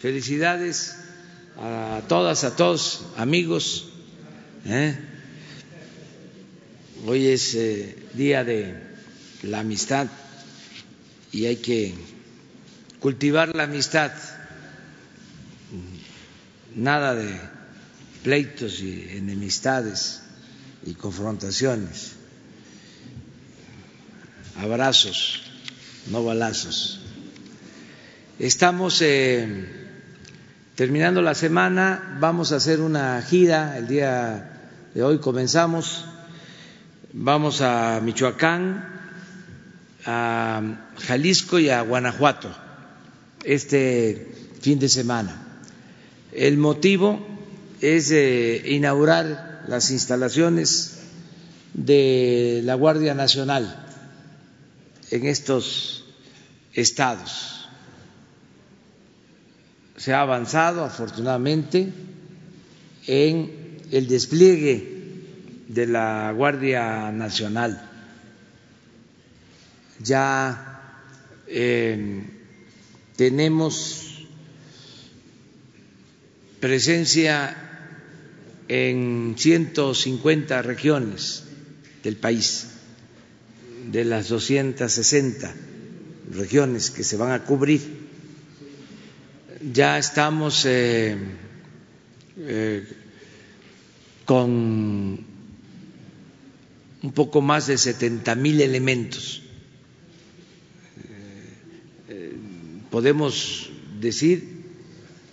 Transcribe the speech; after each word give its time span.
felicidades 0.00 0.96
a 1.58 2.00
todas, 2.08 2.44
a 2.44 2.56
todos, 2.56 3.02
amigos. 3.16 3.90
¿eh? 4.64 4.96
Hoy 7.06 7.26
es 7.26 7.54
eh, 7.54 7.96
día 8.14 8.42
de 8.42 8.74
la 9.42 9.60
amistad 9.60 10.08
y 11.32 11.44
hay 11.46 11.56
que 11.56 11.94
cultivar 12.98 13.54
la 13.54 13.64
amistad. 13.64 14.10
Nada 16.74 17.14
de 17.14 17.38
pleitos 18.22 18.80
y 18.80 19.06
enemistades 19.10 20.22
y 20.86 20.94
confrontaciones. 20.94 22.12
Abrazos, 24.56 25.42
no 26.10 26.24
balazos. 26.24 27.00
Estamos 28.38 29.02
eh, 29.02 29.79
terminando 30.80 31.20
la 31.20 31.34
semana, 31.34 32.16
vamos 32.20 32.52
a 32.52 32.56
hacer 32.56 32.80
una 32.80 33.20
gira, 33.20 33.76
el 33.76 33.86
día 33.86 34.88
de 34.94 35.02
hoy 35.02 35.18
comenzamos, 35.18 36.06
vamos 37.12 37.60
a 37.60 38.00
Michoacán, 38.02 38.88
a 40.06 40.62
Jalisco 40.96 41.58
y 41.58 41.68
a 41.68 41.82
Guanajuato 41.82 42.50
este 43.44 44.34
fin 44.62 44.78
de 44.78 44.88
semana. 44.88 45.60
El 46.32 46.56
motivo 46.56 47.26
es 47.82 48.10
inaugurar 48.10 49.64
las 49.68 49.90
instalaciones 49.90 51.00
de 51.74 52.62
la 52.64 52.72
Guardia 52.72 53.12
Nacional 53.12 53.86
en 55.10 55.26
estos 55.26 56.06
estados. 56.72 57.59
Se 60.00 60.14
ha 60.14 60.22
avanzado, 60.22 60.82
afortunadamente, 60.82 61.92
en 63.06 63.80
el 63.90 64.08
despliegue 64.08 65.62
de 65.68 65.86
la 65.86 66.32
Guardia 66.34 67.12
Nacional. 67.12 67.86
Ya 70.02 71.04
eh, 71.46 72.24
tenemos 73.14 74.26
presencia 76.60 77.54
en 78.68 79.34
150 79.36 80.62
regiones 80.62 81.44
del 82.02 82.16
país, 82.16 82.68
de 83.92 84.06
las 84.06 84.30
260 84.30 85.54
regiones 86.32 86.90
que 86.90 87.04
se 87.04 87.18
van 87.18 87.32
a 87.32 87.44
cubrir. 87.44 87.99
Ya 89.62 89.98
estamos 89.98 90.64
eh, 90.64 91.18
eh, 92.38 92.88
con 94.24 95.20
un 97.02 97.12
poco 97.12 97.42
más 97.42 97.66
de 97.66 97.76
70 97.76 98.34
mil 98.36 98.62
elementos. 98.62 99.42
Eh, 102.08 102.32
podemos 102.90 103.70
decir 104.00 104.48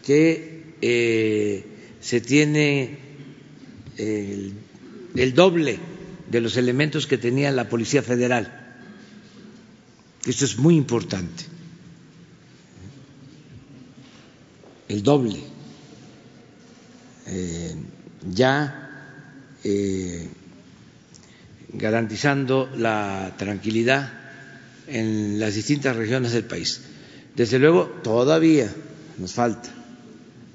que 0.05 1.63
se 2.01 2.19
tiene 2.19 2.97
el, 3.97 5.33
doble 5.35 5.79
de 6.29 6.41
los 6.41 6.57
elementos 6.57 7.07
que 7.07 7.17
tenía 7.17 7.49
la 7.51 7.69
Policía 7.69 8.03
Federal. 8.03 8.75
Esto 10.25 10.43
es 10.43 10.57
muy 10.57 10.75
importante. 10.75 11.56
El 14.87 15.03
doble. 15.03 15.39
Eh, 17.27 17.75
ya 18.31 18.89
eh, 19.63 20.27
garantizando 21.73 22.69
la 22.77 23.33
tranquilidad 23.37 24.11
en 24.87 25.39
las 25.39 25.55
distintas 25.55 25.95
regiones 25.95 26.31
del 26.31 26.45
país. 26.45 26.81
Desde 27.35 27.59
luego, 27.59 27.85
todavía 28.03 28.73
nos 29.17 29.33
falta 29.33 29.69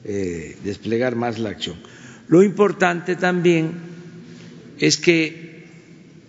eh, 0.05 0.57
desplegar 0.65 1.15
más 1.15 1.39
la 1.39 1.51
acción. 1.51 1.77
Lo 2.29 2.43
importante 2.43 3.17
también 3.17 3.73
es 4.79 4.97
que 4.97 5.53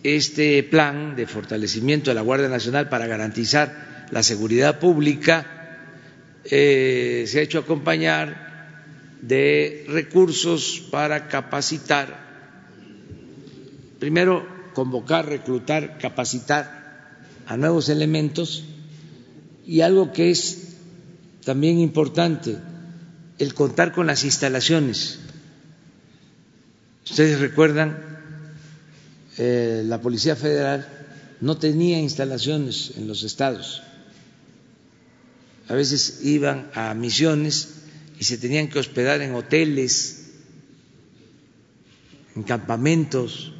este 0.03 0.61
plan 0.63 1.15
de 1.15 1.25
fortalecimiento 1.25 2.11
de 2.11 2.15
la 2.15 2.21
Guardia 2.21 2.49
Nacional 2.49 2.89
para 2.89 3.07
garantizar 3.07 4.07
la 4.11 4.21
seguridad 4.21 4.79
pública 4.79 5.52
eh, 6.45 7.25
se 7.27 7.39
ha 7.39 7.41
hecho 7.41 7.59
acompañar 7.59 9.17
de 9.21 9.85
recursos 9.87 10.83
para 10.91 11.27
capacitar, 11.27 12.19
primero 13.99 14.45
convocar, 14.73 15.27
reclutar, 15.27 15.97
capacitar 15.97 16.83
a 17.47 17.57
nuevos 17.57 17.89
elementos. 17.89 18.65
Y 19.65 19.81
algo 19.81 20.11
que 20.11 20.29
es 20.29 20.75
también 21.45 21.79
importante, 21.79 22.57
el 23.39 23.53
contar 23.53 23.93
con 23.93 24.07
las 24.07 24.25
instalaciones. 24.25 25.19
Ustedes 27.05 27.39
recuerdan, 27.39 27.97
eh, 29.37 29.83
la 29.85 30.01
Policía 30.01 30.35
Federal 30.35 30.87
no 31.41 31.57
tenía 31.57 31.99
instalaciones 31.99 32.93
en 32.97 33.07
los 33.07 33.23
estados. 33.23 33.81
A 35.69 35.73
veces 35.73 36.19
iban 36.23 36.69
a 36.73 36.93
misiones 36.93 37.69
y 38.19 38.25
se 38.25 38.37
tenían 38.37 38.67
que 38.67 38.79
hospedar 38.79 39.21
en 39.21 39.33
hoteles, 39.33 40.31
en 42.35 42.43
campamentos. 42.43 43.53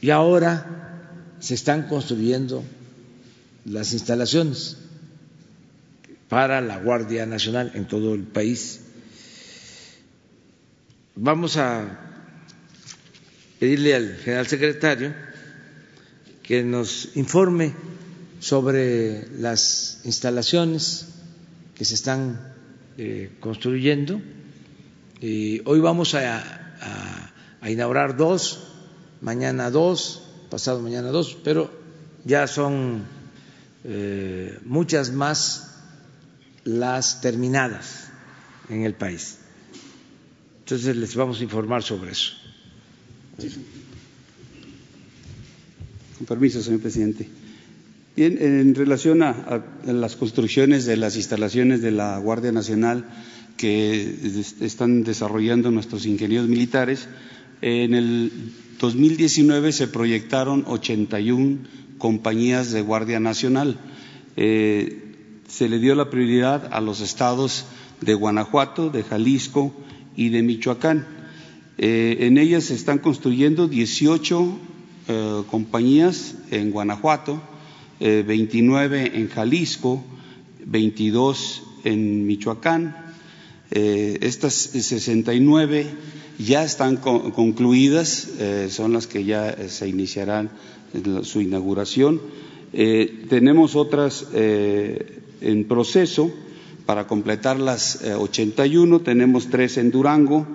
Y 0.00 0.10
ahora 0.10 1.36
se 1.40 1.54
están 1.54 1.88
construyendo 1.88 2.64
las 3.64 3.92
instalaciones 3.92 4.76
para 6.28 6.60
la 6.60 6.78
Guardia 6.78 7.26
Nacional 7.26 7.72
en 7.74 7.86
todo 7.86 8.14
el 8.14 8.22
país. 8.22 8.80
Vamos 11.14 11.56
a 11.56 12.00
pedirle 13.58 13.94
al 13.94 14.16
general 14.16 14.46
secretario 14.46 15.14
que 16.42 16.62
nos 16.64 17.10
informe 17.16 17.74
sobre 18.42 19.28
las 19.38 20.00
instalaciones 20.02 21.06
que 21.76 21.84
se 21.84 21.94
están 21.94 22.52
eh, 22.98 23.36
construyendo. 23.38 24.20
Y 25.20 25.62
hoy 25.64 25.78
vamos 25.78 26.16
a, 26.16 27.30
inaugurar 27.64 28.16
dos, 28.16 28.64
mañana 29.20 29.70
dos, 29.70 30.24
pasado 30.50 30.82
mañana 30.82 31.10
dos, 31.10 31.38
pero 31.44 31.70
ya 32.24 32.48
son 32.48 33.04
eh, 33.84 34.58
muchas 34.64 35.12
más 35.12 35.76
las 36.64 37.20
terminadas 37.20 38.08
en 38.68 38.82
el 38.82 38.94
país. 38.94 39.38
Entonces 40.64 40.96
les 40.96 41.14
vamos 41.14 41.38
a 41.38 41.44
informar 41.44 41.84
sobre 41.84 42.10
eso. 42.10 42.32
Con 46.18 46.26
permiso, 46.26 46.60
señor 46.60 46.80
presidente. 46.80 47.41
En 48.16 48.74
relación 48.74 49.22
a, 49.22 49.64
las 49.86 50.16
construcciones 50.16 50.84
de 50.84 50.96
las 50.96 51.16
instalaciones 51.16 51.80
de 51.80 51.92
la 51.92 52.18
Guardia 52.18 52.52
Nacional 52.52 53.06
que 53.56 54.16
están 54.60 55.04
desarrollando 55.04 55.70
nuestros 55.70 56.04
ingenieros 56.04 56.48
militares, 56.48 57.08
en 57.62 57.94
el 57.94 58.32
2019 58.78 59.72
se 59.72 59.88
proyectaron 59.88 60.64
81 60.66 61.58
compañías 61.98 62.72
de 62.72 62.82
Guardia 62.82 63.20
Nacional. 63.20 63.78
Eh, 64.36 64.98
se 65.48 65.68
le 65.68 65.78
dio 65.78 65.94
la 65.94 66.10
prioridad 66.10 66.68
a 66.72 66.80
los 66.80 67.00
estados 67.00 67.64
de 68.00 68.14
Guanajuato, 68.14 68.90
de 68.90 69.04
Jalisco, 69.04 69.74
y 70.16 70.28
de 70.28 70.42
Michoacán. 70.42 71.06
Eh, 71.78 72.18
en 72.20 72.38
ellas 72.38 72.64
se 72.64 72.74
están 72.74 72.98
construyendo 72.98 73.68
18 73.68 74.58
eh, 75.08 75.42
compañías 75.50 76.34
en 76.50 76.70
Guanajuato, 76.70 77.42
29 78.02 79.02
eh, 79.02 79.10
en 79.14 79.28
Jalisco, 79.28 80.02
22 80.64 81.62
en 81.84 82.26
Michoacán. 82.26 82.96
estas 83.70 84.54
69 84.54 85.86
ya 86.38 86.64
están 86.64 86.96
concluidas, 86.96 88.28
son 88.68 88.92
las 88.92 89.06
que 89.06 89.24
ya 89.24 89.56
se 89.68 89.88
iniciarán 89.88 90.50
su 91.22 91.40
inauguración. 91.40 92.20
tenemos 92.72 93.76
otras 93.76 94.26
en 94.32 95.64
proceso 95.68 96.30
para 96.86 97.06
completar 97.06 97.58
las 97.58 98.02
81 98.02 98.96
eh, 98.96 99.00
tenemos 99.04 99.48
tres 99.48 99.76
en 99.78 99.90
Durango, 99.90 100.46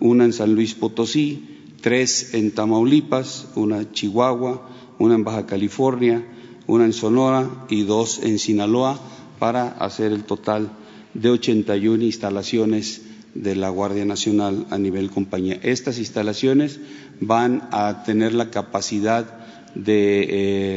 una 0.00 0.24
en 0.24 0.32
San 0.32 0.54
Luis 0.54 0.74
Potosí, 0.74 1.60
tres 1.80 2.34
en 2.34 2.52
Tamaulipas, 2.52 3.48
una 3.54 3.80
en 3.80 3.92
Chihuahua, 3.92 4.68
una 4.98 5.14
en 5.14 5.24
Baja 5.24 5.46
California, 5.46 6.24
una 6.66 6.84
en 6.84 6.92
Sonora 6.92 7.66
y 7.68 7.84
dos 7.84 8.20
en 8.22 8.38
Sinaloa 8.38 8.98
para 9.38 9.68
hacer 9.68 10.12
el 10.12 10.24
total 10.24 10.70
de 11.14 11.30
81 11.30 12.02
instalaciones 12.04 13.02
de 13.34 13.56
la 13.56 13.68
Guardia 13.68 14.04
Nacional 14.04 14.66
a 14.70 14.78
nivel 14.78 15.10
compañía. 15.10 15.58
Estas 15.62 15.98
instalaciones 15.98 16.80
van 17.20 17.68
a 17.72 18.04
tener 18.04 18.32
la 18.32 18.50
capacidad 18.50 19.44
de 19.74 20.26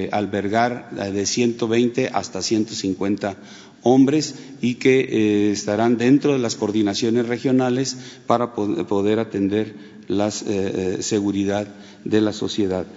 eh, 0.05 0.09
albergar 0.11 0.89
de 0.91 1.25
120 1.25 2.09
hasta 2.13 2.41
150 2.41 3.35
hombres 3.83 4.35
y 4.59 4.75
que 4.75 4.99
eh, 4.99 5.51
estarán 5.51 5.97
dentro 5.97 6.33
de 6.33 6.39
las 6.39 6.55
coordinaciones 6.55 7.27
regionales 7.27 7.95
para 8.25 8.53
poder 8.53 9.19
atender 9.19 9.75
la 10.07 10.29
eh, 10.47 10.97
seguridad 11.01 11.67
de 12.03 12.21
la 12.21 12.33
sociedad. 12.33 12.87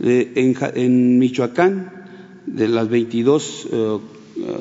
En, 0.00 0.56
en, 0.74 1.18
Michoacán, 1.18 2.03
de 2.46 2.68
las 2.68 2.88
22 2.88 3.68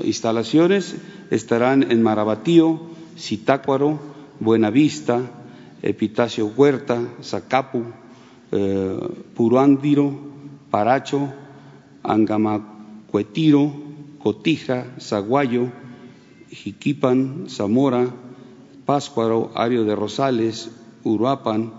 instalaciones 0.03 0.95
estarán 1.30 1.91
en 1.91 2.01
Marabatío, 2.03 2.80
Zitácuaro, 3.18 4.00
Buenavista, 4.39 5.21
Epitacio 5.81 6.47
Huerta, 6.47 7.01
Zacapu, 7.21 7.83
eh, 8.51 9.00
Puruándiro, 9.35 10.18
Paracho, 10.69 11.33
Angamacuetiro, 12.03 13.74
Cotija, 14.19 14.95
Zaguayo, 15.00 15.71
Jiquipan, 16.50 17.45
Zamora, 17.50 18.07
Páscuaro, 18.85 19.51
Ario 19.56 19.83
de 19.83 19.95
Rosales, 19.95 20.71
Uruapan, 21.03 21.74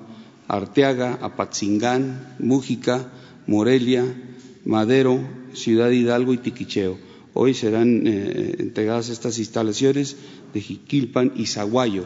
Arteaga, 0.48 1.18
Apatzingán, 1.22 2.36
Mújica, 2.38 3.10
Morelia, 3.46 4.04
Madero, 4.64 5.20
Ciudad 5.52 5.90
Hidalgo 5.90 6.32
y 6.32 6.38
Tiquicheo. 6.38 6.98
Hoy 7.34 7.52
serán 7.52 8.06
eh, 8.06 8.56
entregadas 8.58 9.08
estas 9.08 9.38
instalaciones 9.38 10.16
de 10.52 10.60
Jiquilpan 10.60 11.32
y 11.36 11.46
Zaguayo. 11.46 12.04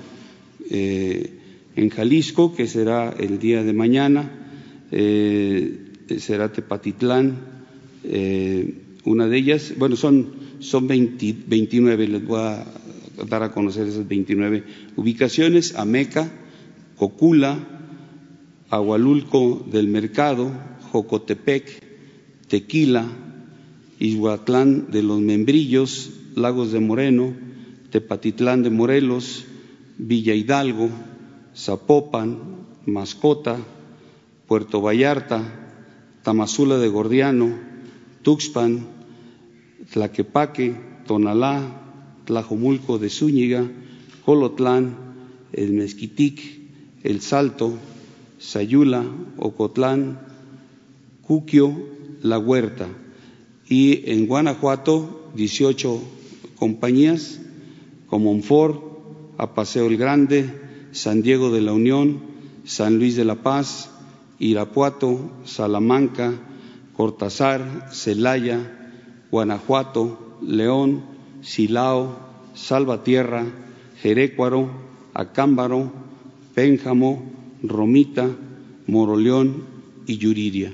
Eh, 0.70 1.34
en 1.76 1.90
Jalisco, 1.90 2.54
que 2.54 2.66
será 2.66 3.14
el 3.18 3.38
día 3.38 3.62
de 3.62 3.72
mañana, 3.72 4.30
eh, 4.90 5.78
será 6.18 6.50
Tepatitlán, 6.50 7.58
una 9.04 9.26
de 9.28 9.36
ellas, 9.36 9.74
bueno, 9.76 9.96
son, 9.96 10.30
son 10.60 10.88
29, 10.88 12.08
les 12.08 12.26
voy 12.26 12.40
a 12.40 12.64
dar 13.28 13.42
a 13.42 13.52
conocer 13.52 13.86
esas 13.86 14.08
29 14.08 14.64
ubicaciones, 14.96 15.74
Ameca, 15.76 16.30
Cocula, 16.96 17.58
Agualulco 18.70 19.66
del 19.70 19.88
Mercado, 19.88 20.50
Jocotepec, 20.90 21.87
Tequila, 22.48 23.06
Izhuatlán 23.98 24.90
de 24.90 25.02
los 25.02 25.20
Membrillos, 25.20 26.10
Lagos 26.34 26.72
de 26.72 26.80
Moreno, 26.80 27.34
Tepatitlán 27.90 28.62
de 28.62 28.70
Morelos, 28.70 29.44
Villa 29.98 30.34
Hidalgo, 30.34 30.88
Zapopan, 31.54 32.38
Mascota, 32.86 33.58
Puerto 34.46 34.80
Vallarta, 34.80 35.42
Tamazula 36.22 36.78
de 36.78 36.88
Gordiano, 36.88 37.58
Tuxpan, 38.22 38.86
Tlaquepaque, 39.92 40.76
Tonalá, 41.06 41.82
Tlajomulco 42.24 42.98
de 42.98 43.10
Zúñiga, 43.10 43.66
Colotlán, 44.24 44.96
El 45.52 45.72
Mezquitic, 45.72 46.40
El 47.02 47.20
Salto, 47.20 47.74
Sayula, 48.38 49.04
Ocotlán, 49.38 50.20
Cuquio, 51.22 51.97
La 52.22 52.38
Huerta 52.38 52.88
y 53.68 54.10
en 54.10 54.26
Guanajuato 54.26 55.30
18 55.34 56.00
compañías 56.56 57.40
como 58.06 58.32
Monfort, 58.32 58.82
Apaseo 59.36 59.86
el 59.86 59.96
Grande, 59.96 60.50
San 60.92 61.22
Diego 61.22 61.50
de 61.50 61.60
la 61.60 61.72
Unión, 61.72 62.20
San 62.64 62.98
Luis 62.98 63.14
de 63.16 63.24
la 63.24 63.36
Paz, 63.42 63.90
Irapuato, 64.38 65.30
Salamanca, 65.44 66.32
Cortázar, 66.96 67.90
Celaya, 67.92 68.96
Guanajuato, 69.30 70.38
León, 70.42 71.04
Silao, 71.42 72.18
Salvatierra, 72.54 73.46
Jerécuaro, 74.00 74.70
Acámbaro, 75.14 75.92
Pénjamo, 76.54 77.22
Romita, 77.62 78.28
Moroleón 78.86 79.64
y 80.06 80.18
Yuriria. 80.18 80.72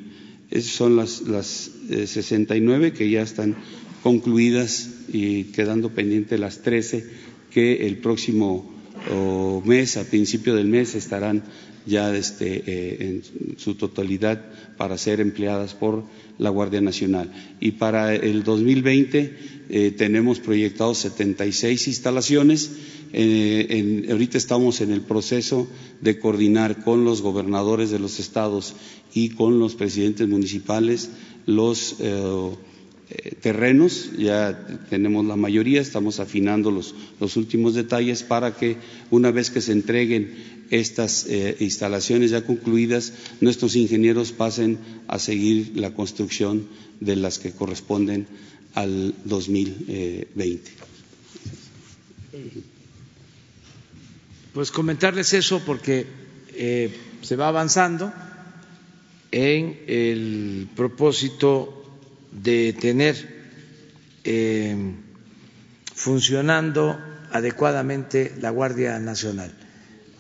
Esas 0.51 0.73
son 0.73 0.97
las, 0.97 1.23
las 1.23 1.71
69 1.89 2.87
eh, 2.89 2.93
que 2.93 3.11
ya 3.11 3.23
están 3.23 3.57
concluidas 4.03 4.91
y 5.13 5.45
quedando 5.45 5.91
pendientes 5.91 6.39
las 6.39 6.63
13 6.63 7.05
que 7.51 7.87
el 7.87 7.99
próximo 7.99 8.73
mes, 9.65 9.97
a 9.97 10.05
principio 10.05 10.55
del 10.55 10.67
mes, 10.67 10.95
estarán 10.95 11.43
ya 11.87 12.15
este, 12.17 12.63
eh, 12.67 12.97
en 13.01 13.59
su 13.59 13.75
totalidad 13.75 14.43
para 14.77 14.97
ser 14.99 15.21
empleadas 15.21 15.75
por 15.75 16.05
la 16.39 16.51
Guardia 16.51 16.81
Nacional. 16.81 17.31
Y 17.61 17.73
para 17.73 18.15
el 18.15 18.43
2020 18.43 19.37
eh, 19.69 19.91
tenemos 19.97 20.41
proyectados 20.41 20.99
76 20.99 21.89
instalaciones. 21.89 22.71
En, 23.17 24.11
ahorita 24.11 24.37
estamos 24.37 24.81
en 24.81 24.91
el 24.91 25.01
proceso 25.01 25.69
de 26.01 26.19
coordinar 26.19 26.83
con 26.83 27.05
los 27.05 27.23
gobernadores 27.23 27.91
de 27.91 28.01
los 28.01 28.19
estados 28.19 28.75
y 29.15 29.31
con 29.31 29.61
los 29.61 29.77
presidentes 29.77 30.27
municipales 30.27 31.11
los 31.47 31.97
eh, 32.01 32.51
eh, 33.11 33.35
terrenos, 33.41 34.11
ya 34.19 34.67
tenemos 34.91 35.25
la 35.27 35.37
mayoría, 35.37 35.81
estamos 35.81 36.19
afinando 36.19 36.73
los, 36.73 36.95
los, 37.21 37.37
últimos 37.37 37.75
detalles 37.75 38.25
para 38.25 38.57
que 38.57 38.79
una 39.13 39.31
vez 39.31 39.51
que 39.51 39.61
se 39.61 39.71
entreguen 39.71 40.35
estas 40.71 41.27
eh, 41.29 41.57
instalaciones 41.61 42.33
ya 42.33 42.45
concluidas, 42.45 43.13
nuestros 43.41 43.77
ingenieros 43.77 44.33
pasen 44.33 44.79
a 45.07 45.21
seguir 45.21 45.73
la 45.77 45.95
construcción 45.95 46.67
de 46.99 47.15
las 47.15 47.39
que 47.39 47.53
corresponden 47.53 48.27
al 48.75 49.15
2020. 49.25 50.71
Pues 54.55 54.71
comentarles 54.71 55.35
eso 55.35 55.61
porque 55.67 56.07
se 57.23 57.35
va 57.35 57.49
avanzando 57.49 58.13
en 59.33 59.81
el 59.89 60.69
propósito 60.77 61.85
de 62.31 62.73
tener 62.73 63.49
eh, 64.23 64.95
funcionando 65.93 66.97
adecuadamente 67.33 68.33
la 68.41 68.51
Guardia 68.51 69.01
Nacional. 69.01 69.53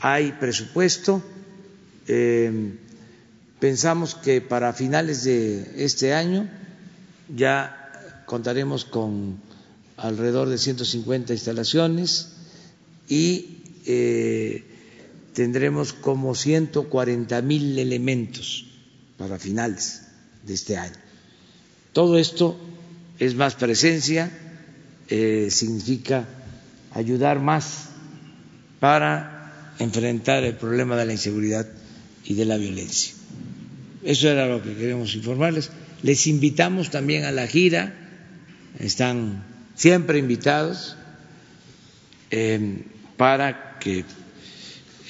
Hay 0.00 0.32
presupuesto, 0.32 1.22
eh, 2.08 2.74
pensamos 3.60 4.16
que 4.16 4.40
para 4.40 4.72
finales 4.72 5.22
de 5.22 5.84
este 5.84 6.12
año 6.12 6.50
ya 7.28 8.24
contaremos 8.26 8.84
con 8.84 9.38
alrededor 9.96 10.48
de 10.48 10.58
150 10.58 11.34
instalaciones 11.34 12.32
y 13.08 13.63
eh, 13.86 14.64
tendremos 15.32 15.92
como 15.92 16.34
140 16.34 17.42
mil 17.42 17.78
elementos 17.78 18.66
para 19.16 19.38
finales 19.38 20.02
de 20.44 20.54
este 20.54 20.76
año. 20.76 20.96
Todo 21.92 22.18
esto 22.18 22.58
es 23.18 23.34
más 23.34 23.54
presencia, 23.54 24.30
eh, 25.08 25.48
significa 25.50 26.26
ayudar 26.92 27.40
más 27.40 27.88
para 28.80 29.74
enfrentar 29.78 30.44
el 30.44 30.54
problema 30.56 30.96
de 30.96 31.06
la 31.06 31.12
inseguridad 31.12 31.66
y 32.24 32.34
de 32.34 32.44
la 32.44 32.56
violencia. 32.56 33.14
Eso 34.02 34.28
era 34.28 34.46
lo 34.46 34.62
que 34.62 34.74
queremos 34.74 35.14
informarles. 35.14 35.70
Les 36.02 36.26
invitamos 36.26 36.90
también 36.90 37.24
a 37.24 37.32
la 37.32 37.46
gira, 37.46 37.94
están 38.78 39.44
siempre 39.74 40.18
invitados 40.18 40.96
eh, 42.30 42.82
para 43.16 43.73
que 43.84 44.04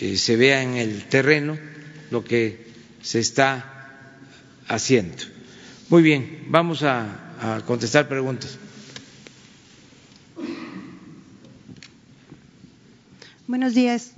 eh, 0.00 0.16
se 0.16 0.34
vea 0.36 0.62
en 0.62 0.74
el 0.74 1.04
terreno 1.04 1.56
lo 2.10 2.24
que 2.24 2.66
se 3.00 3.20
está 3.20 3.96
haciendo. 4.66 5.22
Muy 5.88 6.02
bien, 6.02 6.46
vamos 6.48 6.82
a, 6.82 7.56
a 7.56 7.60
contestar 7.64 8.08
preguntas. 8.08 8.58
Buenos 13.46 13.74
días. 13.74 14.13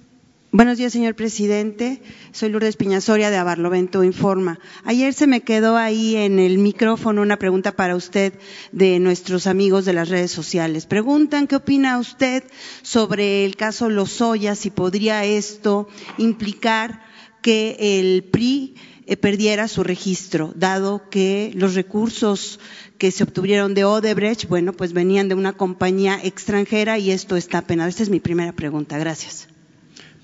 Buenos 0.56 0.78
días, 0.78 0.94
señor 0.94 1.14
presidente. 1.14 2.00
Soy 2.32 2.48
Lourdes 2.48 2.78
Piñasoria 2.78 3.28
de 3.28 3.36
Abarlovento 3.36 4.02
Informa. 4.02 4.58
Ayer 4.84 5.12
se 5.12 5.26
me 5.26 5.42
quedó 5.42 5.76
ahí 5.76 6.16
en 6.16 6.38
el 6.38 6.56
micrófono 6.56 7.20
una 7.20 7.36
pregunta 7.36 7.72
para 7.72 7.94
usted 7.94 8.32
de 8.72 8.98
nuestros 8.98 9.46
amigos 9.46 9.84
de 9.84 9.92
las 9.92 10.08
redes 10.08 10.30
sociales. 10.30 10.86
Preguntan 10.86 11.46
qué 11.46 11.56
opina 11.56 11.98
usted 11.98 12.42
sobre 12.80 13.44
el 13.44 13.56
caso 13.56 13.90
Lozoya, 13.90 14.54
si 14.54 14.70
podría 14.70 15.26
esto 15.26 15.88
implicar 16.16 17.02
que 17.42 17.76
el 18.00 18.24
PRI 18.24 18.76
eh, 19.04 19.18
perdiera 19.18 19.68
su 19.68 19.84
registro, 19.84 20.54
dado 20.56 21.10
que 21.10 21.52
los 21.54 21.74
recursos 21.74 22.60
que 22.96 23.10
se 23.10 23.24
obtuvieron 23.24 23.74
de 23.74 23.84
Odebrecht, 23.84 24.48
bueno, 24.48 24.72
pues 24.72 24.94
venían 24.94 25.28
de 25.28 25.34
una 25.34 25.52
compañía 25.52 26.18
extranjera 26.24 26.96
y 26.96 27.10
esto 27.10 27.36
está 27.36 27.60
penado. 27.60 27.90
Esta 27.90 28.04
es 28.04 28.08
mi 28.08 28.20
primera 28.20 28.54
pregunta. 28.54 28.96
Gracias. 28.96 29.48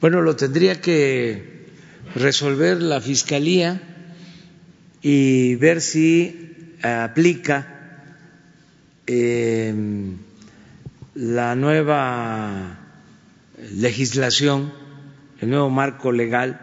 Bueno, 0.02 0.20
lo 0.20 0.34
tendría 0.34 0.80
que 0.80 1.44
resolver 2.16 2.82
la 2.82 3.00
Fiscalía 3.00 3.80
y 5.00 5.54
ver 5.54 5.80
si 5.80 6.74
aplica 6.82 8.02
eh, 9.06 9.72
la 11.14 11.54
nueva 11.54 12.80
legislación, 13.76 14.72
el 15.40 15.50
nuevo 15.50 15.70
marco 15.70 16.10
legal 16.10 16.60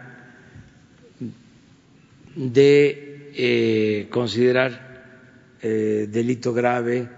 de 2.36 3.32
eh, 3.36 4.08
considerar 4.10 5.56
eh, 5.62 6.08
delito 6.12 6.52
grave 6.52 7.08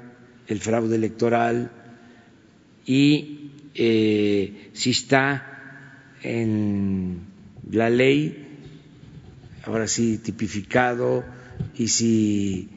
el 0.47 0.61
fraude 0.61 0.95
electoral 0.95 1.73
y 2.87 3.51
si 3.75 4.91
está 4.91 5.52
en 6.23 7.21
la 7.71 7.91
ley, 7.91 8.47
ahora 9.65 9.87
sí 9.87 10.19
tipificado, 10.19 11.25
y 11.77 11.89
si 11.89 12.69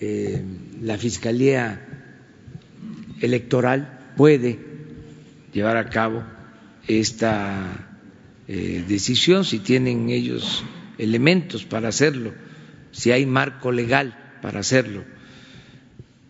eh, 0.00 0.42
la 0.82 0.98
Fiscalía 0.98 1.86
Electoral 3.20 4.12
puede 4.16 4.58
llevar 5.52 5.76
a 5.76 5.90
cabo 5.90 6.22
esta 6.86 7.88
eh, 8.48 8.84
decisión, 8.86 9.44
si 9.44 9.58
tienen 9.58 10.10
ellos 10.10 10.64
elementos 10.98 11.64
para 11.64 11.88
hacerlo, 11.88 12.32
si 12.92 13.10
hay 13.12 13.26
marco 13.26 13.72
legal 13.72 14.38
para 14.42 14.60
hacerlo. 14.60 15.04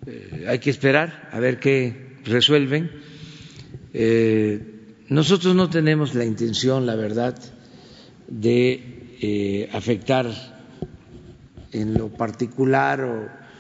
Eh, 0.07 0.47
hay 0.49 0.59
que 0.59 0.71
esperar 0.71 1.29
a 1.33 1.41
ver 1.41 1.59
qué 1.59 2.17
resuelven. 2.25 2.91
Nosotros 5.11 5.57
no 5.57 5.69
tenemos 5.69 6.15
la 6.15 6.25
intención, 6.25 6.87
la 6.87 6.95
verdad, 6.95 7.37
de 8.29 9.17
eh, 9.21 9.69
afectar 9.73 10.31
en 11.73 11.95
lo 11.95 12.11
particular 12.11 13.51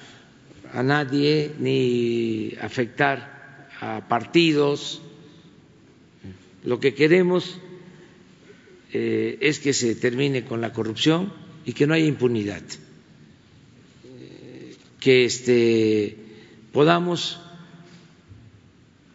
a 0.72 0.82
nadie 0.84 1.50
ni 1.58 2.54
afectar 2.60 3.68
a 3.80 4.06
partidos. 4.06 5.02
Lo 6.62 6.78
que 6.78 6.94
queremos 6.94 7.58
eh, 8.92 9.36
es 9.40 9.58
que 9.58 9.72
se 9.72 9.96
termine 9.96 10.44
con 10.44 10.60
la 10.60 10.72
corrupción 10.72 11.32
y 11.64 11.72
que 11.72 11.88
no 11.88 11.94
haya 11.94 12.06
impunidad, 12.06 12.62
eh, 14.04 14.76
que 15.00 15.24
este, 15.24 16.16
podamos 16.70 17.40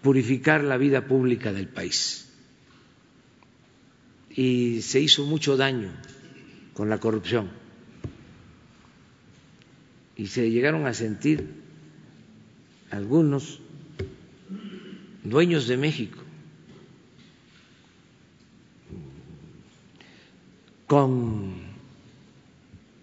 purificar 0.02 0.66
la 0.66 0.76
vida 0.76 1.08
pública 1.08 1.54
del 1.54 1.70
país 1.70 2.25
y 4.36 4.82
se 4.82 5.00
hizo 5.00 5.26
mucho 5.26 5.58
daño 5.58 5.92
con 6.74 6.90
la 6.90 7.00
corrupción 7.00 7.50
y 10.18 10.28
se 10.28 10.50
llegaron 10.50 10.86
a 10.86 10.94
sentir 10.94 11.50
algunos 12.92 13.60
dueños 15.24 15.68
de 15.68 15.78
México 15.78 16.20
con 20.88 21.54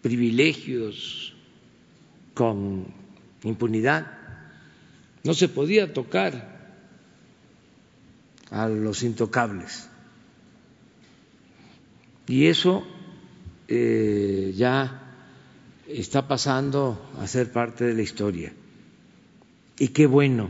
privilegios, 0.02 1.34
con 2.34 2.86
impunidad. 3.42 4.18
No 5.24 5.34
se 5.34 5.48
podía 5.48 5.92
tocar 5.92 6.76
a 8.50 8.68
los 8.68 9.02
intocables. 9.02 9.88
Y 12.32 12.46
eso 12.46 12.82
eh, 13.68 14.54
ya 14.56 15.02
está 15.86 16.26
pasando 16.26 17.12
a 17.20 17.26
ser 17.26 17.52
parte 17.52 17.84
de 17.84 17.92
la 17.92 18.00
historia. 18.00 18.54
Y 19.78 19.88
qué 19.88 20.06
bueno, 20.06 20.48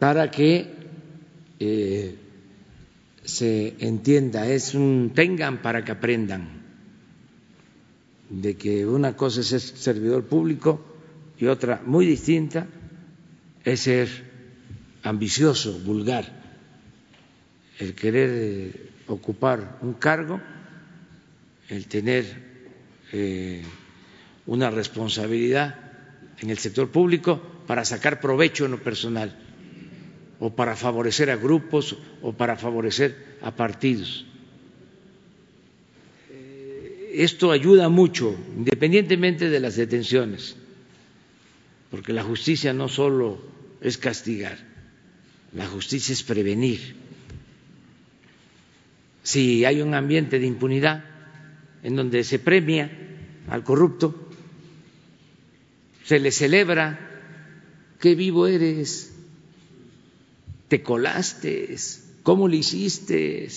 para 0.00 0.28
que 0.32 0.74
eh, 1.60 2.16
se 3.22 3.76
entienda, 3.78 4.48
es 4.48 4.74
un 4.74 5.12
tengan 5.14 5.62
para 5.62 5.84
que 5.84 5.92
aprendan 5.92 6.64
de 8.30 8.56
que 8.56 8.84
una 8.84 9.16
cosa 9.16 9.38
es 9.38 9.46
ser 9.46 9.60
servidor 9.60 10.24
público 10.24 10.84
y 11.38 11.46
otra 11.46 11.80
muy 11.86 12.06
distinta 12.06 12.66
es 13.62 13.78
ser 13.78 14.08
ambicioso, 15.04 15.78
vulgar, 15.78 16.42
el 17.78 17.94
querer 17.94 18.93
ocupar 19.06 19.78
un 19.82 19.94
cargo, 19.94 20.40
el 21.68 21.86
tener 21.86 22.24
eh, 23.12 23.62
una 24.46 24.70
responsabilidad 24.70 25.74
en 26.40 26.50
el 26.50 26.58
sector 26.58 26.90
público 26.90 27.40
para 27.66 27.84
sacar 27.84 28.20
provecho 28.20 28.64
en 28.64 28.72
lo 28.72 28.82
personal 28.82 29.36
o 30.40 30.50
para 30.50 30.76
favorecer 30.76 31.30
a 31.30 31.36
grupos 31.36 31.96
o 32.22 32.32
para 32.32 32.56
favorecer 32.56 33.38
a 33.40 33.52
partidos. 33.52 34.26
Eh, 36.30 37.12
esto 37.14 37.50
ayuda 37.50 37.88
mucho, 37.88 38.36
independientemente 38.56 39.48
de 39.48 39.60
las 39.60 39.76
detenciones, 39.76 40.56
porque 41.90 42.12
la 42.12 42.24
justicia 42.24 42.72
no 42.72 42.88
solo 42.88 43.40
es 43.80 43.96
castigar, 43.96 44.58
la 45.54 45.66
justicia 45.66 46.12
es 46.12 46.22
prevenir 46.22 47.03
si 49.24 49.64
hay 49.64 49.80
un 49.80 49.94
ambiente 49.94 50.38
de 50.38 50.46
impunidad 50.46 51.02
en 51.82 51.96
donde 51.96 52.22
se 52.24 52.38
premia 52.38 52.90
al 53.48 53.64
corrupto, 53.64 54.14
se 56.04 56.20
le 56.20 56.30
celebra, 56.30 57.00
qué 58.00 58.14
vivo 58.14 58.46
eres, 58.46 59.14
te 60.68 60.82
colaste, 60.82 61.74
cómo 62.22 62.48
lo 62.48 62.54
hiciste, 62.54 63.48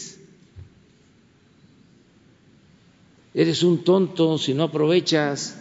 eres 3.33 3.63
un 3.63 3.83
tonto 3.83 4.37
si 4.37 4.53
no 4.53 4.63
aprovechas, 4.63 5.57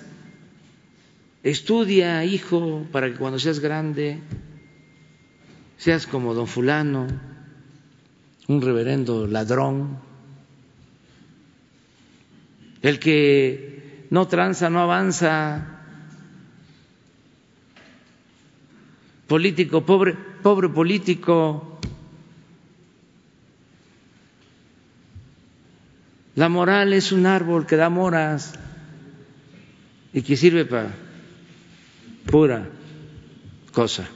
estudia, 1.43 2.25
hijo, 2.25 2.87
para 2.93 3.11
que 3.11 3.19
cuando 3.19 3.41
seas 3.41 3.59
grande 3.59 4.21
seas 5.79 6.07
como 6.07 6.33
don 6.33 6.47
fulano 6.47 7.36
un 8.49 8.63
reverendo 8.63 9.27
ladrón, 9.27 9.99
el 12.83 12.99
que 12.99 14.07
no 14.11 14.29
tranza, 14.29 14.71
no 14.71 14.81
avanza, 14.81 15.77
político 19.27 19.85
pobre, 19.85 20.15
pobre 20.15 20.69
político. 20.69 21.81
La 26.37 26.49
moral 26.49 26.93
es 26.93 27.13
un 27.13 27.27
árbol 27.27 27.67
que 27.67 27.77
da 27.77 27.89
moras 27.89 28.53
y 30.13 30.23
que 30.23 30.37
sirve 30.37 30.65
para 30.67 30.95
pura 32.27 32.69
cosa. 33.73 34.07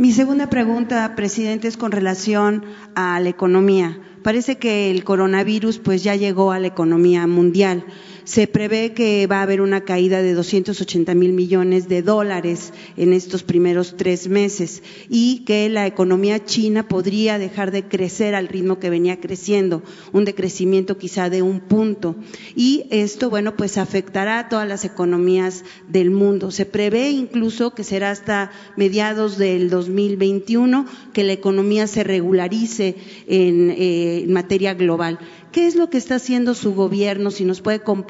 Mi 0.00 0.12
segunda 0.12 0.48
pregunta, 0.48 1.14
presidente, 1.14 1.68
es 1.68 1.76
con 1.76 1.92
relación 1.92 2.64
a 2.94 3.20
la 3.20 3.28
economía. 3.28 4.00
Parece 4.22 4.56
que 4.56 4.90
el 4.90 5.04
coronavirus 5.04 5.78
pues 5.78 6.02
ya 6.02 6.16
llegó 6.16 6.52
a 6.52 6.58
la 6.58 6.68
economía 6.68 7.26
mundial 7.26 7.84
se 8.24 8.46
prevé 8.46 8.92
que 8.92 9.26
va 9.26 9.38
a 9.38 9.42
haber 9.42 9.60
una 9.60 9.82
caída 9.82 10.22
de 10.22 10.34
280 10.34 11.14
mil 11.14 11.32
millones 11.32 11.88
de 11.88 12.02
dólares 12.02 12.72
en 12.96 13.12
estos 13.12 13.42
primeros 13.42 13.96
tres 13.96 14.28
meses 14.28 14.82
y 15.08 15.44
que 15.44 15.68
la 15.68 15.86
economía 15.86 16.44
china 16.44 16.88
podría 16.88 17.38
dejar 17.38 17.70
de 17.70 17.84
crecer 17.84 18.34
al 18.34 18.48
ritmo 18.48 18.78
que 18.78 18.90
venía 18.90 19.20
creciendo, 19.20 19.82
un 20.12 20.24
decrecimiento 20.24 20.98
quizá 20.98 21.30
de 21.30 21.42
un 21.42 21.60
punto. 21.60 22.16
Y 22.54 22.86
esto, 22.90 23.30
bueno, 23.30 23.56
pues 23.56 23.78
afectará 23.78 24.38
a 24.38 24.48
todas 24.48 24.68
las 24.68 24.84
economías 24.84 25.64
del 25.88 26.10
mundo. 26.10 26.50
Se 26.50 26.66
prevé 26.66 27.10
incluso 27.10 27.74
que 27.74 27.84
será 27.84 28.10
hasta 28.10 28.50
mediados 28.76 29.38
del 29.38 29.70
2021 29.70 30.86
que 31.12 31.24
la 31.24 31.32
economía 31.32 31.86
se 31.86 32.04
regularice 32.04 32.96
en, 33.26 33.70
eh, 33.70 34.22
en 34.24 34.32
materia 34.32 34.74
global. 34.74 35.18
¿Qué 35.52 35.66
es 35.66 35.74
lo 35.74 35.90
que 35.90 35.98
está 35.98 36.16
haciendo 36.16 36.54
su 36.54 36.74
gobierno, 36.74 37.32
si 37.32 37.44
nos 37.44 37.60
puede 37.60 37.80
compartir, 37.80 38.09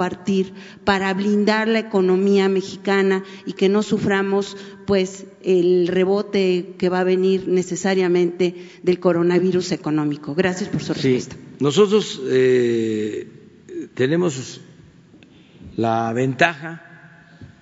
para 0.85 1.13
blindar 1.13 1.69
la 1.69 1.81
economía 1.81 2.49
mexicana 2.49 3.23
y 3.45 3.53
que 3.53 3.69
no 3.69 3.83
suframos 3.83 4.57
pues 4.87 5.27
el 5.43 5.89
rebote 5.89 6.75
que 6.79 6.89
va 6.89 7.01
a 7.01 7.05
venir 7.05 7.49
necesariamente 7.49 8.55
del 8.83 8.99
coronavirus 8.99 9.73
económico? 9.73 10.35
Gracias 10.35 10.71
por 10.71 10.83
su 10.83 10.95
respuesta. 10.95 11.37
Nosotros 11.59 12.21
eh, 12.29 13.29
tenemos 13.95 14.61
la 15.77 16.13
ventaja 16.13 16.83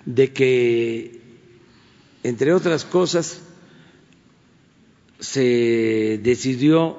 de 0.05 0.31
que, 0.31 1.19
entre 2.23 2.53
otras 2.53 2.85
cosas, 2.85 3.41
se 5.19 6.19
decidió 6.23 6.97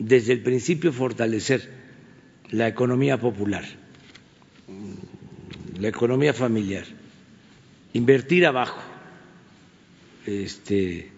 desde 0.00 0.32
el 0.32 0.42
principio 0.42 0.92
fortalecer 0.92 1.70
la 2.50 2.68
economía 2.68 3.18
popular, 3.18 3.64
la 5.78 5.88
economía 5.88 6.32
familiar, 6.32 6.84
invertir 7.92 8.46
abajo, 8.46 8.80
este, 10.26 11.10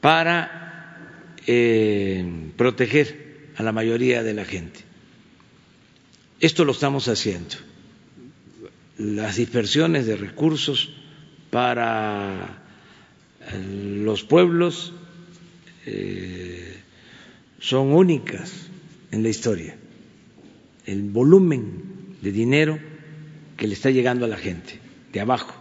para 0.00 1.34
eh, 1.46 2.50
proteger 2.56 3.50
a 3.56 3.62
la 3.62 3.72
mayoría 3.72 4.22
de 4.22 4.34
la 4.34 4.44
gente. 4.44 4.80
Esto 6.40 6.64
lo 6.64 6.72
estamos 6.72 7.08
haciendo. 7.08 7.56
Las 8.98 9.36
dispersiones 9.36 10.06
de 10.06 10.16
recursos 10.16 10.90
para 11.50 12.62
eh, 13.40 14.00
los 14.04 14.22
pueblos 14.22 14.92
eh, 15.86 16.76
son 17.58 17.92
únicas 17.92 18.68
en 19.10 19.22
la 19.22 19.28
historia. 19.30 19.76
El 20.86 21.02
volumen 21.02 21.87
de 22.20 22.32
dinero 22.32 22.78
que 23.56 23.66
le 23.66 23.74
está 23.74 23.90
llegando 23.90 24.24
a 24.24 24.28
la 24.28 24.36
gente, 24.36 24.78
de 25.12 25.20
abajo. 25.20 25.54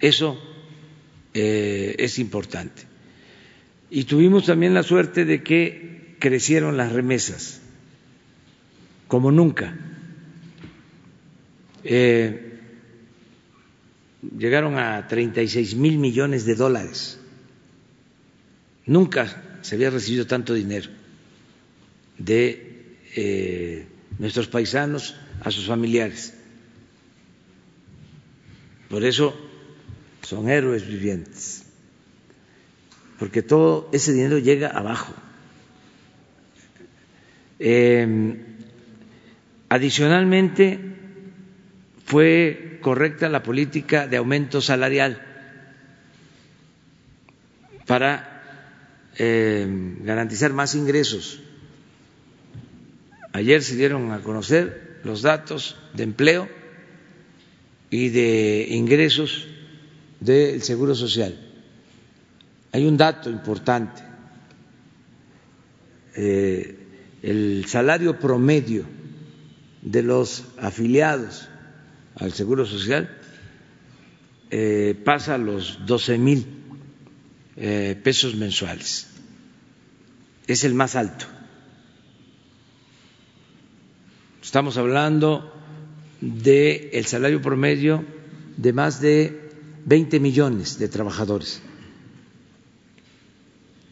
Eso 0.00 0.38
eh, 1.32 1.96
es 1.98 2.18
importante. 2.18 2.82
Y 3.90 4.04
tuvimos 4.04 4.46
también 4.46 4.74
la 4.74 4.82
suerte 4.82 5.24
de 5.24 5.42
que 5.42 6.16
crecieron 6.18 6.76
las 6.76 6.92
remesas, 6.92 7.60
como 9.08 9.30
nunca. 9.30 9.76
Eh, 11.84 12.58
llegaron 14.38 14.78
a 14.78 15.06
36 15.06 15.76
mil 15.76 15.98
millones 15.98 16.46
de 16.46 16.54
dólares 16.54 17.18
Nunca 18.86 19.58
se 19.62 19.76
había 19.76 19.90
recibido 19.90 20.26
tanto 20.26 20.52
dinero 20.52 20.90
de 22.18 22.98
eh, 23.16 23.86
nuestros 24.18 24.46
paisanos 24.48 25.16
a 25.42 25.50
sus 25.50 25.66
familiares. 25.66 26.34
Por 28.88 29.04
eso 29.04 29.34
son 30.22 30.48
héroes 30.48 30.86
vivientes, 30.86 31.64
porque 33.18 33.42
todo 33.42 33.88
ese 33.92 34.12
dinero 34.12 34.38
llega 34.38 34.68
abajo. 34.68 35.14
Em, 37.58 38.38
adicionalmente, 39.68 40.78
fue 42.04 42.78
correcta 42.82 43.28
la 43.28 43.42
política 43.42 44.06
de 44.06 44.18
aumento 44.18 44.60
salarial 44.60 45.20
para 47.86 48.34
eh, 49.18 49.66
garantizar 50.00 50.52
más 50.52 50.74
ingresos. 50.74 51.42
Ayer 53.34 53.64
se 53.64 53.74
dieron 53.74 54.12
a 54.12 54.20
conocer 54.20 55.00
los 55.02 55.22
datos 55.22 55.76
de 55.92 56.04
empleo 56.04 56.48
y 57.90 58.10
de 58.10 58.68
ingresos 58.70 59.48
del 60.20 60.62
Seguro 60.62 60.94
Social. 60.94 61.36
Hay 62.70 62.86
un 62.86 62.96
dato 62.96 63.30
importante. 63.30 64.02
Eh, 66.14 66.78
el 67.22 67.64
salario 67.66 68.20
promedio 68.20 68.84
de 69.82 70.04
los 70.04 70.44
afiliados 70.56 71.48
al 72.14 72.32
Seguro 72.32 72.64
Social 72.64 73.18
eh, 74.52 74.94
pasa 75.04 75.34
a 75.34 75.38
los 75.38 75.84
12 75.84 76.18
mil 76.18 76.46
eh, 77.56 77.98
pesos 78.00 78.36
mensuales. 78.36 79.08
Es 80.46 80.62
el 80.62 80.74
más 80.74 80.94
alto. 80.94 81.33
Estamos 84.44 84.76
hablando 84.76 85.50
del 86.20 86.90
el 86.92 87.06
salario 87.06 87.40
promedio 87.40 88.04
de 88.58 88.74
más 88.74 89.00
de 89.00 89.40
20 89.86 90.20
millones 90.20 90.78
de 90.78 90.86
trabajadores 90.88 91.62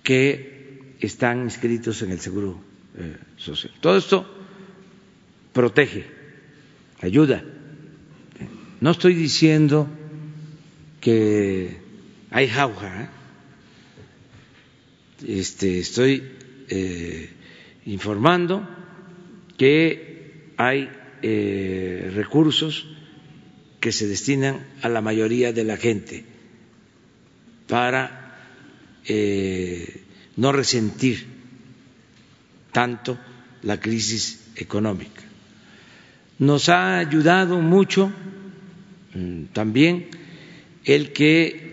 que 0.03 0.95
están 1.01 1.45
inscritos 1.45 2.03
en 2.03 2.11
el 2.11 2.21
Seguro 2.21 2.61
eh, 2.99 3.17
Social. 3.39 3.73
Todo 3.81 3.97
esto 3.97 4.27
protege, 5.55 6.05
ayuda. 7.01 7.43
No 8.83 8.91
estoy 8.91 9.15
diciendo 9.15 9.89
que 11.01 11.79
hay 12.31 12.49
jauja. 12.49 13.05
¿eh? 13.05 13.09
este, 15.27 15.79
estoy 15.79 16.23
eh, 16.69 17.31
informando 17.87 18.69
que 19.57 20.12
hay 20.67 20.89
eh, 21.23 22.11
recursos 22.15 22.87
que 23.81 23.93
se 23.93 24.07
destinan 24.07 24.65
a 24.83 24.89
la 24.89 25.01
mayoría 25.01 25.53
de 25.53 25.65
la 25.65 25.77
gente 25.77 26.25
para 27.67 28.39
eh, 29.05 30.03
no 30.37 30.53
resentir 30.53 31.27
tanto 32.71 33.19
la 33.63 33.81
crisis 33.81 34.53
económica. 34.57 35.23
Nos 36.39 36.69
ha 36.69 36.99
ayudado 36.99 37.61
mucho 37.61 38.13
mm, 39.15 39.45
también 39.53 40.09
el 40.85 41.13
que 41.13 41.71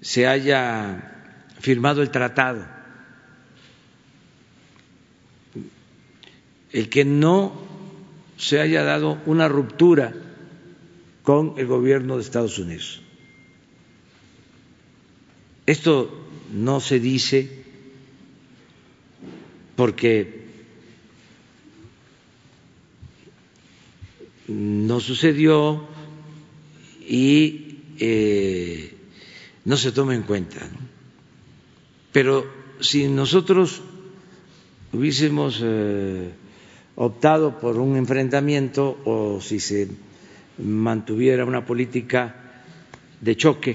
se 0.00 0.26
haya 0.26 1.10
firmado 1.60 2.02
el 2.02 2.10
tratado, 2.10 2.66
el 6.72 6.88
que 6.88 7.04
no 7.04 7.52
se 8.36 8.60
haya 8.60 8.82
dado 8.82 9.20
una 9.26 9.48
ruptura 9.48 10.14
con 11.22 11.54
el 11.58 11.66
gobierno 11.66 12.16
de 12.16 12.22
Estados 12.22 12.58
Unidos. 12.58 13.02
Esto 15.66 16.10
no 16.52 16.80
se 16.80 16.98
dice 16.98 17.64
porque 19.76 20.40
no 24.48 25.00
sucedió 25.00 25.86
y 27.06 27.78
eh, 27.98 28.94
no 29.64 29.76
se 29.76 29.92
toma 29.92 30.14
en 30.14 30.22
cuenta. 30.22 30.68
Pero 32.12 32.50
si 32.80 33.08
nosotros 33.08 33.80
hubiésemos 34.92 35.60
eh, 35.62 36.30
optado 37.00 37.58
por 37.58 37.78
un 37.78 37.96
enfrentamiento 37.96 39.00
o 39.08 39.40
si 39.40 39.58
se 39.58 39.88
mantuviera 40.58 41.46
una 41.48 41.64
política 41.64 42.34
de 43.20 43.36
choque 43.36 43.72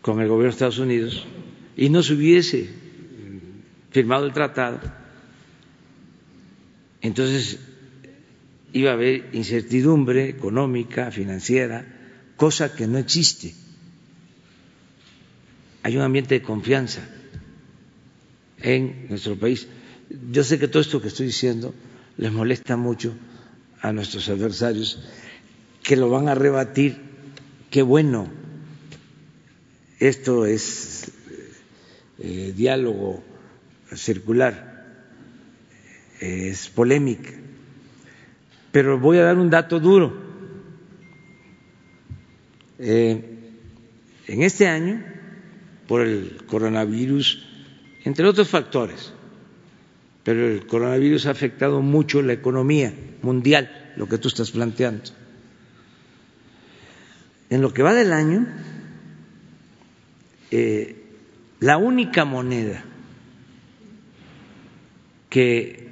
con 0.00 0.20
el 0.20 0.28
gobierno 0.28 0.48
de 0.48 0.56
Estados 0.56 0.78
Unidos 0.78 1.26
y 1.76 1.90
no 1.90 2.02
se 2.02 2.14
hubiese 2.14 2.68
firmado 3.90 4.24
el 4.24 4.32
tratado, 4.32 4.80
entonces 7.02 7.60
iba 8.72 8.90
a 8.90 8.94
haber 8.94 9.28
incertidumbre 9.34 10.28
económica, 10.28 11.10
financiera, 11.10 11.84
cosa 12.36 12.74
que 12.74 12.86
no 12.86 12.96
existe 12.96 13.54
hay 15.84 15.98
un 15.98 16.02
ambiente 16.02 16.34
de 16.34 16.42
confianza 16.42 17.06
en 18.58 19.06
nuestro 19.10 19.36
país. 19.36 19.68
Yo 20.30 20.44
sé 20.44 20.58
que 20.58 20.68
todo 20.68 20.80
esto 20.82 21.00
que 21.00 21.08
estoy 21.08 21.26
diciendo 21.26 21.74
les 22.16 22.32
molesta 22.32 22.76
mucho 22.76 23.14
a 23.80 23.92
nuestros 23.92 24.28
adversarios, 24.28 25.02
que 25.82 25.96
lo 25.96 26.08
van 26.08 26.28
a 26.28 26.34
rebatir. 26.34 26.96
Qué 27.70 27.82
bueno, 27.82 28.28
esto 29.98 30.46
es 30.46 31.10
eh, 32.18 32.52
diálogo 32.56 33.22
circular, 33.94 34.86
es 36.20 36.68
polémica, 36.68 37.30
pero 38.70 38.98
voy 38.98 39.18
a 39.18 39.24
dar 39.24 39.38
un 39.38 39.50
dato 39.50 39.80
duro. 39.80 40.22
Eh, 42.78 43.22
en 44.26 44.42
este 44.42 44.66
año 44.66 45.04
por 45.86 46.00
el 46.00 46.44
coronavirus, 46.46 47.44
entre 48.04 48.26
otros 48.26 48.48
factores. 48.48 49.12
Pero 50.24 50.48
el 50.48 50.66
coronavirus 50.66 51.26
ha 51.26 51.30
afectado 51.30 51.82
mucho 51.82 52.22
la 52.22 52.32
economía 52.32 52.94
mundial, 53.22 53.92
lo 53.96 54.08
que 54.08 54.18
tú 54.18 54.28
estás 54.28 54.50
planteando. 54.50 55.04
En 57.50 57.60
lo 57.60 57.72
que 57.74 57.82
va 57.82 57.92
del 57.92 58.12
año, 58.12 58.46
eh, 60.50 60.96
la 61.60 61.76
única 61.76 62.24
moneda 62.24 62.82
que 65.28 65.88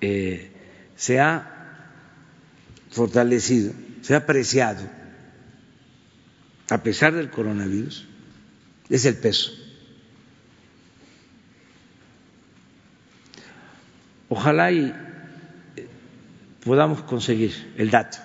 eh, 0.00 0.50
se 0.94 1.18
ha 1.18 1.50
fortalecido, 2.90 3.72
se 4.02 4.14
ha 4.14 4.18
apreciado, 4.18 4.88
a 6.70 6.82
pesar 6.82 7.14
del 7.14 7.30
coronavirus, 7.30 8.06
es 8.90 9.04
el 9.06 9.16
peso. 9.16 9.63
Ojalá 14.28 14.72
y 14.72 14.92
eh, 15.76 15.86
podamos 16.64 17.02
conseguir 17.02 17.74
el 17.76 17.90
dato. 17.90 18.18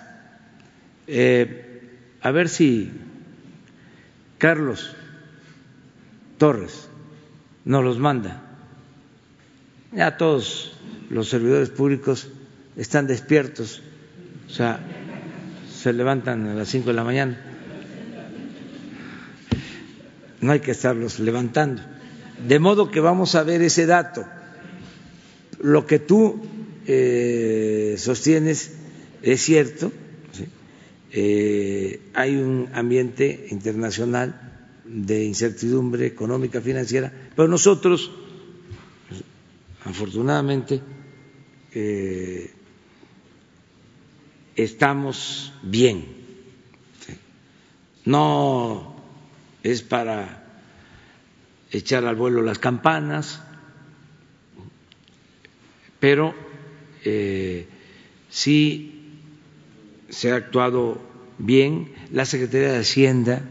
Eh, 1.06 1.80
a 2.22 2.30
ver 2.30 2.48
si 2.48 2.90
Carlos 4.38 4.94
Torres 6.38 6.88
nos 7.64 7.84
los 7.84 7.98
manda. 7.98 8.42
Ya 9.92 10.16
todos 10.16 10.72
los 11.10 11.28
servidores 11.28 11.70
públicos 11.70 12.28
están 12.76 13.06
despiertos, 13.06 13.82
o 14.46 14.50
sea, 14.50 14.80
se 15.70 15.92
levantan 15.92 16.46
a 16.46 16.54
las 16.54 16.68
cinco 16.68 16.88
de 16.88 16.94
la 16.94 17.04
mañana. 17.04 17.38
No 20.40 20.52
hay 20.52 20.60
que 20.60 20.70
estarlos 20.70 21.18
levantando. 21.18 21.82
De 22.46 22.58
modo 22.58 22.90
que 22.90 23.00
vamos 23.00 23.34
a 23.34 23.42
ver 23.42 23.60
ese 23.62 23.86
dato. 23.86 24.24
Lo 25.60 25.86
que 25.86 25.98
tú 25.98 26.40
eh, 26.86 27.96
sostienes 27.98 28.72
es 29.22 29.42
cierto. 29.42 29.92
Eh, 31.12 32.00
hay 32.14 32.36
un 32.36 32.68
ambiente 32.72 33.48
internacional 33.50 34.50
de 34.84 35.24
incertidumbre 35.24 36.06
económica, 36.06 36.60
financiera, 36.60 37.12
pero 37.36 37.48
nosotros, 37.48 38.10
afortunadamente, 39.84 40.80
eh, 41.72 42.50
estamos 44.56 45.52
bien. 45.62 46.04
No 48.04 48.96
es 49.62 49.82
para 49.82 50.44
echar 51.70 52.04
al 52.06 52.16
vuelo 52.16 52.42
las 52.42 52.58
campanas, 52.58 53.42
pero 56.00 56.34
eh, 57.04 57.66
sí 58.30 59.18
se 60.08 60.32
ha 60.32 60.36
actuado 60.36 61.00
bien. 61.38 61.92
La 62.10 62.24
Secretaría 62.24 62.72
de 62.72 62.78
Hacienda 62.78 63.42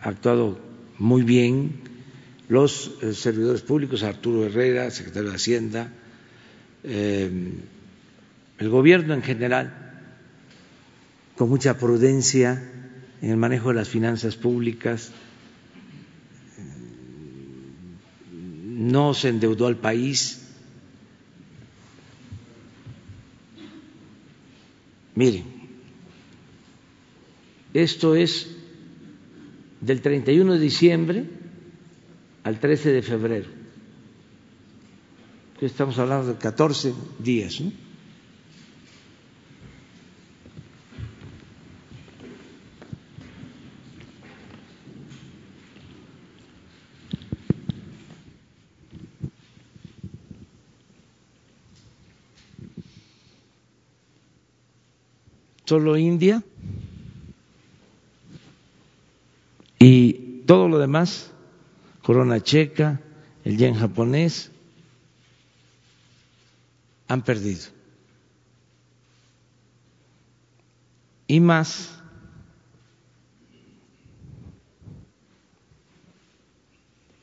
ha 0.00 0.08
actuado 0.08 0.58
muy 0.98 1.22
bien, 1.22 1.80
los 2.48 2.92
eh, 3.02 3.12
servidores 3.12 3.62
públicos, 3.62 4.02
Arturo 4.02 4.46
Herrera, 4.46 4.90
secretario 4.90 5.30
de 5.30 5.36
Hacienda, 5.36 5.92
eh, 6.84 7.30
el 8.58 8.68
gobierno 8.68 9.14
en 9.14 9.22
general, 9.22 9.74
con 11.36 11.48
mucha 11.48 11.76
prudencia 11.76 12.70
en 13.20 13.30
el 13.30 13.36
manejo 13.36 13.70
de 13.70 13.74
las 13.74 13.88
finanzas 13.88 14.36
públicas, 14.36 15.10
no 18.76 19.14
se 19.14 19.30
endeudó 19.30 19.66
al 19.66 19.76
país. 19.76 20.45
Miren, 25.16 25.44
esto 27.74 28.14
es 28.14 28.54
del 29.80 30.00
31 30.02 30.52
de 30.52 30.58
diciembre 30.58 31.24
al 32.44 32.60
13 32.60 32.92
de 32.92 33.02
febrero. 33.02 33.48
Estamos 35.60 35.98
hablando 35.98 36.34
de 36.34 36.38
14 36.38 36.92
días. 37.18 37.60
¿no? 37.60 37.72
Solo 55.66 55.96
India 55.96 56.42
Y 59.78 60.42
todo 60.46 60.68
lo 60.68 60.78
demás, 60.78 61.30
corona 62.02 62.42
checa, 62.42 63.00
el 63.44 63.56
yen 63.56 63.74
japonés, 63.74 64.50
han 67.08 67.22
perdido. 67.22 67.66
Y 71.26 71.40
más 71.40 71.92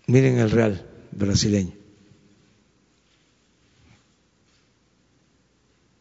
Miren 0.06 0.38
el 0.38 0.52
real 0.52 0.86
brasileño. 1.12 1.74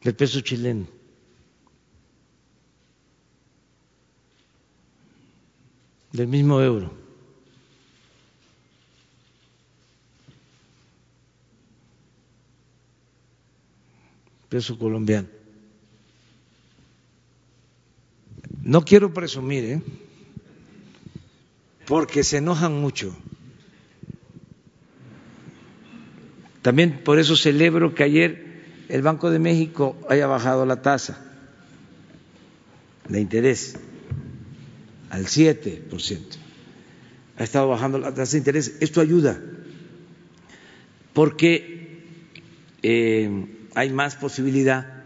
El 0.02 0.14
peso 0.14 0.40
chileno. 0.40 1.01
Del 6.12 6.28
mismo 6.28 6.60
euro. 6.60 6.92
Peso 14.48 14.78
colombiano. 14.78 15.28
No 18.62 18.84
quiero 18.84 19.12
presumir, 19.12 19.64
¿eh? 19.64 19.82
porque 21.86 22.22
se 22.22 22.36
enojan 22.36 22.80
mucho. 22.80 23.16
También 26.60 27.02
por 27.02 27.18
eso 27.18 27.34
celebro 27.34 27.94
que 27.94 28.04
ayer 28.04 28.62
el 28.88 29.02
Banco 29.02 29.30
de 29.30 29.38
México 29.38 29.96
haya 30.08 30.26
bajado 30.26 30.64
la 30.64 30.80
tasa 30.82 31.24
de 33.08 33.20
interés 33.20 33.76
al 35.12 35.26
7%. 35.26 36.18
Ha 37.36 37.44
estado 37.44 37.68
bajando 37.68 37.98
la 37.98 38.14
tasa 38.14 38.32
de 38.32 38.38
interés. 38.38 38.76
Esto 38.80 39.02
ayuda 39.02 39.38
porque 41.12 42.02
eh, 42.82 43.46
hay 43.74 43.90
más 43.90 44.16
posibilidad 44.16 45.04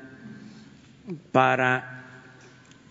para 1.33 2.23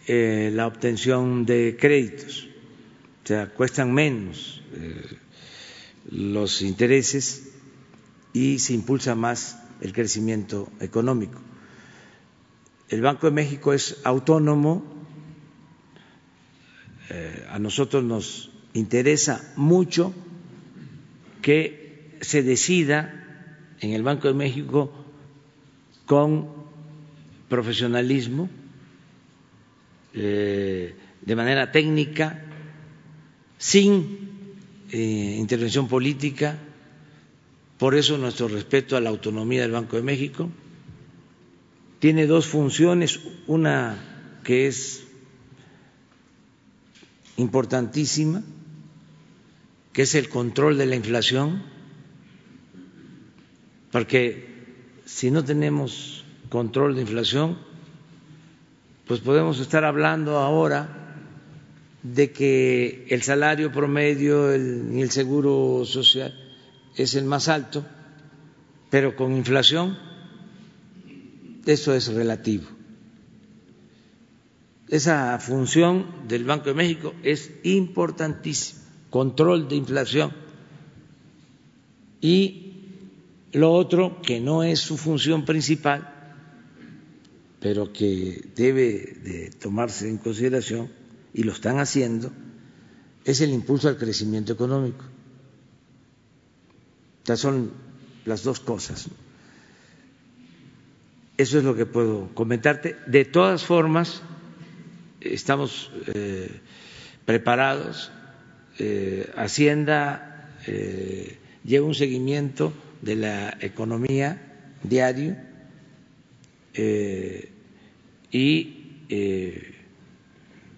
eh, 0.08 0.52
la 0.54 0.68
obtención 0.68 1.46
de 1.46 1.78
créditos. 1.80 2.50
O 3.24 3.28
sea, 3.28 3.48
cuestan 3.48 3.94
menos 3.94 4.62
eh, 4.74 5.18
los 6.12 6.62
intereses 6.62 7.50
y 8.34 8.60
se 8.60 8.74
impulsa 8.74 9.16
más 9.16 9.58
el 9.80 9.94
crecimiento 9.94 10.70
económico. 10.82 11.40
El 12.90 13.02
Banco 13.02 13.28
de 13.28 13.32
México 13.32 13.72
es 13.72 14.02
autónomo 14.04 14.95
eh, 17.10 17.46
a 17.50 17.60
nosotros 17.60 18.04
nos 18.04 18.50
interesa 18.74 19.54
mucho 19.56 20.14
que 21.42 22.18
se 22.22 22.44
decida 22.44 23.24
en 23.80 23.94
el 23.94 24.04
Banco 24.04 24.28
de 24.28 24.34
México 24.34 24.92
con 26.06 26.50
profesionalismo, 27.50 28.50
eh, 30.14 30.96
de 31.22 31.36
manera 31.36 31.72
técnica, 31.72 32.44
sin 33.58 34.20
eh, 34.92 35.36
intervención 35.40 35.88
política. 35.88 36.58
Por 37.78 37.96
eso 37.96 38.18
nuestro 38.18 38.48
respeto 38.48 38.96
a 38.98 39.02
la 39.02 39.10
autonomía 39.10 39.62
del 39.62 39.72
Banco 39.72 39.98
de 39.98 40.04
México. 40.04 40.50
Tiene 42.00 42.28
dos 42.28 42.48
funciones, 42.48 43.20
una 43.48 44.42
que 44.44 44.68
es 44.68 45.05
importantísima, 47.38 48.44
que 49.94 50.04
es 50.04 50.16
el 50.16 50.30
control 50.30 50.78
de 50.78 50.86
la 50.86 50.96
inflación, 50.96 51.64
porque 53.92 54.46
si 55.06 55.32
no 55.32 55.44
tenemos 55.44 56.26
control 56.50 56.96
de 56.96 57.02
inflación, 57.02 57.58
pues 59.08 59.20
podemos 59.20 59.60
estar 59.60 59.84
hablando 59.84 60.38
ahora 60.38 61.24
de 62.04 62.32
que 62.32 63.06
el 63.10 63.24
salario 63.24 63.72
promedio 63.72 64.56
y 64.56 65.02
el 65.02 65.12
seguro 65.12 65.86
social 65.86 66.34
es 66.96 67.16
el 67.16 67.26
más 67.26 67.48
alto, 67.48 67.86
pero 68.90 69.16
con 69.16 69.36
inflación 69.36 69.98
eso 71.66 71.96
es 71.96 72.08
relativo. 72.08 72.75
Esa 74.90 75.40
función 75.40 76.28
del 76.28 76.44
Banco 76.44 76.66
de 76.66 76.76
México 76.76 77.14
es 77.24 77.52
importantísima, 77.64 78.82
control 79.10 79.68
de 79.68 79.76
inflación. 79.76 80.32
Y 82.22 82.74
lo 83.52 83.72
otro, 83.72 84.22
que 84.22 84.40
no 84.40 84.64
es 84.64 84.80
su 84.80 84.98
función 84.98 85.46
principal, 85.46 86.12
pero 87.60 87.92
que 87.92 88.50
debe 88.56 89.18
de 89.24 89.52
tomarse 89.60 90.08
en 90.08 90.18
consideración, 90.18 90.92
y 91.34 91.44
lo 91.44 91.52
están 91.52 91.80
haciendo, 91.80 92.32
es 93.26 93.42
el 93.42 93.50
impulso 93.50 93.90
al 93.90 93.98
crecimiento 93.98 94.54
económico. 94.54 95.04
Ya 97.26 97.36
son 97.36 97.72
las 98.26 98.44
dos 98.44 98.60
cosas. 98.60 99.08
Eso 101.38 101.58
es 101.58 101.64
lo 101.64 101.76
que 101.76 101.86
puedo 101.86 102.30
comentarte. 102.34 102.96
De 103.08 103.26
todas 103.26 103.66
formas, 103.66 104.22
estamos 105.34 105.92
eh, 106.14 106.50
preparados. 107.26 108.12
Eh, 108.80 109.30
Hacienda 109.36 110.52
eh, 110.68 111.38
lleva 111.64 111.86
un 111.86 111.96
seguimiento 111.96 112.74
de 113.02 113.16
la 113.16 113.58
economía 113.62 114.42
diario 114.84 115.36
y 118.32 118.82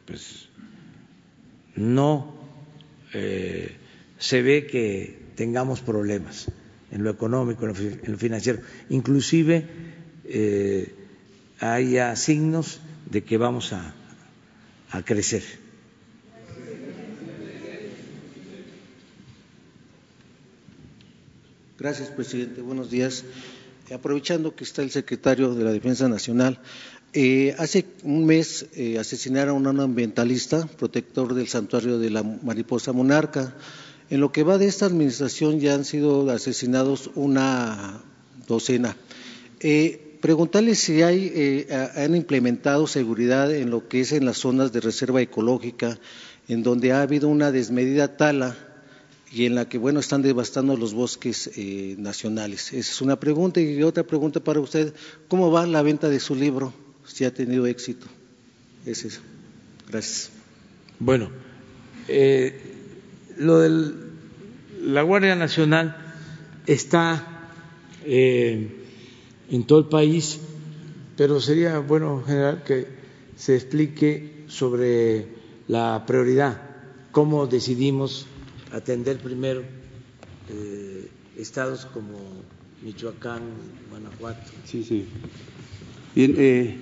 pues 0.05 0.49
no 1.75 2.37
se 4.19 4.41
ve 4.43 4.67
que 4.67 5.17
tengamos 5.35 5.81
problemas 5.81 6.51
en 6.91 7.03
lo 7.03 7.09
económico, 7.09 7.65
en 7.65 8.11
lo 8.11 8.17
financiero. 8.17 8.59
Inclusive 8.89 9.65
haya 11.59 12.15
signos 12.15 12.79
de 13.09 13.23
que 13.23 13.37
vamos 13.37 13.73
a, 13.73 13.95
a 14.91 15.03
crecer. 15.03 15.43
Gracias, 21.79 22.09
presidente. 22.09 22.61
Buenos 22.61 22.89
días. 22.89 23.23
Aprovechando 23.93 24.55
que 24.55 24.63
está 24.63 24.81
el 24.81 24.89
secretario 24.89 25.53
de 25.53 25.63
la 25.63 25.71
Defensa 25.71 26.09
Nacional, 26.09 26.59
eh, 27.13 27.55
hace 27.57 27.85
un 28.03 28.25
mes 28.25 28.65
eh, 28.73 28.97
asesinaron 28.99 29.65
a 29.65 29.69
un 29.69 29.79
ambientalista, 29.79 30.65
protector 30.65 31.33
del 31.35 31.47
santuario 31.47 31.99
de 31.99 32.09
la 32.09 32.23
mariposa 32.23 32.93
monarca. 32.93 33.55
En 34.09 34.19
lo 34.21 34.31
que 34.31 34.43
va 34.43 34.57
de 34.57 34.67
esta 34.67 34.87
administración 34.87 35.59
ya 35.59 35.75
han 35.75 35.85
sido 35.85 36.29
asesinados 36.31 37.11
una 37.15 38.01
docena. 38.47 38.97
Eh, 39.59 40.06
preguntarle 40.27 40.75
si 40.75 41.03
hay, 41.03 41.31
eh, 41.33 41.91
han 41.95 42.13
implementado 42.13 42.85
seguridad 42.85 43.49
en 43.55 43.69
lo 43.69 43.87
que 43.87 44.01
es 44.01 44.11
en 44.11 44.25
las 44.25 44.39
zonas 44.39 44.73
de 44.73 44.81
reserva 44.81 45.21
ecológica, 45.21 45.97
en 46.49 46.63
donde 46.63 46.91
ha 46.91 47.01
habido 47.01 47.29
una 47.29 47.53
desmedida 47.53 48.17
tala 48.17 48.57
y 49.31 49.45
en 49.45 49.55
la 49.55 49.69
que, 49.69 49.77
bueno, 49.77 50.01
están 50.01 50.23
devastando 50.23 50.75
los 50.75 50.93
bosques 50.93 51.49
eh, 51.55 51.95
nacionales. 51.97 52.73
Esa 52.73 52.91
es 52.91 53.01
una 53.01 53.17
pregunta. 53.17 53.61
Y 53.61 53.81
otra 53.83 54.03
pregunta 54.03 54.41
para 54.41 54.59
usted, 54.59 54.93
¿cómo 55.29 55.49
va 55.49 55.65
la 55.65 55.81
venta 55.81 56.09
de 56.09 56.19
su 56.19 56.35
libro? 56.35 56.73
Si 57.05 57.23
ha 57.23 57.33
tenido 57.33 57.65
éxito. 57.65 58.07
Es 58.85 59.05
eso. 59.05 59.21
Gracias. 59.89 60.29
Bueno, 60.99 61.29
eh, 62.09 62.59
lo 63.37 63.59
de 63.59 63.93
la 64.81 65.03
Guardia 65.03 65.37
Nacional 65.37 65.95
está 66.65 67.47
eh, 68.03 68.86
en 69.49 69.63
todo 69.65 69.79
el 69.79 69.85
país, 69.85 70.39
pero 71.15 71.39
sería 71.39 71.79
bueno, 71.79 72.23
general, 72.25 72.63
que 72.63 72.87
se 73.35 73.55
explique 73.55 74.43
sobre 74.47 75.27
la 75.67 76.05
prioridad, 76.05 76.61
cómo 77.11 77.47
decidimos 77.47 78.25
atender 78.71 79.17
primero 79.17 79.63
eh, 80.49 81.07
estados 81.37 81.85
como 81.85 82.17
Michoacán, 82.83 83.41
Guanajuato. 83.89 84.51
Sí, 84.65 84.83
sí. 84.83 85.05
Bien, 86.15 86.35
eh, 86.37 86.75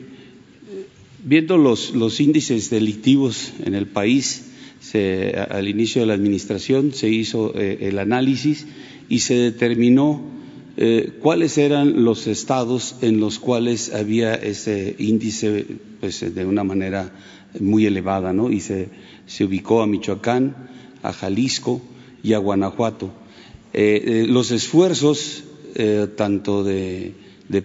viendo 1.24 1.58
los, 1.58 1.94
los 1.94 2.20
índices 2.20 2.70
delictivos 2.70 3.54
en 3.64 3.76
el 3.76 3.88
país, 3.88 4.52
al 5.50 5.68
inicio 5.68 6.02
de 6.02 6.08
la 6.08 6.14
administración 6.14 6.94
se 6.94 7.10
hizo 7.10 7.54
eh, 7.56 7.90
el 7.90 8.00
análisis 8.00 8.68
y 9.10 9.20
se 9.20 9.34
determinó 9.36 10.22
eh, 10.78 11.14
cuáles 11.22 11.58
eran 11.58 12.04
los 12.04 12.28
estados 12.28 12.96
en 13.02 13.20
los 13.20 13.40
cuales 13.40 13.94
había 13.94 14.36
ese 14.36 14.96
índice 15.00 15.66
pues, 16.00 16.34
de 16.34 16.46
una 16.46 16.64
manera 16.64 17.12
muy 17.60 17.86
elevada, 17.86 18.34
¿no? 18.34 18.52
Y 18.52 18.60
se, 18.60 18.90
se 19.26 19.46
ubicó 19.46 19.82
a 19.82 19.88
Michoacán, 19.88 20.56
a 21.04 21.14
Jalisco 21.14 21.82
y 22.24 22.34
a 22.34 22.40
Guanajuato. 22.40 23.12
Eh, 23.74 24.26
los 24.28 24.52
esfuerzos, 24.52 25.44
tanto 26.16 26.64
de, 26.64 27.14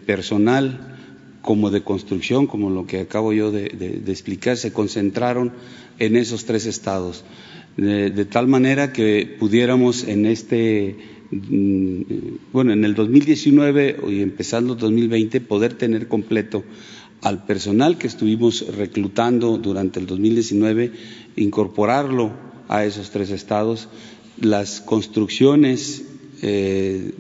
personal 0.05 0.97
como 1.43 1.71
de 1.71 1.83
construcción, 1.83 2.49
como 2.49 2.71
lo 2.71 2.87
que 2.87 3.01
acabo 3.01 3.33
yo 3.33 3.53
de, 3.53 3.69
de 3.69 4.13
explicar, 4.13 4.57
se 4.57 4.73
concentraron 4.73 5.53
en 6.01 6.17
esos 6.17 6.45
tres 6.47 6.67
estados, 6.67 7.25
de, 7.77 8.25
tal 8.25 8.49
manera 8.49 8.93
que 8.93 9.37
pudiéramos 9.39 10.05
en 10.05 10.27
este, 10.27 10.97
bueno, 11.31 12.73
en 12.73 12.85
el 12.85 12.95
2019 12.95 14.01
y 14.09 14.21
empezando 14.21 14.73
el 14.73 14.79
2020 14.79 15.41
poder 15.41 15.75
tener 15.75 16.09
completo 16.09 16.65
al 17.23 17.45
personal 17.45 17.99
que 17.99 18.07
estuvimos 18.07 18.67
reclutando 18.77 19.59
durante 19.59 20.01
el 20.01 20.07
2019, 20.07 20.93
incorporarlo 21.37 22.33
a 22.69 22.85
esos 22.85 23.11
tres 23.11 23.31
estados, 23.31 23.89
las 24.41 24.81
construcciones 24.81 26.05
eh, 26.43 27.13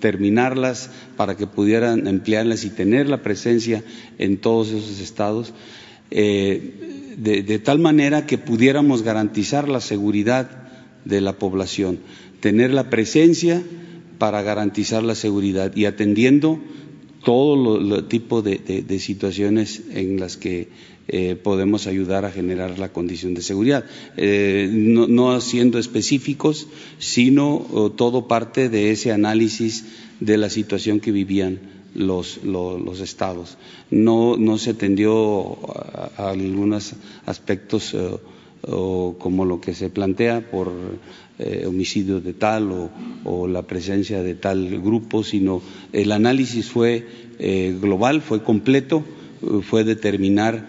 terminarlas 0.00 0.88
para 1.18 1.36
que 1.36 1.46
pudieran 1.46 2.06
emplearlas 2.06 2.64
y 2.64 2.70
tener 2.70 3.10
la 3.10 3.22
presencia 3.22 3.84
en 4.18 4.38
todos 4.38 4.70
esos 4.70 5.00
estados. 5.00 5.52
Eh, 6.10 7.14
de, 7.18 7.58
tal 7.58 7.78
manera 7.78 8.26
que 8.26 8.38
pudiéramos 8.38 9.02
garantizar 9.02 9.68
la 9.68 9.80
seguridad 9.80 10.50
de 11.04 11.20
la 11.20 11.34
población, 11.34 11.98
tener 12.44 12.74
la 12.74 12.90
presencia 12.90 13.62
para 14.18 14.42
garantizar 14.42 15.02
la 15.02 15.14
seguridad 15.14 15.74
y 15.74 15.86
atendiendo 15.86 16.60
todo 17.24 17.56
lo, 17.56 18.04
tipo 18.04 18.42
de, 18.42 18.98
situaciones 18.98 19.80
en 19.90 20.20
las 20.20 20.36
que 20.36 20.68
eh, 21.08 21.36
podemos 21.42 21.86
ayudar 21.86 22.26
a 22.26 22.30
generar 22.30 22.78
la 22.78 22.92
condición 22.92 23.32
de 23.32 23.40
seguridad. 23.40 23.86
Eh, 24.18 24.68
no, 24.70 25.40
siendo 25.40 25.78
específicos, 25.78 26.66
sino 26.98 27.94
todo 27.96 28.28
parte 28.28 28.68
de 28.68 28.90
ese 28.90 29.10
análisis 29.10 29.86
de 30.20 30.36
la 30.36 30.50
situación 30.50 31.00
que 31.00 31.12
vivían 31.12 31.60
los, 31.94 32.44
los, 32.44 33.00
estados. 33.00 33.56
No, 33.90 34.36
no, 34.36 34.58
se 34.58 34.72
atendió 34.72 35.56
a, 36.18 36.28
algunos 36.28 36.92
aspectos 37.24 37.96
eh, 38.66 39.12
como 39.18 39.44
lo 39.44 39.60
que 39.60 39.74
se 39.74 39.88
plantea 39.90 40.50
por 40.50 40.72
eh, 41.38 41.64
homicidio 41.66 42.20
de 42.20 42.32
tal 42.32 42.90
o, 43.24 43.48
la 43.48 43.62
presencia 43.62 44.22
de 44.22 44.34
tal 44.34 44.80
grupo, 44.80 45.24
sino 45.24 45.62
el 45.92 46.12
análisis 46.12 46.70
fue 46.70 47.06
eh, 47.38 47.76
global, 47.80 48.22
fue 48.22 48.42
completo, 48.42 49.04
fue 49.62 49.84
determinar 49.84 50.66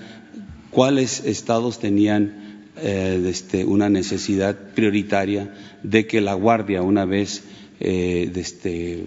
cuáles 0.72 1.24
estados 1.26 1.80
tenían 1.80 2.44
este, 2.76 3.64
una 3.64 3.88
necesidad 3.88 4.74
prioritaria 4.74 5.54
de 5.82 6.08
que 6.08 6.20
la 6.20 6.34
Guardia, 6.34 6.82
una 6.82 7.06
vez 7.06 7.44
este, 7.80 9.06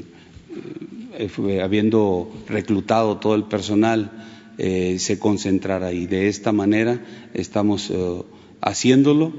eh, 1.18 1.60
habiendo 1.60 2.30
reclutado 2.46 3.16
todo 3.18 3.34
el 3.34 3.44
personal, 3.44 4.10
eh, 4.56 4.98
se 4.98 5.18
concentrara 5.18 5.88
ahí. 5.88 6.06
De 6.06 6.28
esta 6.28 6.52
manera 6.52 7.00
estamos 7.34 7.92
eh, 8.60 8.68
haciéndolo. 8.68 9.32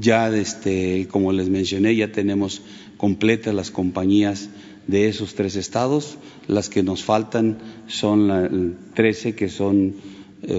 ya, 0.00 0.36
este, 0.36 1.06
como 1.10 1.32
les 1.32 1.48
mencioné, 1.48 1.94
ya 1.94 2.12
tenemos 2.12 2.62
completas 2.96 3.54
las 3.54 3.70
compañías 3.70 4.50
de 4.86 5.08
esos 5.08 5.34
tres 5.34 5.56
estados. 5.56 6.18
Las 6.46 6.68
que 6.68 6.82
nos 6.82 7.04
faltan 7.04 7.58
son 7.86 8.28
las 8.28 8.50
13 8.94 9.34
que 9.34 9.48
son 9.48 9.94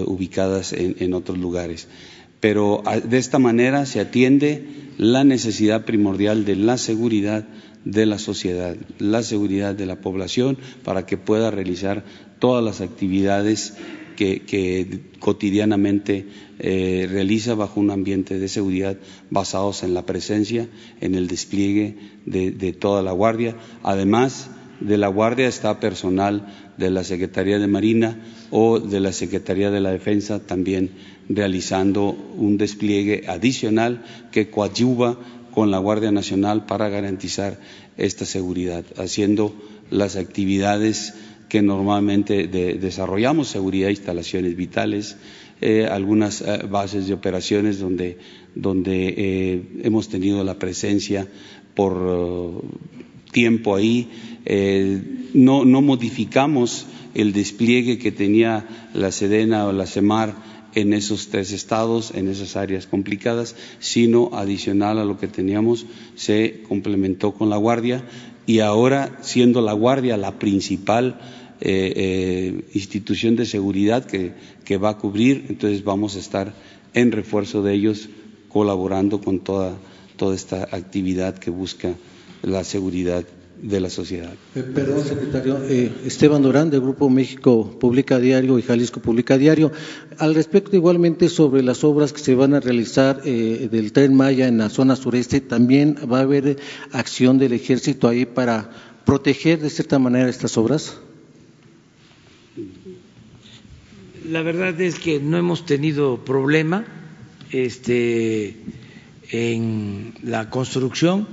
ubicadas 0.06 0.72
en 0.72 1.12
otros 1.12 1.38
lugares. 1.38 1.88
Pero 2.40 2.82
de 3.04 3.18
esta 3.18 3.38
manera 3.38 3.86
se 3.86 4.00
atiende 4.00 4.64
la 4.98 5.22
necesidad 5.24 5.84
primordial 5.84 6.44
de 6.44 6.56
la 6.56 6.76
seguridad 6.76 7.46
de 7.84 8.06
la 8.06 8.18
sociedad, 8.18 8.76
la 8.98 9.22
seguridad 9.22 9.74
de 9.74 9.86
la 9.86 10.00
población 10.00 10.58
para 10.84 11.06
que 11.06 11.16
pueda 11.16 11.50
realizar 11.50 12.04
todas 12.38 12.64
las 12.64 12.80
actividades 12.80 13.74
que, 14.16 15.00
cotidianamente 15.18 16.26
eh, 16.58 17.08
realiza 17.10 17.54
bajo 17.54 17.80
un 17.80 17.90
ambiente 17.90 18.38
de 18.38 18.48
seguridad 18.48 18.96
basados 19.30 19.82
en 19.82 19.94
la 19.94 20.06
presencia, 20.06 20.68
en 21.00 21.14
el 21.14 21.28
despliegue 21.28 21.96
de, 22.26 22.72
toda 22.72 23.02
la 23.02 23.12
Guardia. 23.12 23.56
Además 23.82 24.50
de 24.80 24.98
la 24.98 25.08
Guardia 25.08 25.46
está 25.46 25.80
personal 25.80 26.46
de 26.76 26.90
la 26.90 27.04
Secretaría 27.04 27.58
de 27.58 27.66
Marina 27.66 28.20
o 28.50 28.80
de 28.80 29.00
la 29.00 29.12
Secretaría 29.12 29.70
de 29.70 29.80
la 29.80 29.90
Defensa 29.90 30.40
también 30.40 30.90
realizando 31.28 32.10
un 32.10 32.58
despliegue 32.58 33.24
adicional 33.28 34.04
que 34.32 34.50
coadyuva 34.50 35.18
con 35.52 35.70
la 35.70 35.78
Guardia 35.78 36.10
Nacional 36.10 36.66
para 36.66 36.88
garantizar 36.88 37.60
esta 37.96 38.24
seguridad, 38.24 38.84
haciendo 38.96 39.54
las 39.90 40.16
actividades 40.16 41.14
que 41.52 41.60
normalmente 41.60 42.46
desarrollamos, 42.46 43.48
seguridad, 43.48 43.90
instalaciones 43.90 44.56
vitales, 44.56 45.18
eh, 45.60 45.84
algunas 45.84 46.40
eh, 46.40 46.62
bases 46.66 47.08
de 47.08 47.12
operaciones 47.12 47.78
donde, 47.78 48.16
donde 48.54 49.14
eh, 49.14 49.62
hemos 49.82 50.08
tenido 50.08 50.42
la 50.44 50.58
presencia 50.58 51.28
por 51.74 52.64
tiempo 53.32 53.76
ahí. 53.76 54.08
no, 55.34 55.66
no 55.66 55.82
modificamos 55.82 56.86
el 57.12 57.34
despliegue 57.34 57.98
que 57.98 58.12
tenía 58.12 58.88
la 58.94 59.12
Sedena 59.12 59.66
o 59.66 59.72
la 59.72 59.84
CEMAR 59.84 60.34
en 60.74 60.94
esos 60.94 61.28
tres 61.28 61.52
estados, 61.52 62.12
en 62.14 62.28
esas 62.28 62.56
áreas 62.56 62.86
complicadas, 62.86 63.56
sino 63.78 64.30
adicional 64.32 64.98
a 64.98 65.04
lo 65.04 65.18
que 65.18 65.28
teníamos, 65.28 65.84
se 66.14 66.62
complementó 66.66 67.32
con 67.32 67.50
la 67.50 67.58
Guardia 67.58 68.06
y 68.46 68.60
ahora, 68.60 69.18
siendo 69.20 69.60
la 69.60 69.72
Guardia 69.72 70.16
la 70.16 70.38
principal 70.38 71.20
eh, 71.64 71.92
eh, 71.96 72.64
institución 72.74 73.36
de 73.36 73.46
seguridad 73.46 74.04
que, 74.04 74.32
va 74.78 74.90
a 74.90 74.98
cubrir, 74.98 75.46
entonces 75.48 75.84
vamos 75.84 76.16
a 76.16 76.18
estar 76.18 76.54
en 76.92 77.12
refuerzo 77.12 77.62
de 77.62 77.74
ellos, 77.74 78.08
colaborando 78.48 79.20
con 79.20 79.40
toda, 79.40 79.76
toda 80.16 80.34
esta 80.34 80.64
actividad 80.72 81.38
que 81.38 81.50
busca 81.50 81.94
la 82.42 82.64
seguridad 82.64 83.24
de 83.62 83.80
la 83.80 83.88
sociedad. 83.88 84.34
Eh, 84.56 84.62
perdón, 84.62 85.04
secretario. 85.04 85.58
Eh, 85.68 85.92
Esteban 86.04 86.42
Durán, 86.42 86.68
del 86.68 86.80
Grupo 86.80 87.08
México 87.08 87.78
Publica 87.78 88.18
Diario 88.18 88.58
y 88.58 88.62
Jalisco 88.62 89.00
Publica 89.00 89.38
Diario. 89.38 89.70
Al 90.18 90.34
respecto, 90.34 90.74
igualmente, 90.74 91.28
sobre 91.28 91.62
las 91.62 91.84
obras 91.84 92.12
que 92.12 92.20
se 92.20 92.34
van 92.34 92.54
a 92.54 92.60
realizar 92.60 93.22
eh, 93.24 93.68
del 93.70 93.92
Tren 93.92 94.14
Maya 94.14 94.48
en 94.48 94.58
la 94.58 94.68
zona 94.68 94.96
sureste, 94.96 95.40
¿también 95.40 95.96
va 96.12 96.18
a 96.18 96.22
haber 96.22 96.58
acción 96.90 97.38
del 97.38 97.52
Ejército 97.52 98.08
ahí 98.08 98.26
para 98.26 98.70
proteger 99.04 99.60
de 99.60 99.70
cierta 99.70 100.00
manera 100.00 100.28
estas 100.28 100.58
obras? 100.58 100.96
La 104.32 104.40
verdad 104.40 104.80
es 104.80 104.98
que 104.98 105.20
no 105.20 105.36
hemos 105.36 105.66
tenido 105.66 106.24
problema 106.24 106.86
este, 107.50 108.56
en 109.30 110.14
la 110.22 110.48
construcción, 110.48 111.28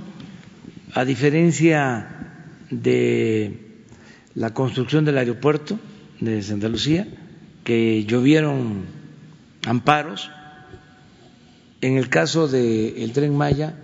a 0.92 1.06
diferencia 1.06 2.34
de 2.70 3.56
la 4.34 4.52
construcción 4.52 5.06
del 5.06 5.16
aeropuerto 5.16 5.78
de 6.20 6.42
Santa 6.42 6.68
Lucía, 6.68 7.08
que 7.64 8.04
llovieron 8.04 8.84
amparos. 9.64 10.30
En 11.80 11.96
el 11.96 12.10
caso 12.10 12.48
del 12.48 13.12
tren 13.14 13.34
Maya, 13.34 13.76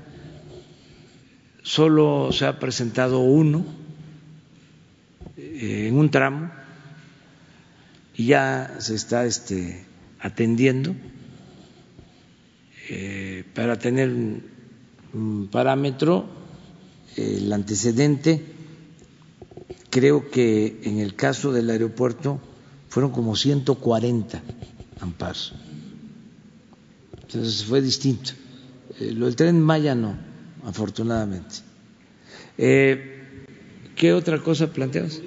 solo 1.63 2.33
se 2.33 2.45
ha 2.45 2.59
presentado 2.59 3.21
uno 3.21 3.65
eh, 5.39 5.87
en 5.89 5.97
un 5.97 6.11
tramo 6.11 6.66
y 8.17 8.27
ya 8.27 8.77
se 8.79 8.95
está 8.95 9.27
este, 9.27 9.85
atendiendo 10.21 10.95
eh, 12.89 13.45
para 13.55 13.79
tener 13.79 14.11
un 15.13 15.49
parámetro, 15.51 16.27
el 17.17 17.53
antecedente 17.53 18.43
creo 19.91 20.31
que 20.31 20.81
en 20.83 21.01
el 21.01 21.15
caso 21.15 21.53
del 21.53 21.71
aeropuerto 21.71 22.41
fueron 22.89 23.11
como 23.13 23.35
140 23.35 24.43
amparos. 25.01 25.55
Entonces 27.23 27.65
fue 27.65 27.81
distinto. 27.81 28.33
Eh, 29.01 29.13
lo 29.13 29.27
del 29.27 29.37
tren 29.37 29.61
Maya 29.61 29.95
no, 29.95 30.17
afortunadamente. 30.65 31.57
Eh, 32.57 33.13
¿Qué 33.97 34.13
otra 34.13 34.39
cosa 34.43 34.69
planteamos? 34.73 35.21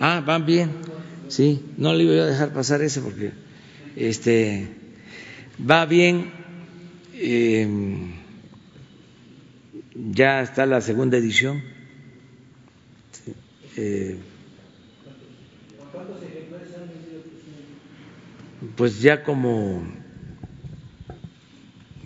Ah, 0.00 0.22
van 0.24 0.46
bien. 0.46 0.93
Sí, 1.28 1.62
no 1.76 1.94
le 1.94 2.04
voy 2.04 2.18
a 2.18 2.26
dejar 2.26 2.52
pasar 2.52 2.82
ese 2.82 3.00
porque 3.00 3.32
este 3.96 4.68
va 5.58 5.86
bien. 5.86 6.32
Eh, 7.14 7.68
ya 9.94 10.42
está 10.42 10.66
la 10.66 10.80
segunda 10.80 11.16
edición 11.16 11.62
eh, 13.76 14.16
pues 18.76 19.00
ya 19.00 19.22
como 19.22 19.84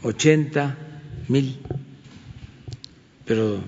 80 0.03 0.77
mil, 1.29 1.59
pero 3.25 3.63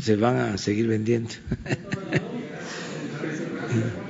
se 0.00 0.16
van 0.16 0.36
a 0.36 0.58
seguir 0.58 0.88
vendiendo. 0.88 1.30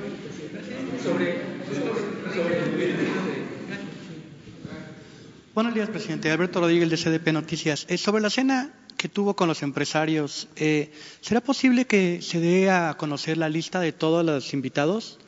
Buenos 5.54 5.72
días, 5.72 5.88
presidente. 5.88 6.32
Alberto 6.32 6.58
Rodríguez 6.58 6.90
de 6.90 6.96
CDP 6.96 7.32
Noticias. 7.32 7.86
Eh, 7.88 7.96
sobre 7.96 8.20
la 8.20 8.28
cena 8.28 8.72
que 8.96 9.08
tuvo 9.08 9.36
con 9.36 9.46
los 9.46 9.62
empresarios, 9.62 10.48
eh, 10.56 10.90
¿será 11.20 11.40
posible 11.40 11.84
que 11.84 12.20
se 12.22 12.40
dé 12.40 12.72
a 12.72 12.94
conocer 12.94 13.38
la 13.38 13.48
lista 13.48 13.78
de 13.78 13.92
todos 13.92 14.26
los 14.26 14.52
invitados? 14.52 15.20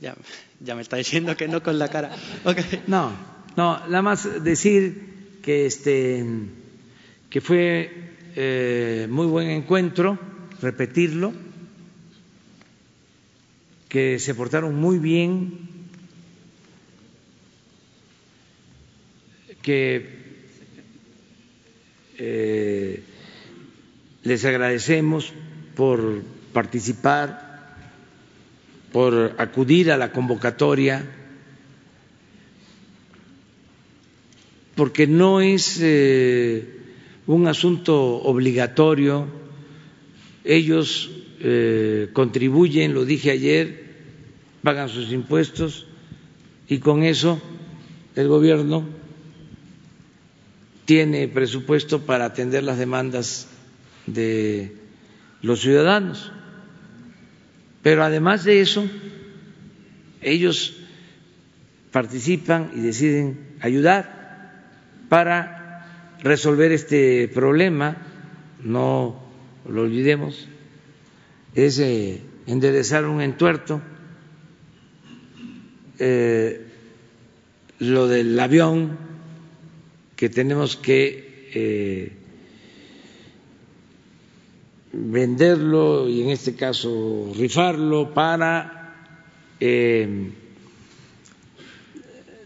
Ya, 0.00 0.16
me 0.74 0.80
está 0.80 0.96
diciendo 0.96 1.36
que 1.36 1.46
no 1.46 1.62
con 1.62 1.78
la 1.78 1.88
cara. 1.88 2.16
No, 2.86 3.12
no, 3.54 3.86
nada 3.86 4.00
más 4.00 4.42
decir 4.42 5.40
que 5.42 5.66
este 5.66 6.24
que 7.28 7.42
fue 7.42 8.14
eh, 8.34 9.06
muy 9.10 9.26
buen 9.26 9.50
encuentro, 9.50 10.18
repetirlo, 10.62 11.34
que 13.90 14.18
se 14.20 14.34
portaron 14.34 14.74
muy 14.74 14.98
bien, 14.98 15.75
que 19.66 20.06
eh, 22.18 23.02
les 24.22 24.44
agradecemos 24.44 25.32
por 25.74 26.22
participar, 26.52 27.74
por 28.92 29.34
acudir 29.38 29.90
a 29.90 29.96
la 29.96 30.12
convocatoria, 30.12 31.02
porque 34.76 35.08
no 35.08 35.40
es 35.40 35.80
eh, 35.82 36.62
un 37.26 37.48
asunto 37.48 38.22
obligatorio, 38.22 39.26
ellos 40.44 41.10
eh, 41.40 42.10
contribuyen, 42.12 42.94
lo 42.94 43.04
dije 43.04 43.32
ayer, 43.32 43.82
pagan 44.62 44.88
sus 44.88 45.10
impuestos 45.10 45.88
y 46.68 46.78
con 46.78 47.02
eso 47.02 47.42
el 48.14 48.28
gobierno 48.28 49.05
tiene 50.86 51.28
presupuesto 51.28 52.06
para 52.06 52.24
atender 52.24 52.62
las 52.62 52.78
demandas 52.78 53.48
de 54.06 54.72
los 55.42 55.60
ciudadanos. 55.60 56.32
Pero 57.82 58.04
además 58.04 58.44
de 58.44 58.60
eso, 58.60 58.88
ellos 60.22 60.76
participan 61.90 62.70
y 62.74 62.80
deciden 62.80 63.56
ayudar 63.60 64.64
para 65.08 66.16
resolver 66.22 66.72
este 66.72 67.28
problema, 67.28 67.96
no 68.62 69.22
lo 69.68 69.82
olvidemos, 69.82 70.48
es 71.54 71.78
eh, 71.80 72.20
enderezar 72.46 73.06
un 73.06 73.20
entuerto. 73.20 73.80
Eh, 75.98 76.62
lo 77.78 78.08
del 78.08 78.38
avión 78.38 79.05
que 80.16 80.30
tenemos 80.30 80.76
que 80.76 81.50
eh, 81.52 82.12
venderlo 84.92 86.08
y 86.08 86.22
en 86.22 86.30
este 86.30 86.54
caso 86.54 87.32
rifarlo 87.36 88.14
para 88.14 89.12
eh, 89.60 90.32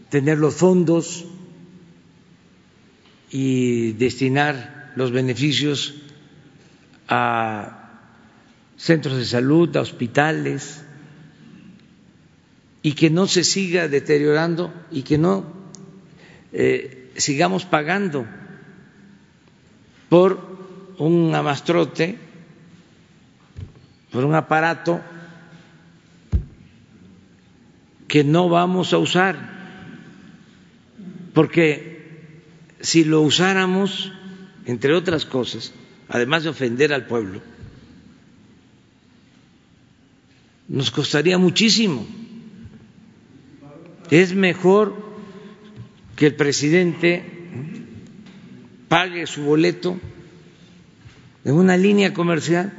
tener 0.09 0.37
los 0.37 0.53
fondos 0.55 1.25
y 3.31 3.93
destinar 3.93 4.91
los 4.97 5.11
beneficios 5.11 5.95
a 7.07 8.01
centros 8.75 9.17
de 9.17 9.25
salud, 9.25 9.75
a 9.77 9.81
hospitales, 9.81 10.83
y 12.81 12.93
que 12.93 13.09
no 13.09 13.27
se 13.27 13.43
siga 13.43 13.87
deteriorando 13.87 14.73
y 14.91 15.03
que 15.03 15.17
no 15.17 15.45
eh, 16.51 17.00
sigamos 17.15 17.65
pagando 17.65 18.25
por 20.09 20.39
un 20.97 21.33
amastrote 21.33 22.17
por 24.11 24.25
un 24.25 24.35
aparato 24.35 25.01
que 28.07 28.23
no 28.25 28.49
vamos 28.49 28.91
a 28.91 28.97
usar, 28.97 29.35
porque 31.33 32.35
si 32.81 33.05
lo 33.05 33.21
usáramos, 33.21 34.11
entre 34.65 34.93
otras 34.93 35.25
cosas, 35.25 35.73
además 36.09 36.43
de 36.43 36.49
ofender 36.49 36.91
al 36.93 37.05
pueblo, 37.05 37.41
nos 40.67 40.91
costaría 40.91 41.37
muchísimo. 41.37 42.05
Es 44.09 44.35
mejor 44.35 45.10
que 46.15 46.27
el 46.27 46.35
presidente 46.35 47.23
pague 48.87 49.25
su 49.27 49.43
boleto 49.43 49.99
en 51.43 51.53
una 51.53 51.77
línea 51.77 52.13
comercial 52.13 52.73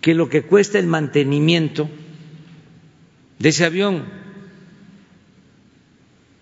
que 0.00 0.14
lo 0.14 0.28
que 0.28 0.42
cuesta 0.42 0.78
el 0.78 0.86
mantenimiento 0.86 1.88
de 3.38 3.48
ese 3.48 3.64
avión. 3.64 4.04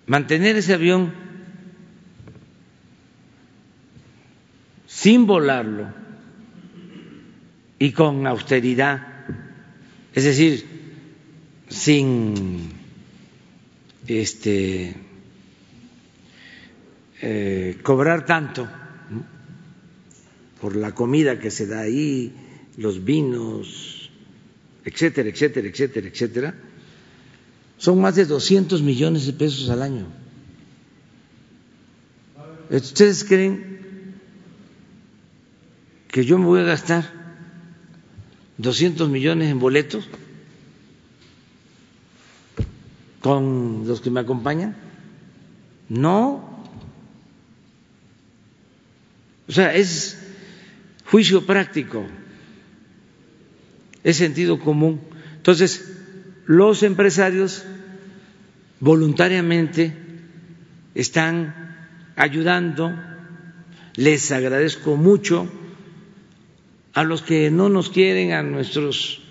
Mantener 0.06 0.56
ese 0.56 0.74
avión 0.74 1.12
sin 4.86 5.26
volarlo 5.26 5.88
y 7.78 7.92
con 7.92 8.26
austeridad, 8.26 9.06
es 10.12 10.24
decir, 10.24 10.66
sin 11.68 12.81
este 14.20 14.94
eh, 17.20 17.78
cobrar 17.82 18.26
tanto 18.26 18.68
por 20.60 20.76
la 20.76 20.92
comida 20.92 21.38
que 21.38 21.50
se 21.50 21.66
da 21.66 21.80
ahí, 21.80 22.32
los 22.76 23.04
vinos, 23.04 24.10
etcétera, 24.84 25.28
etcétera, 25.28 25.68
etcétera, 25.68 26.08
etcétera, 26.08 26.54
son 27.78 28.00
más 28.00 28.14
de 28.16 28.26
200 28.26 28.82
millones 28.82 29.26
de 29.26 29.32
pesos 29.32 29.70
al 29.70 29.82
año. 29.82 30.06
¿Ustedes 32.70 33.24
creen 33.24 34.14
que 36.08 36.24
yo 36.24 36.38
me 36.38 36.44
voy 36.46 36.60
a 36.60 36.64
gastar 36.64 37.10
200 38.58 39.08
millones 39.08 39.50
en 39.50 39.58
boletos 39.58 40.08
con 43.22 43.86
los 43.86 44.00
que 44.00 44.10
me 44.10 44.20
acompañan? 44.20 44.76
No. 45.88 46.52
O 49.48 49.52
sea, 49.52 49.74
es 49.74 50.18
juicio 51.06 51.46
práctico, 51.46 52.04
es 54.02 54.16
sentido 54.16 54.58
común. 54.58 55.00
Entonces, 55.36 55.92
los 56.46 56.82
empresarios 56.82 57.64
voluntariamente 58.80 59.94
están 60.94 61.54
ayudando, 62.16 62.92
les 63.96 64.32
agradezco 64.32 64.96
mucho 64.96 65.48
a 66.94 67.04
los 67.04 67.22
que 67.22 67.50
no 67.50 67.68
nos 67.68 67.90
quieren, 67.90 68.32
a 68.32 68.42
nuestros 68.42 69.22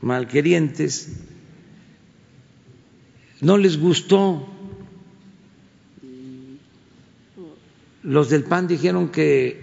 malquerientes, 0.00 1.31
no 3.42 3.58
les 3.58 3.78
gustó. 3.78 4.48
Los 8.02 8.30
del 8.30 8.44
PAN 8.44 8.68
dijeron 8.68 9.10
que 9.10 9.60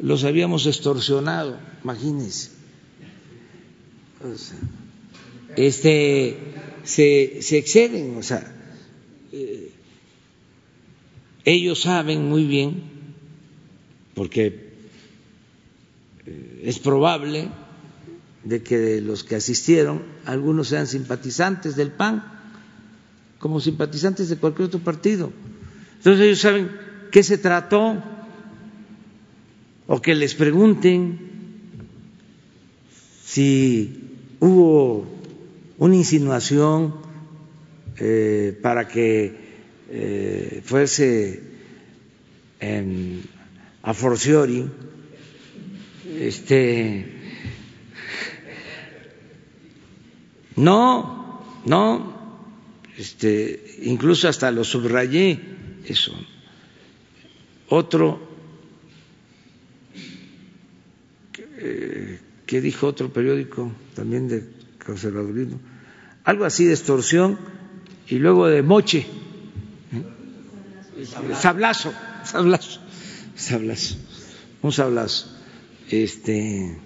los 0.00 0.24
habíamos 0.24 0.66
extorsionado, 0.66 1.58
imagínense. 1.84 2.50
este, 5.56 6.36
se, 6.84 7.58
exceden, 7.58 8.16
o 8.16 8.22
sea, 8.22 8.42
eh, 9.32 9.72
ellos 11.44 11.82
saben 11.82 12.28
muy 12.28 12.44
bien, 12.46 12.82
porque 14.14 14.68
es 16.62 16.78
probable 16.78 17.48
de 18.44 18.62
que 18.62 19.00
los 19.00 19.24
que 19.24 19.36
asistieron, 19.36 20.02
algunos 20.24 20.68
sean 20.68 20.86
simpatizantes 20.86 21.76
del 21.76 21.90
PAN, 21.90 22.37
como 23.38 23.60
simpatizantes 23.60 24.28
de 24.28 24.36
cualquier 24.36 24.66
otro 24.66 24.80
partido. 24.80 25.32
Entonces 25.98 26.24
ellos 26.24 26.40
saben 26.40 26.70
qué 27.10 27.22
se 27.22 27.38
trató, 27.38 28.02
o 29.86 30.02
que 30.02 30.14
les 30.14 30.34
pregunten 30.34 31.18
si 33.24 34.16
hubo 34.38 35.06
una 35.78 35.96
insinuación 35.96 36.94
eh, 37.96 38.58
para 38.62 38.86
que 38.86 39.34
eh, 39.90 40.60
fuese 40.64 41.42
a 43.82 43.94
forciori 43.94 44.68
este 46.18 47.18
no, 50.56 51.40
no, 51.64 52.17
este, 52.98 53.78
incluso 53.82 54.28
hasta 54.28 54.50
lo 54.50 54.64
subrayé 54.64 55.38
eso. 55.86 56.12
Otro 57.68 58.20
eh, 61.58 62.18
que 62.44 62.60
dijo 62.60 62.88
otro 62.88 63.12
periódico 63.12 63.70
también 63.94 64.26
de 64.26 64.42
conservadurismo, 64.84 65.60
algo 66.24 66.44
así 66.44 66.64
de 66.64 66.72
extorsión 66.74 67.38
y 68.08 68.16
luego 68.16 68.48
de 68.48 68.62
moche, 68.62 69.06
sablazo, 71.40 71.92
sablazo, 72.24 72.80
sablazo, 73.36 73.96
un 74.62 74.72
sablazo. 74.72 75.36
Este, 75.88 76.76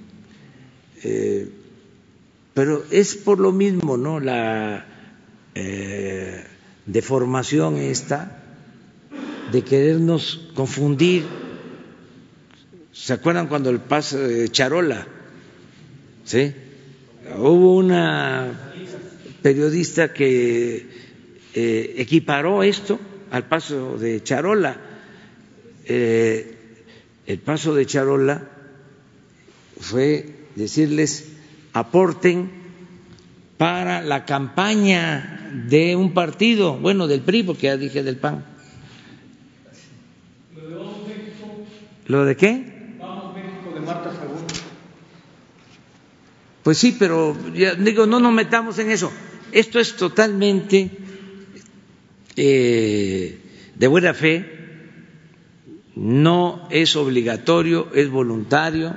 eh, 1.05 1.49
pero 2.53 2.85
es 2.91 3.15
por 3.17 3.41
lo 3.41 3.51
mismo, 3.53 3.97
¿no? 3.97 4.21
La 4.21 4.87
eh, 5.55 6.45
deformación 6.87 7.77
esta 7.77 8.43
de 9.51 9.63
querernos 9.63 10.49
confundir. 10.55 11.25
¿Se 12.93 13.13
acuerdan 13.13 13.49
cuando 13.49 13.71
el 13.71 13.81
paso 13.81 14.19
de 14.19 14.49
Charola? 14.49 15.07
¿Sí? 16.25 16.55
Hubo 17.37 17.77
una 17.77 18.73
periodista 19.43 20.13
que 20.13 20.87
eh, 21.55 21.95
equiparó 21.99 22.63
esto 22.63 22.99
al 23.31 23.49
paso 23.49 23.99
de 23.99 24.23
Charola. 24.23 24.77
Eh, 25.85 26.57
el 27.27 27.39
paso 27.39 27.75
de 27.75 27.87
Charola 27.87 28.49
fue 29.81 30.47
decirles 30.55 31.29
aporten 31.73 32.51
para 33.59 34.03
la 34.03 34.25
campaña 34.25 35.41
de 35.53 35.97
un 35.97 36.13
partido, 36.15 36.77
bueno, 36.79 37.07
del 37.07 37.21
PRI, 37.21 37.43
porque 37.43 37.67
ya 37.67 37.77
dije 37.77 38.03
del 38.03 38.17
PAN. 38.17 38.45
¿Lo 42.07 42.25
de 42.25 42.37
qué? 42.37 42.97
Vamos 42.99 43.35
México 43.35 43.73
de 43.75 43.81
Marta 43.81 44.11
Pues 46.63 46.79
sí, 46.79 46.97
pero 46.99 47.37
ya 47.55 47.75
digo, 47.75 48.07
no 48.07 48.21
nos 48.21 48.33
metamos 48.33 48.79
en 48.79 48.91
eso. 48.91 49.13
Esto 49.53 49.79
es 49.79 49.97
totalmente 49.97 50.91
eh, 52.37 53.39
de 53.75 53.87
buena 53.87 54.15
fe, 54.15 54.47
no 55.95 56.67
es 56.71 56.97
obligatorio, 56.97 57.89
es 57.95 58.09
voluntario 58.09 58.95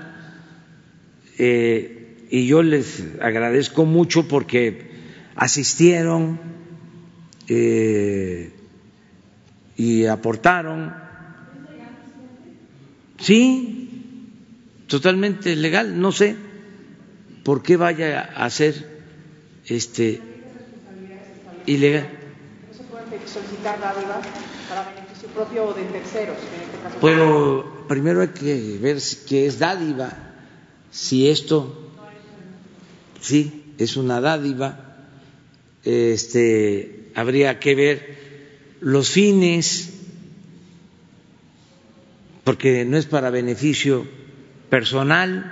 eh, 1.37 2.17
y 2.29 2.47
yo 2.47 2.63
les 2.63 3.03
agradezco 3.21 3.85
mucho 3.85 4.27
porque 4.27 4.94
asistieron 5.35 6.39
eh, 7.47 8.53
y 9.75 10.05
aportaron. 10.05 10.93
Sí, 13.19 14.83
totalmente 14.87 15.55
legal. 15.55 15.99
No 15.99 16.11
sé 16.11 16.35
por 17.43 17.61
qué 17.61 17.77
vaya 17.77 18.21
a 18.35 18.49
ser 18.49 19.01
este 19.65 20.21
ilegal. 21.65 22.09
¿No 22.67 22.77
se 22.77 22.83
pueden 22.83 23.27
solicitar 23.27 23.79
dádivas 23.79 24.25
para 24.69 24.89
beneficio 24.89 25.29
propio 25.29 25.65
o 25.65 25.73
de 25.73 25.83
terceros? 25.85 26.37
En 26.37 26.61
este 26.61 26.77
caso 26.83 26.97
Pero 27.01 27.85
primero 27.87 28.21
hay 28.21 28.29
que 28.29 28.77
ver 28.81 28.97
qué 29.27 29.47
es 29.47 29.59
dádiva 29.59 30.11
si 30.91 31.29
esto 31.29 31.91
sí 33.19 33.73
es 33.77 33.97
una 33.97 34.21
dádiva, 34.21 34.94
este, 35.85 37.11
habría 37.15 37.59
que 37.59 37.75
ver 37.75 38.17
los 38.81 39.09
fines, 39.09 39.93
porque 42.43 42.85
no 42.85 42.97
es 42.97 43.05
para 43.05 43.29
beneficio 43.29 44.05
personal, 44.69 45.51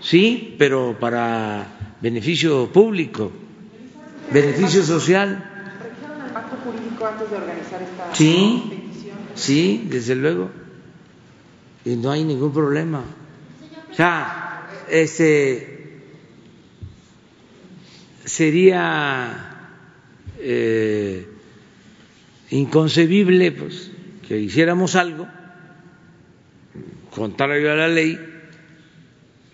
sí, 0.00 0.54
pero 0.58 0.96
para 0.98 1.96
beneficio 2.00 2.72
público, 2.72 3.32
beneficio 4.32 4.82
social. 4.82 5.48
Sí, 8.14 8.62
sí, 9.34 9.86
desde 9.90 10.14
luego 10.14 10.62
y 11.84 11.96
no 11.96 12.10
hay 12.10 12.24
ningún 12.24 12.52
problema. 12.52 13.02
O 13.90 13.94
sea, 13.94 14.68
este 14.88 15.71
sería 18.24 19.70
eh, 20.38 21.26
inconcebible 22.50 23.52
pues, 23.52 23.90
que 24.26 24.38
hiciéramos 24.38 24.96
algo 24.96 25.28
contrario 27.14 27.72
a 27.72 27.76
la 27.76 27.88
ley 27.88 28.18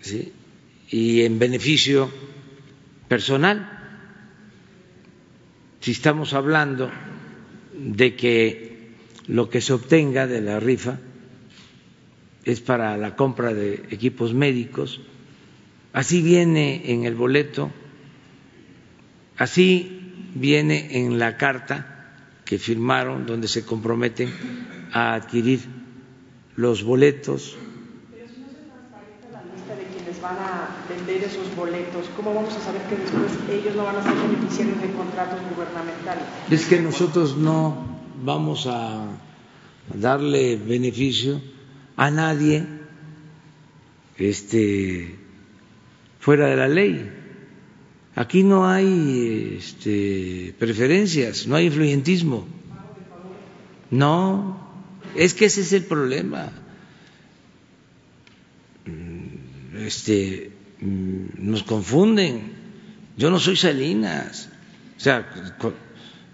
¿sí? 0.01 0.31
y 0.89 1.21
en 1.21 1.39
beneficio 1.39 2.09
personal. 3.07 3.77
Si 5.81 5.91
estamos 5.91 6.33
hablando 6.33 6.89
de 7.73 8.15
que 8.15 8.89
lo 9.27 9.49
que 9.49 9.61
se 9.61 9.73
obtenga 9.73 10.27
de 10.27 10.41
la 10.41 10.59
rifa 10.59 10.99
es 12.43 12.61
para 12.61 12.97
la 12.97 13.15
compra 13.15 13.53
de 13.53 13.85
equipos 13.91 14.33
médicos, 14.33 15.01
así 15.93 16.21
viene 16.21 16.91
en 16.91 17.05
el 17.05 17.15
boleto, 17.15 17.71
así 19.39 20.31
viene 20.35 20.99
en 20.99 21.17
la 21.17 21.37
carta 21.37 22.11
que 22.45 22.59
firmaron 22.59 23.25
donde 23.25 23.47
se 23.47 23.65
comprometen 23.65 24.29
a 24.93 25.15
adquirir 25.15 25.61
los 26.55 26.83
boletos. 26.83 27.55
Pero 28.11 28.27
si 28.27 28.41
no 28.41 28.47
se 28.49 28.67
transparenta 28.67 29.31
la 29.31 29.43
lista 29.55 29.75
de 29.75 29.85
quienes 29.85 30.21
van 30.21 30.37
a 30.37 30.85
vender 30.89 31.23
esos 31.23 31.55
boletos, 31.55 32.09
¿cómo 32.15 32.33
vamos 32.33 32.53
a 32.55 32.59
saber 32.59 32.81
que 32.83 32.97
después 32.97 33.31
ellos 33.49 33.75
no 33.75 33.85
van 33.85 33.95
a 33.95 34.03
ser 34.03 34.13
beneficiarios 34.13 34.81
de 34.81 34.91
contratos 34.91 35.39
gubernamentales? 35.55 36.23
Es 36.51 36.65
que 36.65 36.81
nosotros 36.81 37.37
no 37.37 37.99
vamos 38.23 38.67
a 38.67 39.05
darle 39.93 40.57
beneficio 40.57 41.41
a 41.95 42.11
nadie 42.11 42.65
este 44.17 45.15
fuera 46.19 46.47
de 46.47 46.55
la 46.57 46.67
ley. 46.67 47.18
Aquí 48.19 48.43
no 48.43 48.67
hay 48.67 49.55
este, 49.59 50.53
preferencias, 50.59 51.47
no 51.47 51.55
hay 51.55 51.67
influyentismo. 51.67 52.45
No, 53.91 54.59
es 55.15 55.33
que 55.33 55.45
ese 55.45 55.61
es 55.61 55.71
el 55.71 55.85
problema. 55.85 56.51
Este, 59.77 60.51
nos 60.81 61.63
confunden. 61.63 62.51
Yo 63.15 63.29
no 63.29 63.39
soy 63.39 63.55
Salinas. 63.55 64.49
O 64.97 64.99
sea, 64.99 65.25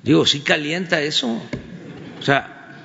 digo, 0.01 0.25
sí 0.25 0.39
calienta 0.39 0.99
eso. 1.03 1.39
O 2.19 2.23
sea, 2.23 2.81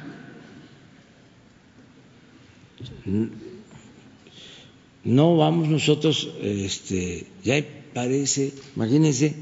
no 5.05 5.37
vamos 5.39 5.69
nosotros, 5.69 6.29
este, 6.43 7.27
ya 7.43 7.57
parece, 7.95 8.53
imagínense, 8.77 9.35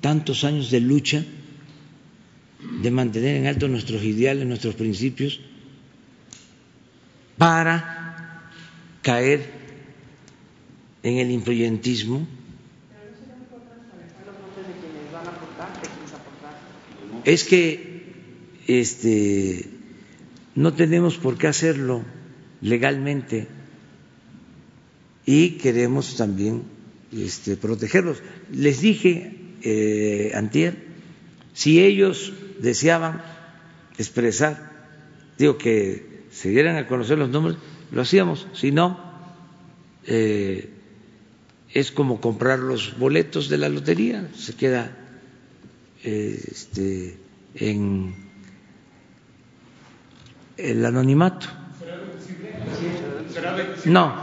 tantos 0.00 0.44
años 0.44 0.70
de 0.70 0.80
lucha, 0.80 1.24
de 2.82 2.90
mantener 2.90 3.36
en 3.36 3.46
alto 3.46 3.68
nuestros 3.68 4.02
ideales, 4.02 4.46
nuestros 4.46 4.74
principios, 4.74 5.40
para 7.38 8.50
caer 9.02 9.50
en 11.02 11.18
el 11.18 11.30
influyentismo. 11.30 12.26
Es 17.24 17.44
que 17.44 18.04
este, 18.66 19.68
no 20.54 20.74
tenemos 20.74 21.16
por 21.16 21.38
qué 21.38 21.46
hacerlo 21.46 22.04
legalmente 22.60 23.46
y 25.26 25.52
queremos 25.52 26.16
también 26.16 26.73
este, 27.16 27.56
protegerlos. 27.56 28.22
Les 28.52 28.80
dije 28.80 29.36
eh, 29.62 30.32
antier, 30.34 30.76
si 31.52 31.82
ellos 31.82 32.32
deseaban 32.60 33.22
expresar, 33.98 34.72
digo 35.38 35.58
que 35.58 36.24
se 36.30 36.48
dieran 36.50 36.76
a 36.76 36.86
conocer 36.86 37.18
los 37.18 37.30
nombres, 37.30 37.56
lo 37.92 38.02
hacíamos, 38.02 38.46
si 38.54 38.72
no, 38.72 38.98
eh, 40.06 40.70
es 41.72 41.92
como 41.92 42.20
comprar 42.20 42.58
los 42.58 42.98
boletos 42.98 43.48
de 43.48 43.58
la 43.58 43.68
lotería, 43.68 44.28
se 44.36 44.54
queda 44.54 44.96
eh, 46.02 46.40
este, 46.50 47.16
en 47.54 48.14
el 50.56 50.84
anonimato. 50.84 51.46
No, 53.86 54.14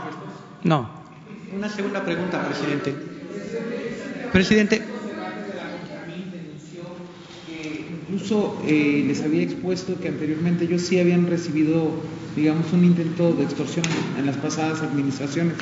no. 0.64 1.01
Una 1.54 1.68
segunda 1.68 2.02
pregunta, 2.02 2.42
presidente. 2.48 2.94
Presidente. 4.32 4.82
Incluso 8.08 8.58
eh, 8.66 9.04
les 9.06 9.22
había 9.22 9.42
expuesto 9.42 9.98
que 10.00 10.08
anteriormente 10.08 10.64
ellos 10.64 10.82
sí 10.82 10.98
habían 10.98 11.26
recibido, 11.28 11.90
digamos, 12.36 12.72
un 12.72 12.84
intento 12.84 13.32
de 13.32 13.44
extorsión 13.44 13.84
en 14.18 14.26
las 14.26 14.36
pasadas 14.36 14.80
administraciones. 14.80 15.54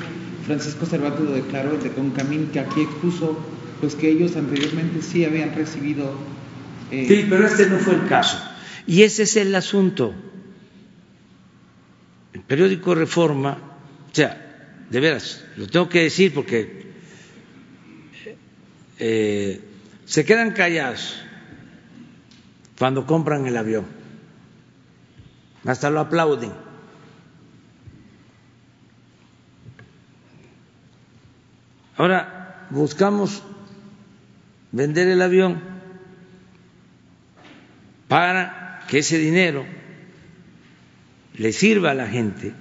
Francisco 0.46 0.86
Cervantes 0.86 1.22
lo 1.22 1.32
declaró 1.32 1.76
de 1.76 1.90
Concamín, 1.90 2.50
que 2.52 2.60
aquí 2.60 2.82
expuso 2.82 3.38
pues 3.80 3.94
que 3.94 4.10
ellos 4.10 4.36
anteriormente 4.36 5.02
sí 5.02 5.24
habían 5.24 5.54
recibido. 5.54 6.12
Eh... 6.90 7.06
Sí, 7.08 7.26
pero 7.28 7.46
este 7.46 7.66
no 7.66 7.78
fue 7.78 7.94
el 7.94 8.06
caso. 8.06 8.38
Y 8.86 9.02
ese 9.02 9.24
es 9.24 9.36
el 9.36 9.54
asunto. 9.54 10.14
El 12.32 12.42
periódico 12.42 12.94
Reforma, 12.94 13.58
o 14.10 14.14
sea, 14.14 14.49
de 14.90 15.00
veras, 15.00 15.44
lo 15.56 15.66
tengo 15.68 15.88
que 15.88 16.02
decir 16.02 16.34
porque 16.34 16.90
eh, 18.98 19.60
se 20.04 20.24
quedan 20.24 20.52
callados 20.52 21.22
cuando 22.78 23.06
compran 23.06 23.46
el 23.46 23.56
avión, 23.56 23.86
hasta 25.64 25.90
lo 25.90 26.00
aplauden. 26.00 26.52
Ahora 31.96 32.66
buscamos 32.70 33.42
vender 34.72 35.08
el 35.08 35.22
avión 35.22 35.60
para 38.08 38.84
que 38.88 38.98
ese 38.98 39.18
dinero 39.18 39.64
le 41.34 41.52
sirva 41.52 41.92
a 41.92 41.94
la 41.94 42.08
gente, 42.08 42.52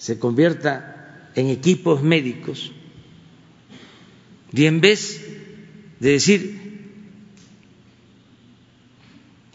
se 0.00 0.18
convierta 0.18 1.30
en 1.34 1.48
equipos 1.48 2.02
médicos 2.02 2.72
y 4.50 4.64
en 4.64 4.80
vez 4.80 5.20
de 6.00 6.12
decir 6.12 6.58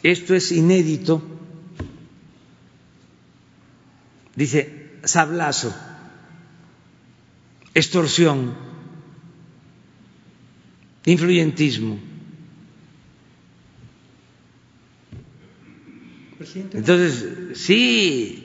esto 0.04 0.36
es 0.36 0.52
inédito, 0.52 1.20
dice 4.36 5.00
sablazo, 5.04 5.76
extorsión, 7.74 8.56
influyentismo. 11.06 11.98
Entonces, 16.72 17.58
sí, 17.58 18.43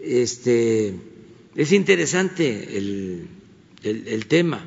este, 0.00 1.13
es 1.54 1.72
interesante 1.72 2.76
el, 2.76 3.28
el, 3.82 4.26
tema 4.26 4.64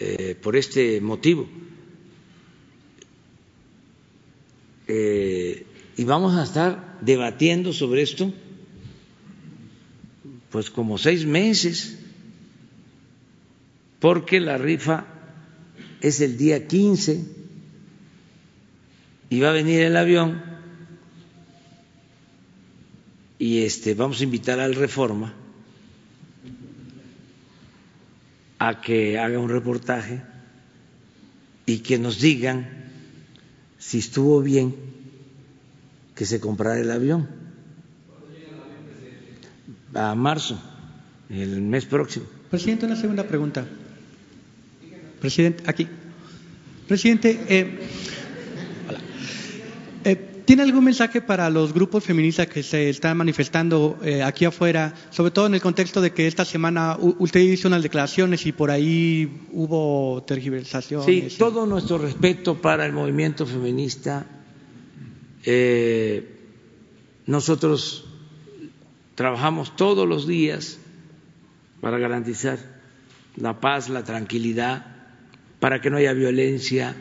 eh, 0.00 0.36
por 0.40 0.56
este 0.56 1.00
motivo. 1.00 1.48
Eh, 4.88 5.66
y 5.96 6.04
vamos 6.04 6.34
a 6.36 6.44
estar 6.44 6.98
debatiendo 7.02 7.72
sobre 7.72 8.02
esto, 8.02 8.32
pues 10.50 10.70
como 10.70 10.96
seis 10.96 11.26
meses, 11.26 11.98
porque 14.00 14.40
la 14.40 14.56
rifa 14.56 15.06
es 16.00 16.20
el 16.20 16.38
día 16.38 16.66
15 16.66 17.24
y 19.28 19.40
va 19.40 19.50
a 19.50 19.52
venir 19.52 19.80
el 19.80 19.96
avión 19.96 20.42
y 23.38 23.62
este 23.64 23.94
vamos 23.94 24.20
a 24.20 24.24
invitar 24.24 24.60
al 24.60 24.74
Reforma 24.74 25.34
a 28.58 28.80
que 28.80 29.18
haga 29.18 29.38
un 29.38 29.48
reportaje 29.48 30.22
y 31.66 31.78
que 31.78 31.98
nos 31.98 32.20
digan 32.20 32.68
si 33.78 33.98
estuvo 33.98 34.40
bien 34.40 34.74
que 36.14 36.24
se 36.24 36.40
comprara 36.40 36.80
el 36.80 36.90
avión 36.90 37.28
a 39.94 40.14
marzo, 40.14 40.60
el 41.30 41.62
mes 41.62 41.86
próximo. 41.86 42.26
Presidente, 42.50 42.86
una 42.86 42.96
segunda 42.96 43.24
pregunta. 43.24 43.66
Presidente, 45.20 45.64
aquí. 45.66 45.88
Presidente, 46.86 47.40
eh, 47.48 47.78
¿Tiene 50.46 50.62
algún 50.62 50.84
mensaje 50.84 51.20
para 51.20 51.50
los 51.50 51.72
grupos 51.72 52.04
feministas 52.04 52.46
que 52.46 52.62
se 52.62 52.88
están 52.88 53.16
manifestando 53.16 53.98
eh, 54.04 54.22
aquí 54.22 54.44
afuera, 54.44 54.94
sobre 55.10 55.32
todo 55.32 55.48
en 55.48 55.54
el 55.54 55.60
contexto 55.60 56.00
de 56.00 56.12
que 56.12 56.28
esta 56.28 56.44
semana 56.44 56.96
usted 57.00 57.40
hizo 57.40 57.66
unas 57.66 57.82
declaraciones 57.82 58.46
y 58.46 58.52
por 58.52 58.70
ahí 58.70 59.48
hubo 59.50 60.22
tergiversaciones? 60.22 61.32
Sí, 61.32 61.36
todo 61.36 61.66
nuestro 61.66 61.98
respeto 61.98 62.62
para 62.62 62.86
el 62.86 62.92
movimiento 62.92 63.44
feminista. 63.44 64.24
Eh, 65.44 66.30
nosotros 67.26 68.04
trabajamos 69.16 69.74
todos 69.74 70.08
los 70.08 70.28
días 70.28 70.78
para 71.80 71.98
garantizar 71.98 72.58
la 73.34 73.58
paz, 73.58 73.88
la 73.88 74.04
tranquilidad, 74.04 74.86
para 75.58 75.80
que 75.80 75.90
no 75.90 75.96
haya 75.96 76.12
violencia 76.12 76.94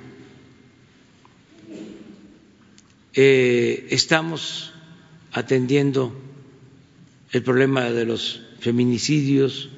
Eh, 3.17 3.87
estamos 3.91 4.73
atendiendo 5.31 6.13
el 7.31 7.43
problema 7.43 7.89
de 7.89 8.05
los 8.05 8.41
feminicidios, 8.59 9.69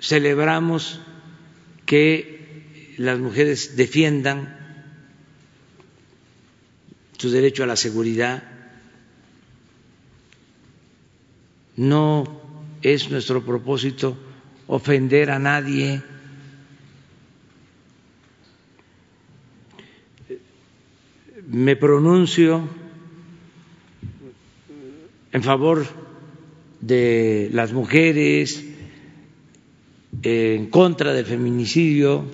celebramos 0.00 1.00
que 1.86 2.94
las 2.98 3.18
mujeres 3.18 3.76
defiendan 3.76 4.56
su 7.18 7.30
derecho 7.30 7.64
a 7.64 7.66
la 7.66 7.76
seguridad. 7.76 8.44
No 11.76 12.68
es 12.82 13.10
nuestro 13.10 13.44
propósito 13.44 14.16
ofender 14.68 15.30
a 15.30 15.40
nadie 15.40 16.00
me 21.54 21.76
pronuncio 21.76 22.68
en 25.32 25.42
favor 25.42 25.86
de 26.80 27.48
las 27.52 27.72
mujeres, 27.72 28.64
en 30.22 30.66
contra 30.66 31.12
del 31.12 31.24
feminicidio, 31.24 32.24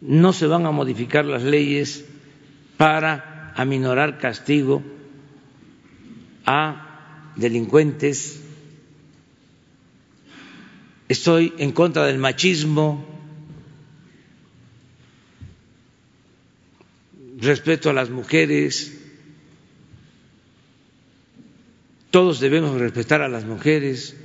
no 0.00 0.32
se 0.32 0.46
van 0.46 0.66
a 0.66 0.70
modificar 0.70 1.24
las 1.24 1.42
leyes 1.42 2.04
para 2.76 3.52
aminorar 3.56 4.18
castigo 4.18 4.82
a 6.46 7.32
delincuentes. 7.36 8.40
Estoy 11.08 11.52
en 11.58 11.72
contra 11.72 12.06
del 12.06 12.18
machismo, 12.18 13.11
respeto 17.42 17.90
a 17.90 17.92
las 17.92 18.08
mujeres, 18.08 18.98
todos 22.10 22.40
debemos 22.40 22.80
respetar 22.80 23.20
a 23.20 23.28
las 23.28 23.44
mujeres. 23.44 24.16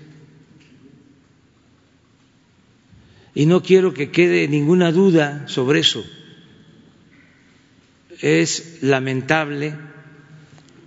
Y 3.34 3.46
no 3.46 3.62
quiero 3.62 3.94
que 3.94 4.12
quede 4.12 4.48
ninguna 4.48 4.92
duda 4.92 5.48
sobre 5.48 5.80
eso. 5.80 6.06
Es 8.22 8.80
lamentable, 8.82 9.76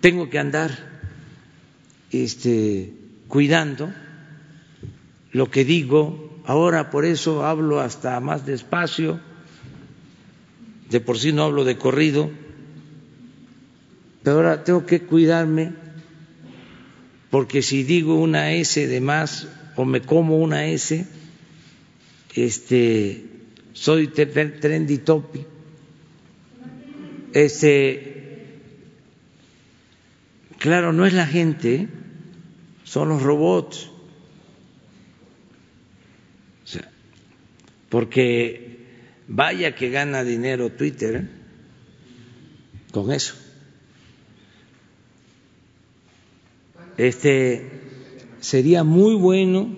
tengo 0.00 0.30
que 0.30 0.38
andar 0.38 1.02
este, 2.10 2.92
cuidando 3.28 3.92
lo 5.32 5.50
que 5.50 5.64
digo, 5.64 6.42
ahora 6.44 6.90
por 6.90 7.04
eso 7.04 7.44
hablo 7.44 7.80
hasta 7.80 8.18
más 8.20 8.46
despacio 8.46 9.20
de 10.90 11.00
por 11.00 11.18
sí 11.18 11.32
no 11.32 11.44
hablo 11.44 11.64
de 11.64 11.78
corrido, 11.78 12.30
pero 14.22 14.36
ahora 14.36 14.64
tengo 14.64 14.84
que 14.86 15.00
cuidarme 15.00 15.72
porque 17.30 17.62
si 17.62 17.84
digo 17.84 18.16
una 18.16 18.52
S 18.52 18.86
de 18.86 19.00
más 19.00 19.46
o 19.76 19.84
me 19.84 20.02
como 20.02 20.38
una 20.38 20.66
S, 20.66 21.06
este, 22.34 23.24
soy 23.72 24.08
trendy 24.08 24.98
topic. 24.98 25.46
Este, 27.32 28.58
claro, 30.58 30.92
no 30.92 31.06
es 31.06 31.12
la 31.12 31.26
gente, 31.26 31.88
son 32.84 33.08
los 33.10 33.22
robots. 33.22 33.88
Porque 37.88 38.69
Vaya 39.32 39.76
que 39.76 39.90
gana 39.90 40.24
dinero 40.24 40.70
Twitter 40.70 41.30
con 42.90 43.12
eso. 43.12 43.36
Este 46.96 47.70
sería 48.40 48.82
muy 48.82 49.14
bueno 49.14 49.68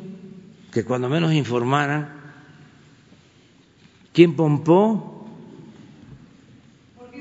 que 0.72 0.84
cuando 0.84 1.10
menos 1.10 1.34
informaran 1.34 2.08
quién 4.14 4.36
pompó. 4.36 5.28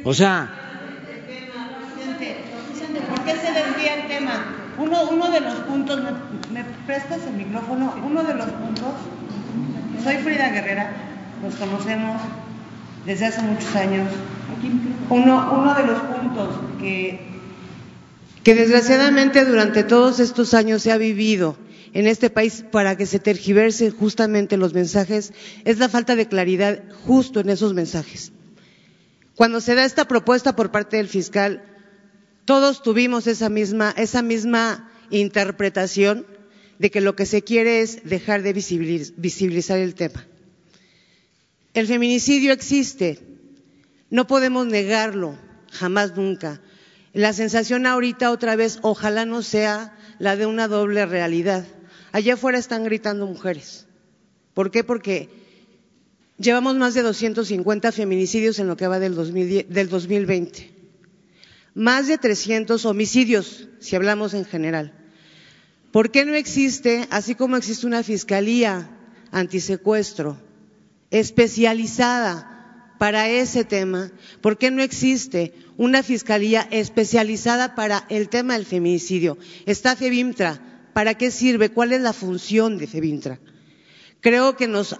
O 0.05 0.13
sea, 0.13 0.57
¿Por 3.09 3.25
qué 3.25 3.35
se 3.35 3.51
desvía 3.51 4.03
el 4.03 4.07
tema? 4.07 4.55
Uno, 4.77 5.09
uno 5.09 5.29
de 5.31 5.41
los 5.41 5.55
puntos, 5.55 5.99
¿me, 6.01 6.63
¿me 6.63 6.69
prestas 6.85 7.27
el 7.27 7.33
micrófono? 7.33 7.93
Uno 8.05 8.23
de 8.23 8.33
los 8.35 8.47
puntos, 8.47 8.93
soy 10.01 10.15
Frida 10.17 10.49
Guerrera, 10.49 11.10
nos 11.41 11.55
conocemos 11.55 12.21
desde 13.05 13.25
hace 13.25 13.41
muchos 13.41 13.75
años. 13.75 14.07
Uno, 15.09 15.75
de 15.75 15.85
los 15.87 15.99
puntos 15.99 16.59
que, 16.79 17.19
que 18.43 18.55
desgraciadamente 18.55 19.43
durante 19.45 19.83
todos 19.83 20.19
estos 20.19 20.53
años 20.53 20.83
se 20.83 20.91
ha 20.91 20.97
vivido 20.97 21.57
en 21.93 22.07
este 22.07 22.29
país 22.29 22.63
para 22.71 22.95
que 22.95 23.05
se 23.05 23.19
tergiversen 23.19 23.91
justamente 23.91 24.55
los 24.55 24.73
mensajes 24.73 25.33
es 25.65 25.79
la 25.79 25.89
falta 25.89 26.15
de 26.15 26.27
claridad 26.27 26.83
justo 27.05 27.39
en 27.39 27.49
esos 27.49 27.73
mensajes. 27.73 28.31
Cuando 29.35 29.59
se 29.59 29.75
da 29.75 29.83
esta 29.83 30.07
propuesta 30.07 30.55
por 30.55 30.71
parte 30.71 30.97
del 30.97 31.07
fiscal, 31.07 31.63
todos 32.45 32.83
tuvimos 32.83 33.27
esa 33.27 33.49
misma, 33.49 33.93
esa 33.97 34.21
misma 34.21 34.91
interpretación 35.09 36.25
de 36.79 36.91
que 36.91 37.01
lo 37.01 37.15
que 37.15 37.25
se 37.25 37.43
quiere 37.43 37.81
es 37.81 38.03
dejar 38.03 38.43
de 38.43 38.53
visibilizar 38.53 39.77
el 39.77 39.95
tema. 39.95 40.25
El 41.73 41.87
feminicidio 41.87 42.51
existe, 42.51 43.19
no 44.09 44.27
podemos 44.27 44.67
negarlo, 44.67 45.37
jamás 45.71 46.15
nunca. 46.17 46.61
La 47.13 47.31
sensación 47.31 47.85
ahorita 47.85 48.31
otra 48.31 48.57
vez, 48.57 48.79
ojalá 48.81 49.25
no 49.25 49.41
sea 49.41 49.97
la 50.19 50.35
de 50.35 50.45
una 50.45 50.67
doble 50.67 51.05
realidad. 51.05 51.65
Allá 52.11 52.33
afuera 52.33 52.57
están 52.57 52.83
gritando 52.83 53.25
mujeres. 53.25 53.87
¿Por 54.53 54.69
qué? 54.69 54.83
Porque 54.83 55.29
llevamos 56.37 56.75
más 56.75 56.93
de 56.93 57.03
250 57.03 57.91
feminicidios 57.93 58.59
en 58.59 58.67
lo 58.67 58.75
que 58.75 58.87
va 58.87 58.99
del, 58.99 59.15
2020. 59.15 60.71
Más 61.73 62.07
de 62.07 62.17
300 62.17 62.85
homicidios, 62.85 63.69
si 63.79 63.95
hablamos 63.95 64.33
en 64.33 64.43
general. 64.43 64.93
¿Por 65.91 66.11
qué 66.11 66.25
no 66.25 66.33
existe, 66.33 67.07
así 67.11 67.35
como 67.35 67.55
existe 67.55 67.87
una 67.87 68.03
fiscalía 68.03 68.89
antisecuestro, 69.31 70.37
especializada 71.11 72.95
para 72.97 73.29
ese 73.29 73.63
tema? 73.63 74.11
¿Por 74.41 74.57
qué 74.57 74.71
no 74.71 74.81
existe 74.81 75.53
una 75.77 76.03
fiscalía 76.03 76.67
especializada 76.71 77.75
para 77.75 78.05
el 78.09 78.29
tema 78.29 78.53
del 78.53 78.65
feminicidio? 78.65 79.37
Está 79.65 79.95
FEBIMTRA. 79.95 80.59
¿Para 80.93 81.13
qué 81.15 81.31
sirve? 81.31 81.69
¿Cuál 81.69 81.93
es 81.93 82.01
la 82.01 82.13
función 82.13 82.77
de 82.77 82.87
FEBIMTRA? 82.87 83.39
Creo 84.19 84.57
que 84.57 84.67
nos 84.67 84.97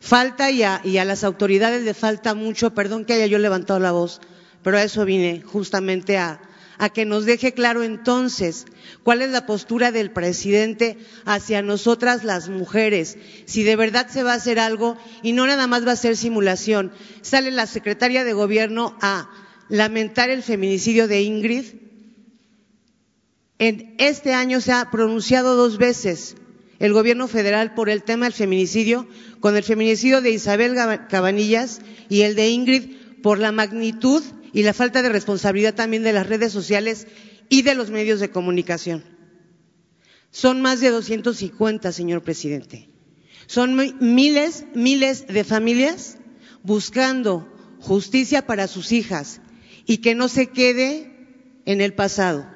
falta 0.00 0.50
y 0.50 0.62
a, 0.62 0.80
y 0.84 0.98
a 0.98 1.04
las 1.04 1.24
autoridades 1.24 1.82
le 1.82 1.94
falta 1.94 2.34
mucho, 2.34 2.74
perdón 2.74 3.04
que 3.04 3.14
haya 3.14 3.26
yo 3.26 3.38
levantado 3.38 3.80
la 3.80 3.92
voz, 3.92 4.20
pero 4.62 4.78
a 4.78 4.82
eso 4.82 5.04
vine 5.04 5.42
justamente 5.42 6.18
a, 6.18 6.40
a 6.78 6.88
que 6.90 7.04
nos 7.04 7.24
deje 7.24 7.52
claro 7.52 7.82
entonces 7.82 8.66
cuál 9.02 9.22
es 9.22 9.30
la 9.30 9.46
postura 9.46 9.92
del 9.92 10.10
presidente 10.10 10.96
hacia 11.24 11.60
nosotras 11.62 12.24
las 12.24 12.48
mujeres, 12.48 13.18
si 13.46 13.64
de 13.64 13.76
verdad 13.76 14.08
se 14.08 14.22
va 14.22 14.32
a 14.32 14.36
hacer 14.36 14.58
algo 14.58 14.96
y 15.22 15.32
no 15.32 15.46
nada 15.46 15.66
más 15.66 15.86
va 15.86 15.92
a 15.92 15.96
ser 15.96 16.16
simulación. 16.16 16.92
Sale 17.22 17.50
la 17.50 17.66
secretaria 17.66 18.24
de 18.24 18.32
gobierno 18.32 18.96
a 19.00 19.30
lamentar 19.68 20.30
el 20.30 20.42
feminicidio 20.42 21.08
de 21.08 21.22
Ingrid. 21.22 21.64
En 23.58 23.94
este 23.98 24.32
año 24.32 24.60
se 24.60 24.72
ha 24.72 24.90
pronunciado 24.90 25.56
dos 25.56 25.78
veces 25.78 26.36
el 26.78 26.92
gobierno 26.92 27.26
federal 27.26 27.74
por 27.74 27.90
el 27.90 28.04
tema 28.04 28.26
del 28.26 28.32
feminicidio, 28.32 29.08
con 29.40 29.56
el 29.56 29.64
feminicidio 29.64 30.20
de 30.20 30.30
Isabel 30.30 30.76
Cabanillas 31.08 31.80
y 32.08 32.22
el 32.22 32.36
de 32.36 32.50
Ingrid 32.50 32.96
por 33.22 33.38
la 33.38 33.50
magnitud 33.50 34.22
y 34.52 34.62
la 34.62 34.74
falta 34.74 35.02
de 35.02 35.08
responsabilidad 35.08 35.74
también 35.74 36.02
de 36.02 36.12
las 36.12 36.26
redes 36.26 36.52
sociales 36.52 37.06
y 37.48 37.62
de 37.62 37.74
los 37.74 37.90
medios 37.90 38.20
de 38.20 38.30
comunicación. 38.30 39.04
Son 40.30 40.60
más 40.60 40.80
de 40.80 40.90
250, 40.90 41.90
señor 41.92 42.22
presidente. 42.22 42.88
Son 43.46 43.76
miles, 44.00 44.64
miles 44.74 45.26
de 45.26 45.44
familias 45.44 46.18
buscando 46.62 47.48
justicia 47.80 48.46
para 48.46 48.66
sus 48.66 48.92
hijas 48.92 49.40
y 49.86 49.98
que 49.98 50.14
no 50.14 50.28
se 50.28 50.48
quede 50.48 51.10
en 51.64 51.80
el 51.80 51.94
pasado. 51.94 52.46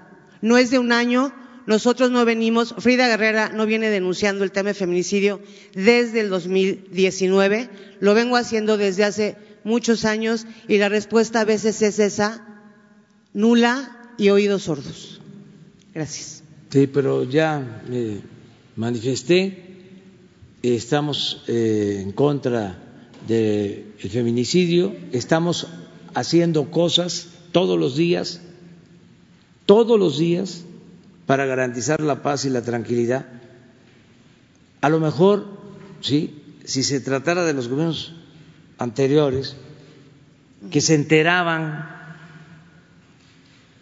No 0.43 0.59
es 0.59 0.70
de 0.70 0.78
un 0.78 0.93
año, 0.93 1.32
nosotros 1.66 2.11
no 2.11 2.24
venimos, 2.24 2.74
Frida 2.78 3.09
Guerrera 3.09 3.51
no 3.51 3.64
viene 3.64 3.88
denunciando 3.88 4.45
el 4.45 4.53
tema 4.53 4.70
de 4.70 4.74
feminicidio 4.74 5.40
desde 5.74 6.20
el 6.20 6.28
2019, 6.28 7.70
lo 8.01 8.14
vengo 8.14 8.36
haciendo 8.36 8.76
desde 8.76 9.05
hace 9.05 9.36
muchos 9.64 10.04
años 10.04 10.46
y 10.68 10.78
la 10.78 10.88
respuesta 10.88 11.40
a 11.40 11.44
veces 11.44 11.82
es 11.82 11.98
esa, 11.98 12.46
nula 13.32 14.14
y 14.18 14.30
oídos 14.30 14.64
sordos. 14.64 15.20
Gracias. 15.94 16.42
Sí, 16.70 16.86
pero 16.86 17.24
ya 17.24 17.82
manifesté, 18.76 19.72
estamos 20.62 21.42
eh, 21.48 22.00
en 22.02 22.12
contra 22.12 22.78
del 23.28 23.94
feminicidio, 23.98 24.94
estamos 25.12 25.66
haciendo 26.14 26.70
cosas 26.70 27.28
todos 27.52 27.78
los 27.78 27.96
días, 27.96 28.40
todos 29.66 29.98
los 29.98 30.18
días, 30.18 30.64
para 31.26 31.46
garantizar 31.46 32.00
la 32.00 32.22
paz 32.22 32.44
y 32.44 32.50
la 32.50 32.62
tranquilidad. 32.62 33.26
A 34.80 34.88
lo 34.88 34.98
mejor, 34.98 35.46
sí, 36.00 36.42
si 36.64 36.82
se 36.82 37.00
tratara 37.00 37.44
de 37.44 37.52
los 37.52 37.68
gobiernos 37.68 38.14
anteriores, 38.82 39.56
que 40.70 40.80
se 40.80 40.94
enteraban 40.94 41.88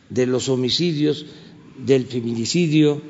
de 0.08 0.26
los 0.26 0.48
homicidios, 0.48 1.26
del 1.78 2.06
feminicidio, 2.06 3.02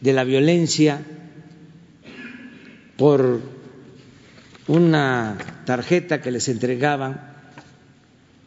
de 0.00 0.12
la 0.12 0.24
violencia, 0.24 1.02
por 2.96 3.40
una 4.66 5.38
tarjeta 5.64 6.20
que 6.20 6.32
les 6.32 6.48
entregaban 6.48 7.32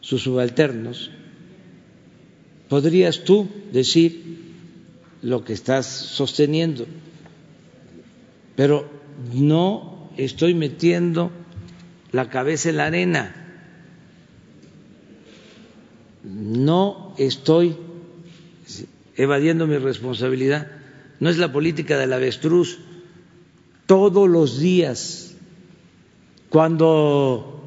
sus 0.00 0.22
subalternos, 0.22 1.10
podrías 2.68 3.24
tú 3.24 3.48
decir 3.72 4.42
lo 5.22 5.44
que 5.44 5.52
estás 5.52 5.86
sosteniendo, 5.86 6.86
pero 8.56 8.90
no 9.32 10.10
estoy 10.16 10.54
metiendo 10.54 11.30
la 12.12 12.28
cabeza 12.28 12.68
en 12.68 12.76
la 12.76 12.86
arena, 12.86 13.34
no 16.24 17.14
estoy 17.18 17.76
evadiendo 19.16 19.66
mi 19.66 19.78
responsabilidad, 19.78 20.68
no 21.20 21.30
es 21.30 21.38
la 21.38 21.52
política 21.52 21.98
del 21.98 22.12
avestruz, 22.12 22.78
todos 23.86 24.28
los 24.28 24.58
días, 24.58 25.34
cuando 26.48 27.62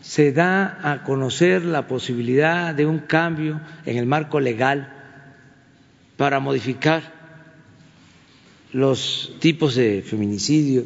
se 0.00 0.32
da 0.32 0.78
a 0.82 1.04
conocer 1.04 1.64
la 1.64 1.86
posibilidad 1.86 2.74
de 2.74 2.86
un 2.86 2.98
cambio 2.98 3.60
en 3.86 3.96
el 3.96 4.06
marco 4.06 4.40
legal 4.40 4.92
para 6.16 6.40
modificar 6.40 7.02
los 8.72 9.34
tipos 9.38 9.74
de 9.74 10.02
feminicidio. 10.02 10.84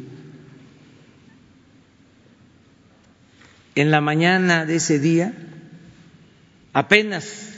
En 3.77 3.91
la 3.91 4.01
mañana 4.01 4.65
de 4.65 4.75
ese 4.75 4.99
día 4.99 5.33
apenas 6.73 7.53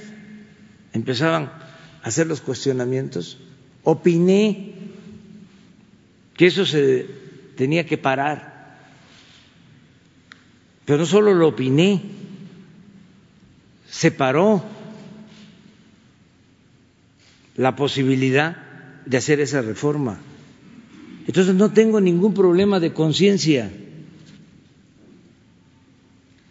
empezaban 0.94 1.46
a 1.46 2.08
hacer 2.08 2.28
los 2.28 2.42
cuestionamientos, 2.42 3.40
opiné 3.84 4.74
que 6.36 6.46
eso 6.48 6.66
se 6.66 7.08
tenía 7.56 7.86
que 7.86 7.98
parar 7.98 8.60
pero 10.90 10.98
no 10.98 11.06
solo 11.06 11.36
lo 11.36 11.50
opiné, 11.50 12.02
se 13.88 14.10
paró 14.10 14.64
la 17.58 17.76
posibilidad 17.76 18.58
de 19.06 19.18
hacer 19.18 19.40
esa 19.40 19.62
reforma. 19.62 20.18
Entonces 21.28 21.54
no 21.54 21.72
tengo 21.74 22.02
ningún 22.02 22.34
problema 22.34 22.80
de 22.80 22.92
conciencia. 22.92 23.72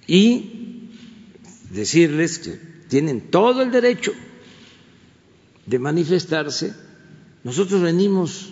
Y 0.09 0.88
decirles 1.70 2.40
que 2.40 2.59
tienen 2.88 3.30
todo 3.30 3.62
el 3.62 3.70
derecho 3.70 4.12
de 5.66 5.78
manifestarse. 5.78 6.74
Nosotros 7.44 7.82
venimos 7.82 8.50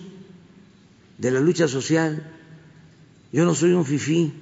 de 1.19 1.31
la 1.31 1.41
lucha 1.41 1.67
social. 1.67 2.31
Yo 3.33 3.45
no 3.45 3.55
soy 3.55 3.73
un 3.73 3.85
fifí. 3.85 4.33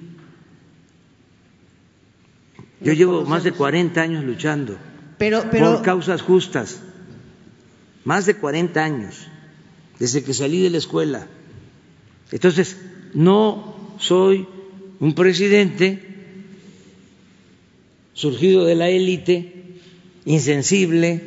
Yo 2.81 2.93
llevo 2.93 3.25
más 3.25 3.43
de 3.43 3.53
40 3.53 3.99
años 3.99 4.23
luchando 4.23 4.77
por 5.17 5.81
causas 5.81 6.21
justas, 6.21 6.81
más 8.03 8.25
de 8.25 8.35
40 8.35 8.83
años, 8.83 9.27
desde 9.97 10.23
que 10.23 10.33
salí 10.33 10.61
de 10.61 10.69
la 10.69 10.77
escuela. 10.77 11.27
Entonces, 12.31 12.77
no 13.13 13.95
soy 13.97 14.47
un 14.99 15.15
presidente 15.15 16.04
surgido 18.15 18.65
de 18.65 18.75
la 18.75 18.89
élite, 18.89 19.53
insensible, 20.25 21.21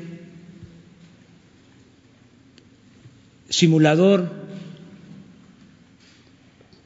simulador. 3.48 4.32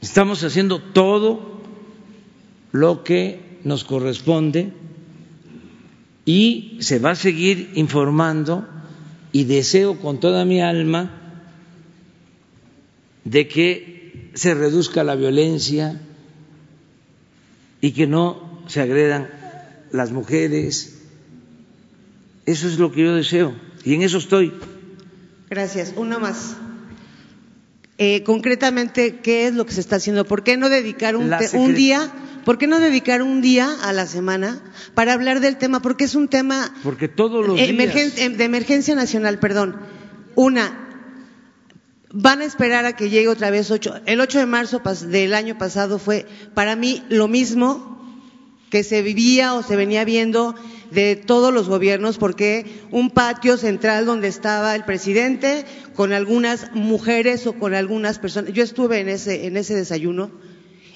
Estamos 0.02 0.42
haciendo 0.42 0.80
todo 0.80 1.62
lo 2.72 3.04
que 3.04 3.60
nos 3.64 3.84
corresponde 3.84 4.72
y 6.24 6.78
se 6.80 6.98
va 6.98 7.10
a 7.10 7.14
seguir 7.14 7.70
informando 7.74 8.66
y 9.30 9.44
deseo 9.44 10.00
con 10.00 10.18
toda 10.18 10.44
mi 10.44 10.60
alma 10.60 11.18
de 13.24 13.46
que 13.46 14.30
se 14.34 14.54
reduzca 14.54 15.04
la 15.04 15.14
violencia 15.14 16.00
y 17.80 17.92
que 17.92 18.08
no 18.08 18.62
se 18.66 18.80
agredan 18.80 19.41
las 19.92 20.10
mujeres. 20.10 20.98
Eso 22.44 22.66
es 22.66 22.78
lo 22.78 22.90
que 22.90 23.02
yo 23.02 23.14
deseo 23.14 23.54
y 23.84 23.94
en 23.94 24.02
eso 24.02 24.18
estoy. 24.18 24.52
Gracias. 25.48 25.92
Uno 25.96 26.18
más. 26.18 26.56
Eh, 27.98 28.24
concretamente, 28.24 29.20
¿qué 29.20 29.46
es 29.46 29.54
lo 29.54 29.64
que 29.64 29.72
se 29.72 29.80
está 29.80 29.96
haciendo? 29.96 30.24
¿Por 30.24 30.42
qué 30.42 30.56
no 30.56 30.68
dedicar 30.68 31.14
un, 31.14 31.30
un 31.54 31.74
día 31.74 32.12
¿Por 32.44 32.58
qué 32.58 32.66
no 32.66 32.80
dedicar 32.80 33.22
un 33.22 33.40
día 33.40 33.70
a 33.82 33.92
la 33.92 34.06
semana 34.06 34.60
para 34.94 35.12
hablar 35.12 35.40
del 35.40 35.58
tema? 35.58 35.80
Porque 35.80 36.04
es 36.04 36.14
un 36.14 36.28
tema 36.28 36.74
Porque 36.82 37.08
todos 37.08 37.46
los 37.46 37.58
em, 37.58 37.76
de 37.76 38.44
emergencia 38.44 38.94
nacional, 38.94 39.38
perdón. 39.38 39.76
Una, 40.34 41.06
van 42.12 42.40
a 42.40 42.44
esperar 42.44 42.84
a 42.84 42.96
que 42.96 43.10
llegue 43.10 43.28
otra 43.28 43.50
vez 43.50 43.70
ocho. 43.70 43.94
El 44.06 44.20
8 44.20 44.40
de 44.40 44.46
marzo 44.46 44.82
del 45.06 45.34
año 45.34 45.56
pasado 45.56 45.98
fue 45.98 46.26
para 46.54 46.74
mí 46.74 47.04
lo 47.08 47.28
mismo 47.28 48.01
que 48.72 48.84
se 48.84 49.02
vivía 49.02 49.52
o 49.52 49.62
se 49.62 49.76
venía 49.76 50.02
viendo 50.02 50.54
de 50.90 51.14
todos 51.14 51.52
los 51.52 51.68
gobiernos, 51.68 52.16
porque 52.16 52.64
un 52.90 53.10
patio 53.10 53.58
central 53.58 54.06
donde 54.06 54.28
estaba 54.28 54.74
el 54.74 54.86
presidente 54.86 55.66
con 55.94 56.14
algunas 56.14 56.72
mujeres 56.72 57.46
o 57.46 57.52
con 57.52 57.74
algunas 57.74 58.18
personas. 58.18 58.54
Yo 58.54 58.64
estuve 58.64 59.00
en 59.00 59.10
ese, 59.10 59.46
en 59.46 59.58
ese 59.58 59.74
desayuno 59.74 60.30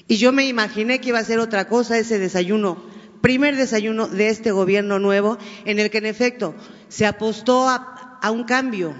y 0.07 0.17
yo 0.17 0.31
me 0.31 0.47
imaginé 0.47 0.99
que 0.99 1.09
iba 1.09 1.19
a 1.19 1.23
ser 1.23 1.37
otra 1.37 1.67
cosa 1.67 1.99
ese 1.99 2.17
desayuno, 2.17 2.83
primer 3.21 3.55
desayuno 3.55 4.07
de 4.07 4.29
este 4.29 4.49
gobierno 4.49 4.97
nuevo, 4.97 5.37
en 5.65 5.77
el 5.77 5.91
que 5.91 5.99
en 5.99 6.07
efecto 6.07 6.55
se 6.87 7.05
apostó 7.05 7.69
a, 7.69 8.17
a 8.23 8.31
un 8.31 8.45
cambio. 8.45 8.95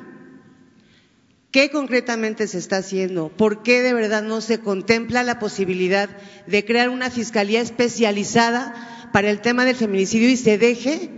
¿Qué 1.51 1.69
concretamente 1.71 2.47
se 2.47 2.57
está 2.57 2.77
haciendo? 2.77 3.29
¿Por 3.29 3.63
qué 3.63 3.81
de 3.81 3.93
verdad 3.93 4.21
no 4.21 4.41
se 4.41 4.59
contempla 4.59 5.23
la 5.23 5.39
posibilidad 5.39 6.09
de 6.45 6.65
crear 6.65 6.89
una 6.89 7.09
fiscalía 7.09 7.61
especializada 7.61 9.09
para 9.13 9.29
el 9.29 9.41
tema 9.41 9.65
del 9.65 9.75
feminicidio 9.75 10.29
y 10.29 10.37
se 10.37 10.57
deje 10.57 11.09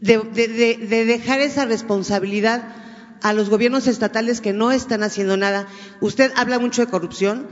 de, 0.00 0.18
de, 0.18 0.76
de, 0.76 1.04
dejar 1.06 1.40
esa 1.40 1.64
responsabilidad 1.64 2.74
a 3.22 3.32
los 3.32 3.48
gobiernos 3.48 3.86
estatales 3.86 4.42
que 4.42 4.52
no 4.52 4.70
están 4.70 5.02
haciendo 5.02 5.36
nada? 5.36 5.66
Usted 6.00 6.30
habla 6.36 6.58
mucho 6.58 6.82
de 6.82 6.90
corrupción 6.90 7.46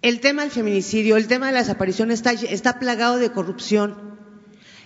el 0.00 0.20
tema 0.20 0.42
del 0.42 0.50
feminicidio, 0.52 1.16
el 1.16 1.26
tema 1.26 1.46
de 1.48 1.52
las 1.52 1.70
apariciones 1.70 2.22
está, 2.24 2.78
plagado 2.78 3.18
de 3.18 3.32
corrupción. 3.32 4.16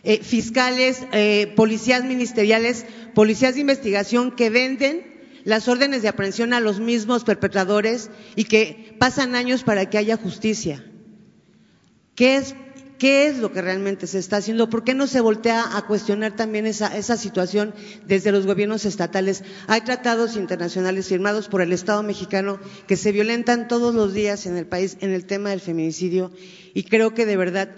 Eh, 0.04 0.22
fiscales, 0.22 1.02
eh, 1.12 1.52
policías 1.54 2.02
ministeriales, 2.04 2.86
policías 3.14 3.54
de 3.54 3.60
investigación 3.60 4.34
que 4.34 4.50
venden 4.50 5.11
las 5.44 5.68
órdenes 5.68 6.02
de 6.02 6.08
aprehensión 6.08 6.52
a 6.52 6.60
los 6.60 6.80
mismos 6.80 7.24
perpetradores 7.24 8.10
y 8.36 8.44
que 8.44 8.96
pasan 8.98 9.34
años 9.34 9.62
para 9.62 9.88
que 9.88 9.98
haya 9.98 10.16
justicia. 10.16 10.84
¿Qué 12.14 12.36
es 12.36 12.54
¿Qué 12.98 13.26
es 13.26 13.38
lo 13.38 13.50
que 13.50 13.60
realmente 13.60 14.06
se 14.06 14.20
está 14.20 14.36
haciendo? 14.36 14.70
¿Por 14.70 14.84
qué 14.84 14.94
no 14.94 15.08
se 15.08 15.20
voltea 15.20 15.76
a 15.76 15.86
cuestionar 15.88 16.36
también 16.36 16.66
esa, 16.68 16.96
esa, 16.96 17.16
situación 17.16 17.74
desde 18.06 18.30
los 18.30 18.46
gobiernos 18.46 18.84
estatales? 18.84 19.42
Hay 19.66 19.80
tratados 19.80 20.36
internacionales 20.36 21.08
firmados 21.08 21.48
por 21.48 21.62
el 21.62 21.72
Estado 21.72 22.04
mexicano 22.04 22.60
que 22.86 22.96
se 22.96 23.10
violentan 23.10 23.66
todos 23.66 23.92
los 23.92 24.14
días 24.14 24.46
en 24.46 24.56
el 24.56 24.66
país 24.66 24.98
en 25.00 25.10
el 25.10 25.26
tema 25.26 25.50
del 25.50 25.60
feminicidio 25.60 26.30
y 26.74 26.84
creo 26.84 27.12
que 27.12 27.26
de 27.26 27.36
verdad 27.36 27.70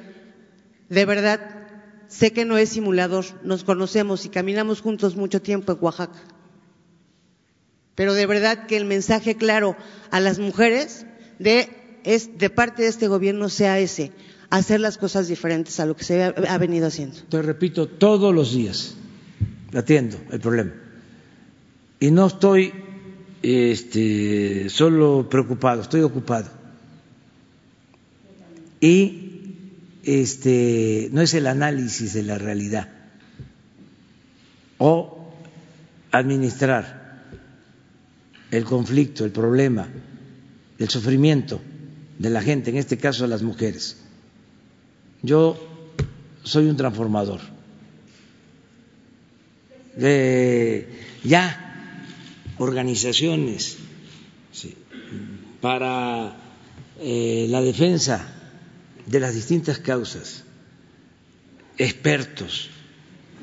de 0.88 1.06
verdad, 1.06 1.40
sé 2.08 2.32
que 2.32 2.44
no 2.44 2.58
es 2.58 2.68
simulador, 2.70 3.24
nos 3.42 3.64
conocemos 3.64 4.24
y 4.26 4.28
caminamos 4.28 4.80
juntos 4.80 5.16
mucho 5.16 5.40
tiempo 5.40 5.72
en 5.72 5.78
Oaxaca. 5.80 6.33
Pero 7.94 8.14
de 8.14 8.26
verdad 8.26 8.66
que 8.66 8.76
el 8.76 8.84
mensaje 8.84 9.36
claro 9.36 9.76
a 10.10 10.20
las 10.20 10.38
mujeres 10.38 11.06
de, 11.38 11.68
es, 12.04 12.38
de 12.38 12.50
parte 12.50 12.82
de 12.82 12.88
este 12.88 13.08
gobierno 13.08 13.48
sea 13.48 13.78
ese, 13.78 14.12
hacer 14.50 14.80
las 14.80 14.98
cosas 14.98 15.28
diferentes 15.28 15.78
a 15.80 15.86
lo 15.86 15.96
que 15.96 16.04
se 16.04 16.22
ha, 16.24 16.58
venido 16.58 16.86
haciendo. 16.86 17.16
Te 17.28 17.42
repito, 17.42 17.88
todos 17.88 18.34
los 18.34 18.52
días 18.52 18.96
atiendo 19.74 20.18
el 20.30 20.40
problema. 20.40 20.72
Y 22.00 22.10
no 22.10 22.26
estoy 22.26 22.72
este, 23.42 24.68
solo 24.68 25.28
preocupado, 25.30 25.82
estoy 25.82 26.02
ocupado. 26.02 26.50
Y 28.80 29.24
este, 30.02 31.08
no 31.12 31.22
es 31.22 31.32
el 31.34 31.46
análisis 31.46 32.12
de 32.12 32.22
la 32.24 32.38
realidad 32.38 32.88
o 34.78 35.32
administrar 36.10 37.03
el 38.56 38.64
conflicto, 38.64 39.24
el 39.24 39.32
problema, 39.32 39.88
el 40.78 40.88
sufrimiento 40.88 41.60
de 42.18 42.30
la 42.30 42.40
gente, 42.40 42.70
en 42.70 42.76
este 42.76 42.96
caso 42.96 43.24
de 43.24 43.28
las 43.28 43.42
mujeres. 43.42 43.96
Yo 45.22 45.58
soy 46.42 46.68
un 46.68 46.76
transformador. 46.76 47.40
De 49.96 50.88
ya 51.22 51.60
organizaciones 52.58 53.78
para 55.60 56.36
eh, 57.00 57.46
la 57.48 57.62
defensa 57.62 58.28
de 59.06 59.20
las 59.20 59.34
distintas 59.34 59.78
causas, 59.78 60.44
expertos, 61.78 62.70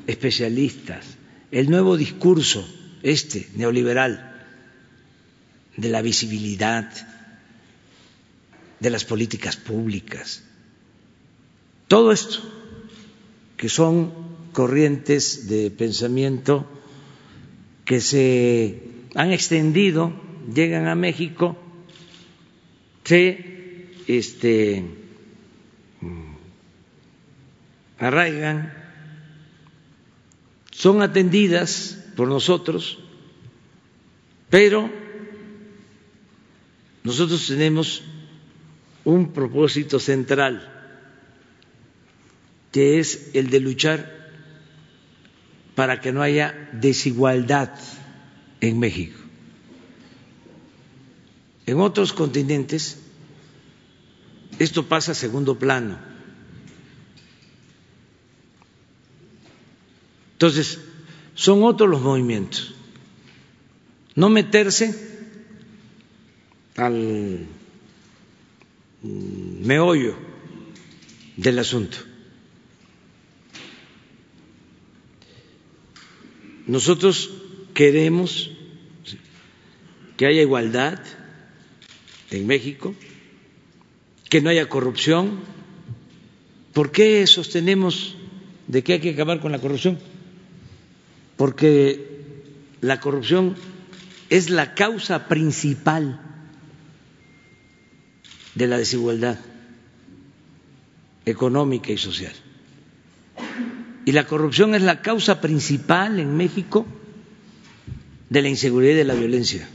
especialistas, 0.06 1.04
el 1.50 1.70
nuevo 1.70 1.96
discurso, 1.96 2.66
este 3.02 3.48
neoliberal, 3.56 4.31
de 5.76 5.88
la 5.88 6.02
visibilidad, 6.02 6.90
de 8.80 8.90
las 8.90 9.04
políticas 9.04 9.56
públicas. 9.56 10.42
Todo 11.88 12.12
esto, 12.12 12.38
que 13.56 13.68
son 13.68 14.12
corrientes 14.52 15.48
de 15.48 15.70
pensamiento 15.70 16.66
que 17.84 18.00
se 18.00 18.82
han 19.14 19.32
extendido, 19.32 20.12
llegan 20.52 20.86
a 20.88 20.94
México, 20.94 21.56
se 23.04 23.52
este, 24.06 24.84
arraigan, 27.98 28.72
son 30.70 31.02
atendidas 31.02 32.04
por 32.16 32.28
nosotros, 32.28 32.98
pero 34.50 35.01
nosotros 37.04 37.46
tenemos 37.46 38.02
un 39.04 39.32
propósito 39.32 39.98
central, 39.98 40.68
que 42.70 43.00
es 43.00 43.30
el 43.34 43.50
de 43.50 43.60
luchar 43.60 44.22
para 45.74 46.00
que 46.00 46.12
no 46.12 46.22
haya 46.22 46.70
desigualdad 46.72 47.70
en 48.60 48.78
México. 48.78 49.18
En 51.66 51.80
otros 51.80 52.12
continentes 52.12 52.98
esto 54.58 54.86
pasa 54.86 55.12
a 55.12 55.14
segundo 55.14 55.58
plano. 55.58 55.98
Entonces, 60.34 60.78
son 61.34 61.62
otros 61.64 61.88
los 61.88 62.00
movimientos. 62.00 62.74
No 64.14 64.28
meterse 64.28 65.11
al 66.76 67.46
meollo 69.02 70.16
del 71.36 71.58
asunto. 71.58 71.98
Nosotros 76.66 77.30
queremos 77.74 78.50
que 80.16 80.26
haya 80.26 80.42
igualdad 80.42 81.00
en 82.30 82.46
México, 82.46 82.94
que 84.28 84.40
no 84.40 84.50
haya 84.50 84.68
corrupción. 84.68 85.40
¿Por 86.72 86.92
qué 86.92 87.26
sostenemos 87.26 88.16
de 88.68 88.82
que 88.82 88.94
hay 88.94 89.00
que 89.00 89.10
acabar 89.10 89.40
con 89.40 89.52
la 89.52 89.58
corrupción? 89.58 89.98
Porque 91.36 92.22
la 92.80 93.00
corrupción 93.00 93.56
es 94.30 94.48
la 94.48 94.74
causa 94.74 95.28
principal 95.28 96.31
de 98.54 98.66
la 98.66 98.78
desigualdad 98.78 99.38
económica 101.24 101.92
y 101.92 101.98
social. 101.98 102.32
Y 104.04 104.12
la 104.12 104.26
corrupción 104.26 104.74
es 104.74 104.82
la 104.82 105.00
causa 105.00 105.40
principal 105.40 106.18
en 106.18 106.36
México 106.36 106.86
de 108.28 108.42
la 108.42 108.48
inseguridad 108.48 108.92
y 108.92 108.96
de 108.96 109.04
la 109.04 109.14
violencia. 109.14 109.68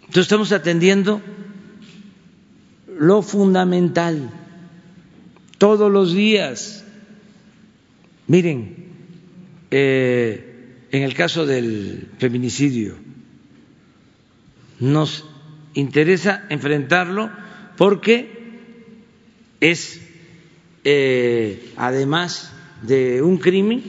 Entonces 0.00 0.22
estamos 0.22 0.52
atendiendo 0.52 1.22
lo 2.98 3.22
fundamental 3.22 4.30
todos 5.58 5.90
los 5.90 6.12
días. 6.12 6.84
Miren, 8.26 8.86
eh, 9.70 10.86
en 10.90 11.02
el 11.02 11.14
caso 11.14 11.46
del 11.46 12.08
feminicidio, 12.18 12.96
nos 14.80 15.24
interesa 15.76 16.46
enfrentarlo 16.48 17.30
porque 17.76 18.28
es, 19.60 20.00
eh, 20.84 21.72
además 21.76 22.52
de 22.82 23.22
un 23.22 23.38
crimen, 23.38 23.84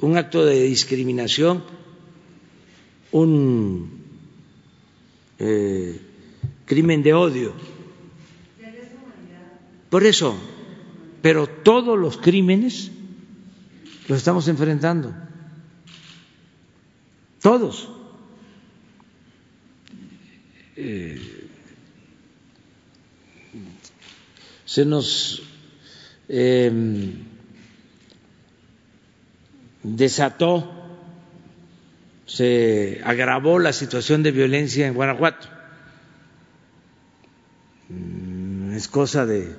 un 0.00 0.16
acto 0.16 0.44
de 0.44 0.62
discriminación, 0.64 1.64
un 3.12 4.02
eh, 5.38 6.00
crimen 6.66 7.02
de 7.02 7.14
odio. 7.14 7.54
Por 9.90 10.04
eso, 10.04 10.36
pero 11.22 11.46
todos 11.46 11.98
los 11.98 12.18
crímenes 12.18 12.90
los 14.08 14.18
estamos 14.18 14.48
enfrentando. 14.48 15.14
Todos. 17.40 17.97
Eh, 20.80 21.18
se 24.64 24.84
nos 24.84 25.42
eh, 26.28 26.70
desató, 29.82 30.70
se 32.26 33.00
agravó 33.04 33.58
la 33.58 33.72
situación 33.72 34.22
de 34.22 34.30
violencia 34.30 34.86
en 34.86 34.94
Guanajuato. 34.94 35.48
Mm, 37.88 38.74
es 38.74 38.86
cosa 38.86 39.26
de 39.26 39.56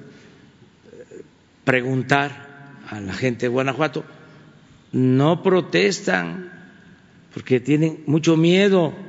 preguntar 1.65 2.77
a 2.87 3.01
la 3.01 3.13
gente 3.13 3.47
de 3.47 3.49
Guanajuato. 3.49 4.05
No 4.93 5.43
protestan 5.43 6.49
porque 7.33 7.59
tienen 7.59 8.03
mucho 8.05 8.37
miedo 8.37 9.08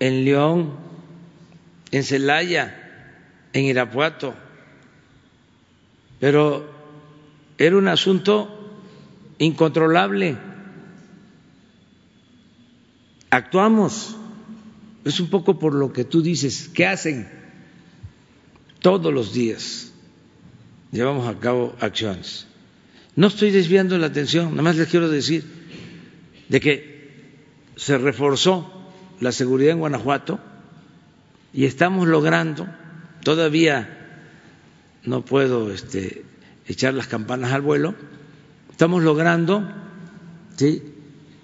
en 0.00 0.24
León, 0.24 0.72
en 1.90 2.02
Celaya, 2.02 2.74
en 3.52 3.64
Irapuato, 3.64 4.34
pero 6.20 6.70
era 7.58 7.76
un 7.76 7.88
asunto 7.88 8.82
incontrolable. 9.38 10.36
Actuamos, 13.30 14.16
es 15.04 15.20
un 15.20 15.28
poco 15.28 15.58
por 15.58 15.74
lo 15.74 15.92
que 15.92 16.04
tú 16.04 16.22
dices, 16.22 16.70
¿qué 16.72 16.86
hacen? 16.86 17.28
Todos 18.80 19.12
los 19.12 19.32
días 19.32 19.92
llevamos 20.92 21.28
a 21.28 21.38
cabo 21.38 21.74
acciones. 21.80 22.46
No 23.16 23.28
estoy 23.28 23.50
desviando 23.50 23.96
la 23.98 24.06
atención, 24.06 24.50
nada 24.50 24.62
más 24.62 24.76
les 24.76 24.88
quiero 24.88 25.08
decir 25.08 25.44
de 26.48 26.60
que 26.60 26.94
se 27.76 27.98
reforzó 27.98 28.83
la 29.24 29.32
seguridad 29.32 29.72
en 29.72 29.78
Guanajuato 29.78 30.38
y 31.54 31.64
estamos 31.64 32.06
logrando, 32.06 32.68
todavía 33.22 34.20
no 35.02 35.24
puedo 35.24 35.72
este, 35.72 36.26
echar 36.66 36.92
las 36.92 37.06
campanas 37.06 37.52
al 37.52 37.62
vuelo, 37.62 37.94
estamos 38.70 39.02
logrando 39.02 39.66
¿sí? 40.56 40.82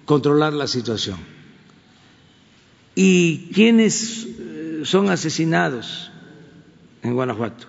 controlar 0.05 0.53
la 0.53 0.67
situación. 0.67 1.17
¿Y 2.95 3.49
quiénes 3.55 4.27
eh, 4.27 4.83
son 4.85 5.09
asesinados 5.09 6.13
en 7.03 7.15
Guanajuato. 7.15 7.67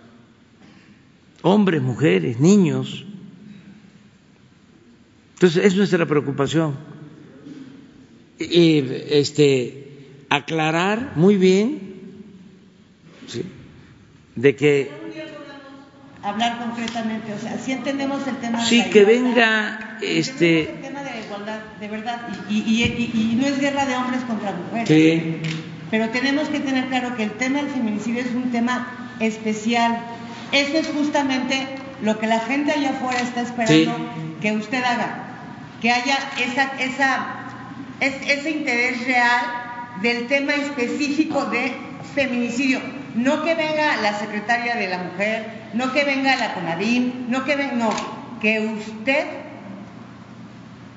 Hombres, 1.41 1.81
mujeres, 1.81 2.37
niños. 2.37 3.05
Entonces, 5.35 5.63
es 5.63 5.75
nuestra 5.77 6.05
preocupación. 6.05 6.75
Y 8.39 8.79
este, 9.09 9.90
aclarar 10.31 11.11
muy 11.15 11.35
bien 11.35 11.79
¿sí? 13.27 13.43
de 14.37 14.55
que 14.55 14.89
hablar 16.23 16.57
concretamente, 16.59 17.33
o 17.33 17.39
sea, 17.39 17.57
si 17.57 17.71
entendemos 17.73 18.25
el 18.27 18.37
tema 18.37 18.59
de 18.59 18.65
sí 18.65 18.77
la 18.77 18.89
que 18.91 18.99
igualdad, 19.01 19.23
venga 19.23 19.97
este 20.01 20.69
el 20.75 20.81
tema 20.81 21.03
de 21.03 21.09
la 21.11 21.19
igualdad, 21.19 21.59
de 21.81 21.87
verdad, 21.87 22.21
y, 22.49 22.57
y, 22.59 22.83
y- 22.83 23.31
y 23.33 23.35
no 23.35 23.45
es 23.47 23.59
guerra 23.59 23.85
de 23.85 23.95
hombres 23.95 24.21
contra 24.21 24.53
mujeres. 24.53 24.87
sí, 24.87 25.41
Pero 25.89 26.09
tenemos 26.09 26.47
que 26.47 26.59
tener 26.61 26.85
claro 26.87 27.15
que 27.17 27.23
el 27.23 27.31
tema 27.31 27.59
del 27.61 27.69
feminicidio 27.71 28.21
es 28.21 28.33
un 28.33 28.51
tema 28.51 28.87
especial. 29.19 29.97
Eso 30.53 30.77
es 30.77 30.87
justamente 30.95 31.67
lo 32.03 32.17
que 32.19 32.27
la 32.27 32.39
gente 32.39 32.71
allá 32.71 32.91
afuera 32.91 33.19
está 33.19 33.41
esperando 33.41 33.93
que 34.41 34.51
usted 34.53 34.81
haga, 34.83 35.23
que 35.81 35.91
haya 35.91 36.17
esa, 36.39 36.71
esa, 36.79 37.25
es- 37.99 38.21
ese 38.39 38.51
interés 38.51 39.05
real 39.05 39.41
del 40.01 40.27
tema 40.27 40.53
específico 40.55 41.45
de 41.45 41.73
feminicidio. 42.13 42.79
No 43.15 43.43
que 43.43 43.55
venga 43.55 44.01
la 44.01 44.17
secretaria 44.17 44.75
de 44.75 44.87
la 44.87 44.97
mujer, 44.99 45.45
no 45.73 45.91
que 45.91 46.03
venga 46.05 46.35
la 46.37 46.53
CONADIM, 46.53 47.29
no 47.29 47.43
que 47.43 47.55
venga, 47.55 47.73
no, 47.73 47.89
que 48.41 48.59
usted 48.59 49.25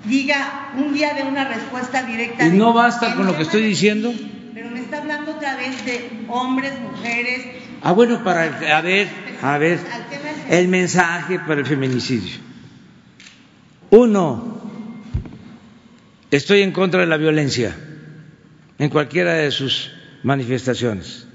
diga 0.05 0.71
un 0.77 0.93
día 0.93 1.15
de 1.15 1.23
una 1.23 1.49
respuesta 1.49 2.03
directa. 2.05 2.47
y 2.47 2.51
no 2.51 2.73
basta 2.73 3.15
con 3.15 3.27
lo 3.27 3.37
que 3.37 3.43
estoy 3.43 3.63
diciendo. 3.63 4.13
pero 4.55 4.71
me 4.71 4.81
está 4.81 4.99
hablando 4.99 5.33
otra 5.33 5.57
vez 5.57 5.85
de 5.85 6.25
hombres, 6.29 6.73
mujeres. 6.81 7.47
Ah, 7.83 7.93
bueno, 7.93 8.23
para 8.23 8.45
a 8.45 8.81
ver, 8.81 9.09
a 9.43 9.59
ver, 9.59 9.81
el 10.49 10.69
mensaje 10.69 11.41
para 11.41 11.61
el 11.61 11.67
feminicidio. 11.67 12.37
Uno, 13.91 14.61
estoy 16.31 16.63
en 16.63 16.73
contra 16.73 17.01
de 17.01 17.07
la 17.07 17.17
violencia 17.17 17.77
en 18.79 18.91
cualquiera 18.91 19.35
de 19.35 19.51
sus 19.51 19.91
manifestaciones. 20.23 21.27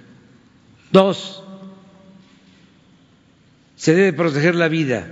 Dos, 0.91 1.43
se 3.75 3.93
debe 3.93 4.13
proteger 4.13 4.55
la 4.55 4.67
vida 4.67 5.07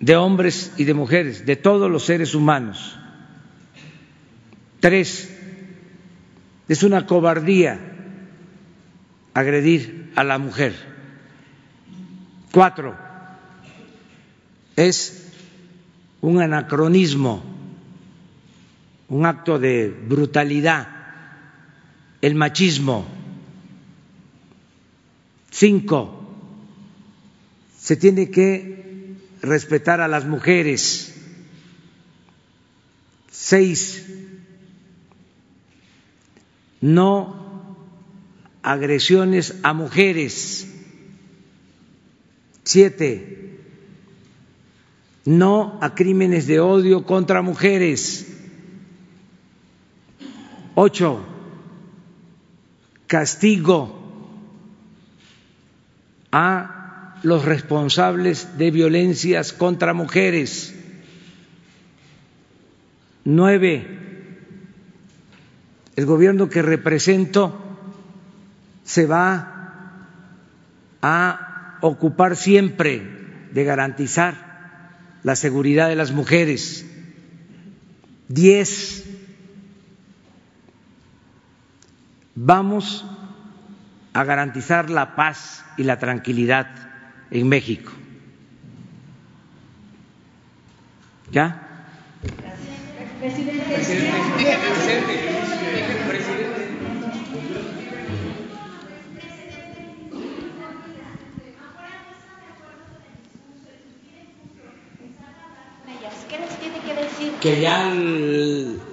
de 0.00 0.16
hombres 0.16 0.72
y 0.76 0.84
de 0.84 0.94
mujeres, 0.94 1.46
de 1.46 1.56
todos 1.56 1.90
los 1.90 2.04
seres 2.04 2.34
humanos. 2.34 2.98
Tres, 4.80 5.32
es 6.68 6.82
una 6.82 7.06
cobardía 7.06 7.78
agredir 9.32 10.12
a 10.16 10.24
la 10.24 10.38
mujer. 10.38 10.74
Cuatro, 12.50 12.96
es 14.76 15.32
un 16.20 16.40
anacronismo, 16.40 17.42
un 19.12 19.26
acto 19.26 19.58
de 19.58 19.90
brutalidad, 19.90 20.88
el 22.22 22.34
machismo. 22.34 23.06
Cinco, 25.50 26.34
se 27.78 27.96
tiene 27.96 28.30
que 28.30 29.16
respetar 29.42 30.00
a 30.00 30.08
las 30.08 30.24
mujeres. 30.24 31.14
Seis, 33.30 34.06
no 36.80 37.76
agresiones 38.62 39.56
a 39.62 39.74
mujeres. 39.74 40.68
Siete, 42.64 43.58
no 45.26 45.78
a 45.82 45.94
crímenes 45.94 46.46
de 46.46 46.60
odio 46.60 47.04
contra 47.04 47.42
mujeres. 47.42 48.31
Ocho, 50.74 51.20
castigo 53.06 53.98
a 56.30 57.18
los 57.22 57.44
responsables 57.44 58.56
de 58.56 58.70
violencias 58.70 59.52
contra 59.52 59.92
mujeres. 59.92 60.74
Nueve, 63.24 63.86
el 65.94 66.06
gobierno 66.06 66.48
que 66.48 66.62
represento 66.62 67.58
se 68.84 69.06
va 69.06 69.52
a 71.02 71.78
ocupar 71.82 72.36
siempre 72.36 73.02
de 73.52 73.64
garantizar 73.64 75.18
la 75.22 75.36
seguridad 75.36 75.88
de 75.88 75.96
las 75.96 76.12
mujeres. 76.12 76.86
Diez, 78.28 79.04
vamos 82.34 83.04
a 84.12 84.24
garantizar 84.24 84.90
la 84.90 85.14
paz 85.14 85.64
y 85.76 85.84
la 85.84 85.98
tranquilidad 85.98 86.68
en 87.30 87.48
México. 87.48 87.92
¿Ya? 91.30 91.68
Que 107.40 107.60
ya 107.60 107.92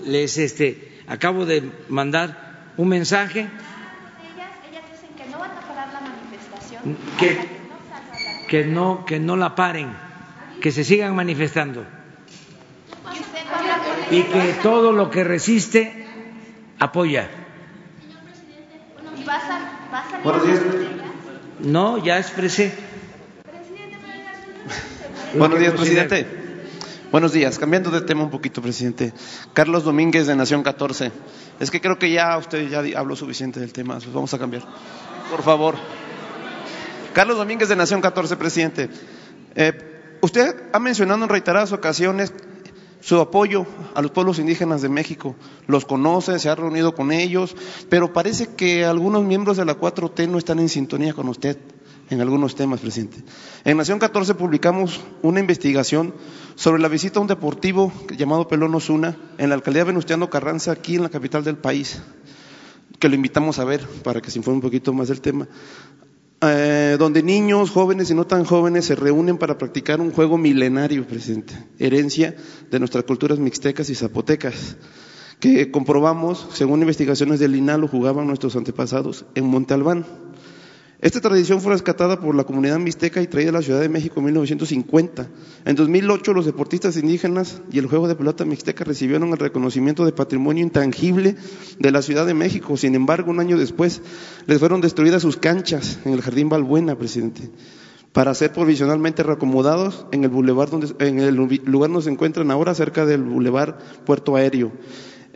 les 0.06 0.38
este 0.38 1.04
acabo 1.08 1.46
de 1.46 1.64
mandar 1.90 2.49
un 2.80 2.88
mensaje 2.88 3.42
Ellas, 3.42 4.52
ellas 4.72 4.84
dicen 4.90 5.14
que 5.18 5.26
no 5.30 5.38
van 5.38 5.52
a 5.52 5.60
parar 5.68 5.90
la 5.92 6.00
manifestación. 6.00 6.98
que 7.20 7.30
no 7.36 8.48
que 8.48 8.66
no 8.66 9.06
que 9.06 9.20
no 9.20 9.36
la 9.36 9.54
paren, 9.54 9.90
que 10.62 10.72
se 10.72 10.86
sigan 10.86 11.14
manifestando 11.14 11.86
Y 14.12 14.24
que 14.24 14.56
todo 14.64 14.92
lo 14.92 15.12
que 15.12 15.24
resiste 15.24 16.08
apoya. 16.80 17.30
No, 21.60 21.98
ya 22.04 22.18
expresé. 22.18 22.74
Buenos 25.36 25.60
días, 25.60 25.74
presidente. 25.74 26.39
Buenos 27.12 27.34
días. 27.34 27.58
Cambiando 27.58 27.90
de 27.90 28.02
tema 28.02 28.22
un 28.22 28.30
poquito, 28.30 28.62
presidente. 28.62 29.14
Carlos 29.54 29.84
Domínguez 29.84 30.28
de 30.28 30.36
Nación 30.36 30.62
14. 30.62 31.12
Es 31.60 31.72
que 31.72 31.82
creo 31.82 31.98
que 31.98 32.12
ya 32.12 32.38
usted 32.38 32.70
ya 32.70 33.00
habló 33.00 33.16
suficiente 33.16 33.60
del 33.60 33.74
tema. 33.74 33.96
Pues 33.96 34.14
vamos 34.14 34.32
a 34.36 34.38
cambiar. 34.38 34.64
Por 35.32 35.42
favor. 35.42 35.74
Carlos 37.14 37.38
Domínguez 37.38 37.68
de 37.68 37.76
Nación 37.76 38.02
14, 38.02 38.38
presidente. 38.38 38.90
Eh, 39.56 40.18
usted 40.22 40.56
ha 40.72 40.78
mencionado 40.78 41.24
en 41.24 41.30
reiteradas 41.30 41.72
ocasiones 41.72 42.32
su 43.00 43.20
apoyo 43.20 43.66
a 43.96 44.04
los 44.04 44.12
pueblos 44.12 44.38
indígenas 44.38 44.84
de 44.84 44.90
México. 44.90 45.36
Los 45.66 45.86
conoce, 45.86 46.38
se 46.38 46.48
ha 46.48 46.54
reunido 46.54 46.94
con 46.94 47.12
ellos, 47.12 47.56
pero 47.90 48.14
parece 48.14 48.54
que 48.56 48.86
algunos 48.86 49.24
miembros 49.24 49.58
de 49.58 49.66
la 49.66 49.80
4T 49.80 50.30
no 50.30 50.38
están 50.38 50.60
en 50.60 50.70
sintonía 50.70 51.16
con 51.16 51.28
usted 51.28 51.58
en 52.10 52.22
algunos 52.22 52.56
temas, 52.56 52.80
presidente. 52.80 53.18
En 53.66 53.78
Nación 53.78 54.00
14 54.00 54.36
publicamos 54.36 55.02
una 55.22 55.40
investigación 55.40 56.14
sobre 56.56 56.82
la 56.82 56.88
visita 56.88 57.20
a 57.20 57.22
un 57.22 57.28
deportivo 57.28 57.92
llamado 58.18 58.48
Pelón 58.48 58.74
Osuna 58.76 59.16
en 59.38 59.50
la 59.50 59.56
alcaldía 59.56 59.84
Venustiano 59.84 60.30
Carranza, 60.30 60.72
aquí 60.72 60.96
en 60.96 61.04
la 61.04 61.10
capital 61.10 61.44
del 61.44 61.58
país, 61.58 62.02
que 63.00 63.10
lo 63.10 63.16
invitamos 63.16 63.60
a 63.60 63.66
ver 63.66 63.86
para 64.04 64.22
que 64.22 64.32
se 64.32 64.40
informe 64.40 64.58
un 64.58 64.64
poquito 64.64 64.94
más 64.94 65.08
del 65.08 65.22
tema. 65.22 65.48
Eh, 66.42 66.96
donde 66.98 67.22
niños, 67.22 67.70
jóvenes 67.70 68.10
y 68.12 68.14
no 68.14 68.26
tan 68.26 68.46
jóvenes 68.46 68.86
se 68.86 68.96
reúnen 68.96 69.38
para 69.38 69.58
practicar 69.58 70.00
un 70.00 70.12
juego 70.12 70.38
milenario, 70.38 71.06
presidente, 71.06 71.54
herencia 71.80 72.34
de 72.72 72.80
nuestras 72.80 73.04
culturas 73.04 73.40
mixtecas 73.40 73.90
y 73.90 73.96
zapotecas, 73.96 74.78
que 75.42 75.70
comprobamos, 75.70 76.48
según 76.54 76.82
investigaciones 76.82 77.40
del 77.40 77.58
INAL, 77.58 77.82
lo 77.82 77.88
jugaban 77.90 78.28
nuestros 78.28 78.56
antepasados 78.56 79.26
en 79.36 79.46
Monte 79.46 79.74
Albán. 79.74 80.06
Esta 81.02 81.22
tradición 81.22 81.62
fue 81.62 81.72
rescatada 81.72 82.20
por 82.20 82.36
la 82.36 82.44
comunidad 82.44 82.78
mixteca 82.78 83.22
y 83.22 83.28
traída 83.28 83.52
a 83.52 83.54
la 83.54 83.62
Ciudad 83.62 83.80
de 83.80 83.88
México 83.88 84.20
en 84.20 84.26
1950. 84.26 85.30
En 85.64 85.76
2008 85.78 86.34
los 86.34 86.46
deportistas 86.46 86.98
indígenas 86.98 87.62
y 87.72 87.80
el 87.80 87.86
juego 87.86 88.10
de 88.10 88.16
pelota 88.16 88.44
mixteca 88.44 88.84
recibieron 88.84 89.30
el 89.30 89.38
reconocimiento 89.38 90.04
de 90.04 90.12
patrimonio 90.12 90.62
intangible 90.62 91.38
de 91.80 91.92
la 91.92 92.02
Ciudad 92.02 92.26
de 92.26 92.34
México. 92.34 92.76
Sin 92.76 92.96
embargo, 92.96 93.32
un 93.32 93.40
año 93.40 93.58
después 93.58 94.02
les 94.46 94.60
fueron 94.60 94.82
destruidas 94.82 95.22
sus 95.22 95.38
canchas 95.38 96.00
en 96.04 96.12
el 96.12 96.22
Jardín 96.22 96.50
Balbuena, 96.50 96.98
presidente, 96.98 97.50
para 98.12 98.34
ser 98.34 98.52
provisionalmente 98.52 99.24
reacomodados 99.24 100.06
en 100.12 100.26
el 100.26 100.32
donde, 100.32 100.94
en 101.00 101.20
el 101.20 101.36
lugar 101.36 101.92
donde 101.92 102.04
se 102.04 102.10
encuentran 102.10 102.52
ahora, 102.52 102.76
cerca 102.76 103.06
del 103.06 103.24
bulevar 103.24 103.78
Puerto 104.06 104.36
Aéreo. 104.36 104.74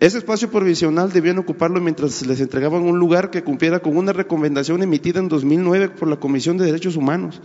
Ese 0.03 0.17
espacio 0.17 0.51
provisional 0.51 1.13
debían 1.13 1.37
ocuparlo 1.37 1.79
mientras 1.79 2.25
les 2.27 2.41
entregaban 2.41 2.81
un 2.81 2.99
lugar 2.99 3.29
que 3.29 3.41
cumpliera 3.41 3.79
con 3.79 3.95
una 3.95 4.11
recomendación 4.11 4.83
emitida 4.83 5.21
en 5.21 5.29
2009 5.29 5.91
por 5.91 6.09
la 6.09 6.17
Comisión 6.17 6.57
de 6.57 6.65
Derechos 6.65 6.97
Humanos. 6.97 7.39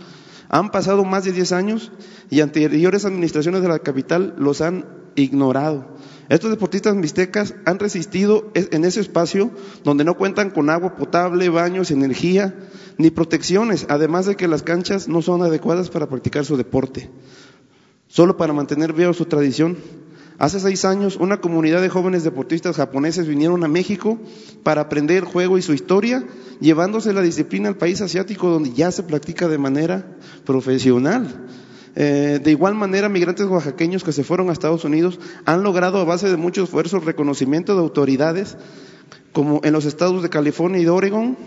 Han 0.49 0.69
pasado 0.69 1.05
más 1.05 1.23
de 1.23 1.31
10 1.31 1.53
años 1.53 1.93
y 2.29 2.41
anteriores 2.41 3.05
administraciones 3.05 3.61
de 3.61 3.69
la 3.69 3.79
capital 3.79 4.35
los 4.37 4.59
han 4.59 4.83
ignorado. 5.15 5.95
Estos 6.27 6.49
deportistas 6.49 6.95
mixtecas 6.95 7.55
han 7.63 7.79
resistido 7.79 8.51
en 8.53 8.83
ese 8.83 8.99
espacio 8.99 9.51
donde 9.85 10.03
no 10.03 10.17
cuentan 10.17 10.49
con 10.49 10.69
agua 10.69 10.97
potable, 10.97 11.47
baños, 11.47 11.91
energía 11.91 12.53
ni 12.97 13.09
protecciones, 13.09 13.85
además 13.87 14.25
de 14.25 14.35
que 14.35 14.49
las 14.49 14.63
canchas 14.63 15.07
no 15.07 15.21
son 15.21 15.43
adecuadas 15.43 15.89
para 15.89 16.09
practicar 16.09 16.43
su 16.43 16.57
deporte, 16.57 17.09
solo 18.09 18.35
para 18.35 18.51
mantener 18.51 18.91
viva 18.91 19.13
su 19.13 19.23
tradición. 19.23 19.77
Hace 20.39 20.61
seis 20.61 20.85
años, 20.85 21.17
una 21.17 21.41
comunidad 21.41 21.81
de 21.81 21.89
jóvenes 21.89 22.23
deportistas 22.23 22.77
japoneses 22.77 23.27
vinieron 23.27 23.61
a 23.65 23.67
México 23.67 24.17
para 24.63 24.79
aprender 24.79 25.17
el 25.17 25.25
juego 25.25 25.57
y 25.57 25.61
su 25.61 25.73
historia, 25.73 26.25
llevándose 26.61 27.11
la 27.11 27.21
disciplina 27.21 27.67
al 27.67 27.75
país 27.75 27.99
asiático 27.99 28.49
donde 28.49 28.71
ya 28.71 28.89
se 28.89 29.03
practica 29.03 29.49
de 29.49 29.57
manera 29.57 30.05
profesional. 30.45 31.45
Eh, 31.97 32.39
de 32.41 32.51
igual 32.51 32.73
manera, 32.73 33.09
migrantes 33.09 33.47
oaxaqueños 33.47 34.05
que 34.05 34.13
se 34.13 34.23
fueron 34.23 34.49
a 34.49 34.53
Estados 34.53 34.85
Unidos 34.85 35.19
han 35.43 35.61
logrado 35.61 35.99
a 35.99 36.05
base 36.05 36.29
de 36.29 36.37
mucho 36.37 36.63
esfuerzo 36.63 37.01
reconocimiento 37.01 37.75
de 37.75 37.81
autoridades, 37.81 38.55
como 39.31 39.61
en 39.63 39.73
los 39.73 39.85
estados 39.85 40.23
de 40.23 40.29
California 40.29 40.81
y 40.81 40.83
de 40.83 40.89
Oregon, 40.89 41.37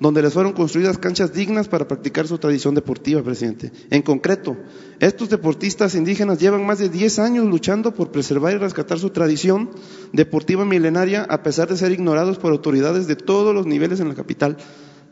donde 0.00 0.22
les 0.22 0.32
fueron 0.32 0.52
construidas 0.52 0.98
canchas 0.98 1.32
dignas 1.32 1.68
para 1.68 1.88
practicar 1.88 2.26
su 2.26 2.38
tradición 2.38 2.74
deportiva, 2.74 3.22
presidente. 3.22 3.72
En 3.90 4.02
concreto, 4.02 4.56
estos 5.00 5.28
deportistas 5.28 5.94
indígenas 5.94 6.38
llevan 6.38 6.66
más 6.66 6.78
de 6.78 6.88
10 6.88 7.18
años 7.18 7.46
luchando 7.46 7.92
por 7.92 8.10
preservar 8.10 8.54
y 8.54 8.58
rescatar 8.58 8.98
su 8.98 9.10
tradición 9.10 9.70
deportiva 10.12 10.64
milenaria, 10.64 11.22
a 11.22 11.42
pesar 11.42 11.68
de 11.68 11.76
ser 11.76 11.92
ignorados 11.92 12.38
por 12.38 12.52
autoridades 12.52 13.06
de 13.06 13.16
todos 13.16 13.54
los 13.54 13.66
niveles 13.66 14.00
en 14.00 14.08
la 14.08 14.14
capital. 14.14 14.56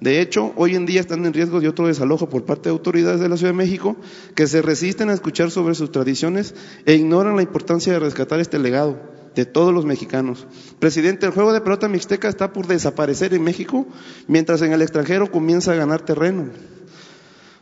De 0.00 0.20
hecho, 0.20 0.52
hoy 0.56 0.74
en 0.74 0.84
día 0.84 1.00
están 1.00 1.24
en 1.24 1.32
riesgo 1.32 1.60
de 1.60 1.68
otro 1.68 1.86
desalojo 1.86 2.28
por 2.28 2.44
parte 2.44 2.68
de 2.68 2.74
autoridades 2.74 3.18
de 3.18 3.30
la 3.30 3.36
Ciudad 3.38 3.52
de 3.52 3.58
México 3.58 3.96
que 4.34 4.46
se 4.46 4.60
resisten 4.60 5.08
a 5.08 5.14
escuchar 5.14 5.50
sobre 5.50 5.74
sus 5.74 5.90
tradiciones 5.90 6.54
e 6.84 6.94
ignoran 6.94 7.36
la 7.36 7.42
importancia 7.42 7.94
de 7.94 7.98
rescatar 7.98 8.38
este 8.40 8.58
legado 8.58 9.15
de 9.36 9.44
todos 9.44 9.72
los 9.72 9.84
mexicanos. 9.84 10.46
Presidente, 10.80 11.26
el 11.26 11.32
juego 11.32 11.52
de 11.52 11.60
pelota 11.60 11.88
mixteca 11.88 12.26
está 12.26 12.52
por 12.52 12.66
desaparecer 12.66 13.34
en 13.34 13.44
México, 13.44 13.86
mientras 14.26 14.62
en 14.62 14.72
el 14.72 14.82
extranjero 14.82 15.30
comienza 15.30 15.72
a 15.72 15.76
ganar 15.76 16.00
terreno. 16.00 16.46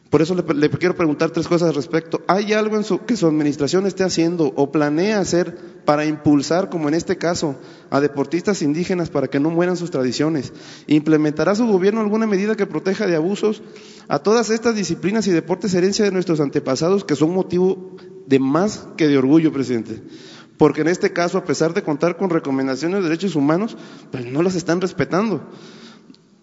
Por 0.08 0.22
eso 0.22 0.36
le, 0.36 0.70
quiero 0.70 0.94
preguntar 0.94 1.30
tres 1.30 1.48
cosas 1.48 1.70
al 1.70 1.74
respecto. 1.74 2.22
¿Hay 2.28 2.52
algo 2.52 2.76
en 2.76 2.84
su, 2.84 3.04
que 3.04 3.16
su 3.16 3.26
administración 3.26 3.84
esté 3.84 4.04
haciendo 4.04 4.52
o 4.54 4.70
planea 4.70 5.18
hacer 5.18 5.56
para 5.84 6.06
impulsar, 6.06 6.70
como 6.70 6.86
en 6.86 6.94
este 6.94 7.18
caso, 7.18 7.56
a 7.90 8.00
deportistas 8.00 8.62
indígenas 8.62 9.10
para 9.10 9.26
que 9.26 9.40
no 9.40 9.50
mueran 9.50 9.76
sus 9.76 9.90
tradiciones? 9.90 10.52
¿Implementará 10.86 11.56
su 11.56 11.66
gobierno 11.66 12.00
alguna 12.00 12.28
medida 12.28 12.54
que 12.54 12.66
proteja 12.66 13.08
de 13.08 13.16
abusos 13.16 13.64
a 14.06 14.20
todas 14.20 14.50
estas 14.50 14.76
disciplinas 14.76 15.26
y 15.26 15.32
deportes 15.32 15.74
herencia 15.74 16.04
de 16.04 16.12
nuestros 16.12 16.38
antepasados 16.38 17.04
que 17.04 17.16
son 17.16 17.34
motivo 17.34 17.96
de 18.28 18.38
más 18.38 18.86
que 18.96 19.08
de 19.08 19.18
orgullo, 19.18 19.52
presidente? 19.52 20.00
Porque 20.56 20.82
en 20.82 20.88
este 20.88 21.12
caso, 21.12 21.38
a 21.38 21.44
pesar 21.44 21.74
de 21.74 21.82
contar 21.82 22.16
con 22.16 22.30
recomendaciones 22.30 22.98
de 22.98 23.08
derechos 23.08 23.34
humanos, 23.34 23.76
pues 24.10 24.24
no 24.26 24.42
las 24.42 24.54
están 24.54 24.80
respetando. 24.80 25.48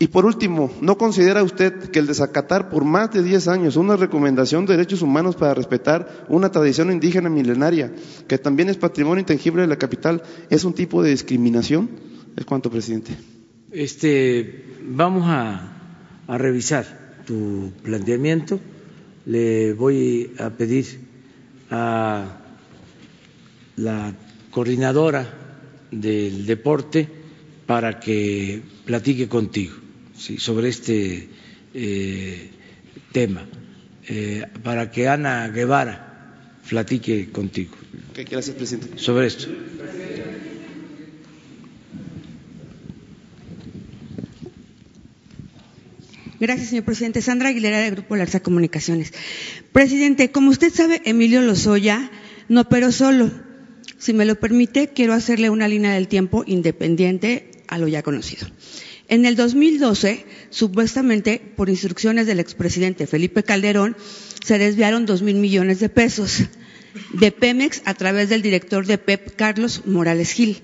Y 0.01 0.07
por 0.07 0.25
último, 0.25 0.71
¿no 0.81 0.97
considera 0.97 1.43
usted 1.43 1.91
que 1.91 1.99
el 1.99 2.07
desacatar 2.07 2.69
por 2.69 2.83
más 2.83 3.11
de 3.11 3.21
10 3.21 3.47
años 3.47 3.75
una 3.75 3.95
recomendación 3.95 4.65
de 4.65 4.73
derechos 4.73 5.03
humanos 5.03 5.35
para 5.35 5.53
respetar 5.53 6.25
una 6.27 6.49
tradición 6.49 6.91
indígena 6.91 7.29
milenaria, 7.29 7.93
que 8.27 8.39
también 8.39 8.69
es 8.69 8.77
patrimonio 8.77 9.19
intangible 9.19 9.61
de 9.61 9.67
la 9.67 9.77
capital, 9.77 10.23
es 10.49 10.63
un 10.63 10.73
tipo 10.73 11.03
de 11.03 11.11
discriminación? 11.11 11.87
Es 12.35 12.45
cuanto, 12.45 12.71
presidente. 12.71 13.11
Este, 13.71 14.65
vamos 14.83 15.25
a, 15.27 15.71
a 16.25 16.37
revisar 16.39 17.23
tu 17.27 17.71
planteamiento. 17.83 18.59
Le 19.27 19.73
voy 19.73 20.33
a 20.39 20.49
pedir 20.49 20.99
a 21.69 22.40
la 23.77 24.13
coordinadora 24.51 25.27
del 25.91 26.45
deporte 26.45 27.07
para 27.65 27.99
que 27.99 28.61
platique 28.85 29.27
contigo 29.27 29.75
sobre 30.37 30.69
este 30.69 31.29
eh, 31.73 32.49
tema, 33.11 33.45
eh, 34.07 34.45
para 34.63 34.91
que 34.91 35.07
Ana 35.07 35.47
Guevara 35.49 36.07
platique 36.69 37.29
contigo. 37.31 37.75
Gracias, 38.13 38.55
presidente. 38.55 38.97
Sobre 38.97 39.27
esto. 39.27 39.47
Gracias, 46.39 46.69
señor 46.69 46.85
presidente. 46.85 47.21
Sandra 47.21 47.49
Aguilera, 47.49 47.79
del 47.79 47.91
Grupo 47.91 48.15
Larza 48.15 48.39
Comunicaciones. 48.39 49.13
Presidente, 49.71 50.31
como 50.31 50.49
usted 50.49 50.73
sabe, 50.73 51.01
Emilio 51.05 51.41
Lozoya 51.41 52.09
no 52.49 52.61
operó 52.61 52.91
solo. 52.91 53.29
Si 54.01 54.13
me 54.13 54.25
lo 54.25 54.33
permite, 54.39 54.87
quiero 54.87 55.13
hacerle 55.13 55.51
una 55.51 55.67
línea 55.67 55.93
del 55.93 56.07
tiempo 56.07 56.43
independiente 56.47 57.51
a 57.67 57.77
lo 57.77 57.87
ya 57.87 58.01
conocido. 58.01 58.47
En 59.07 59.25
el 59.25 59.35
2012, 59.35 60.25
supuestamente 60.49 61.39
por 61.55 61.69
instrucciones 61.69 62.25
del 62.25 62.39
expresidente 62.39 63.05
Felipe 63.05 63.43
Calderón, 63.43 63.95
se 64.43 64.57
desviaron 64.57 65.05
dos 65.05 65.21
mil 65.21 65.35
millones 65.35 65.79
de 65.79 65.89
pesos 65.89 66.45
de 67.13 67.31
Pemex 67.31 67.83
a 67.85 67.93
través 67.93 68.27
del 68.29 68.41
director 68.41 68.87
de 68.87 68.97
PEP, 68.97 69.35
Carlos 69.35 69.85
Morales 69.85 70.31
Gil. 70.31 70.63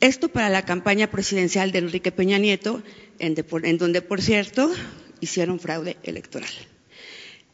Esto 0.00 0.28
para 0.28 0.50
la 0.50 0.66
campaña 0.66 1.10
presidencial 1.10 1.72
de 1.72 1.78
Enrique 1.78 2.12
Peña 2.12 2.36
Nieto, 2.36 2.82
en, 3.18 3.34
en 3.62 3.78
donde, 3.78 4.02
por 4.02 4.20
cierto, 4.20 4.70
hicieron 5.20 5.58
fraude 5.58 5.96
electoral. 6.02 6.50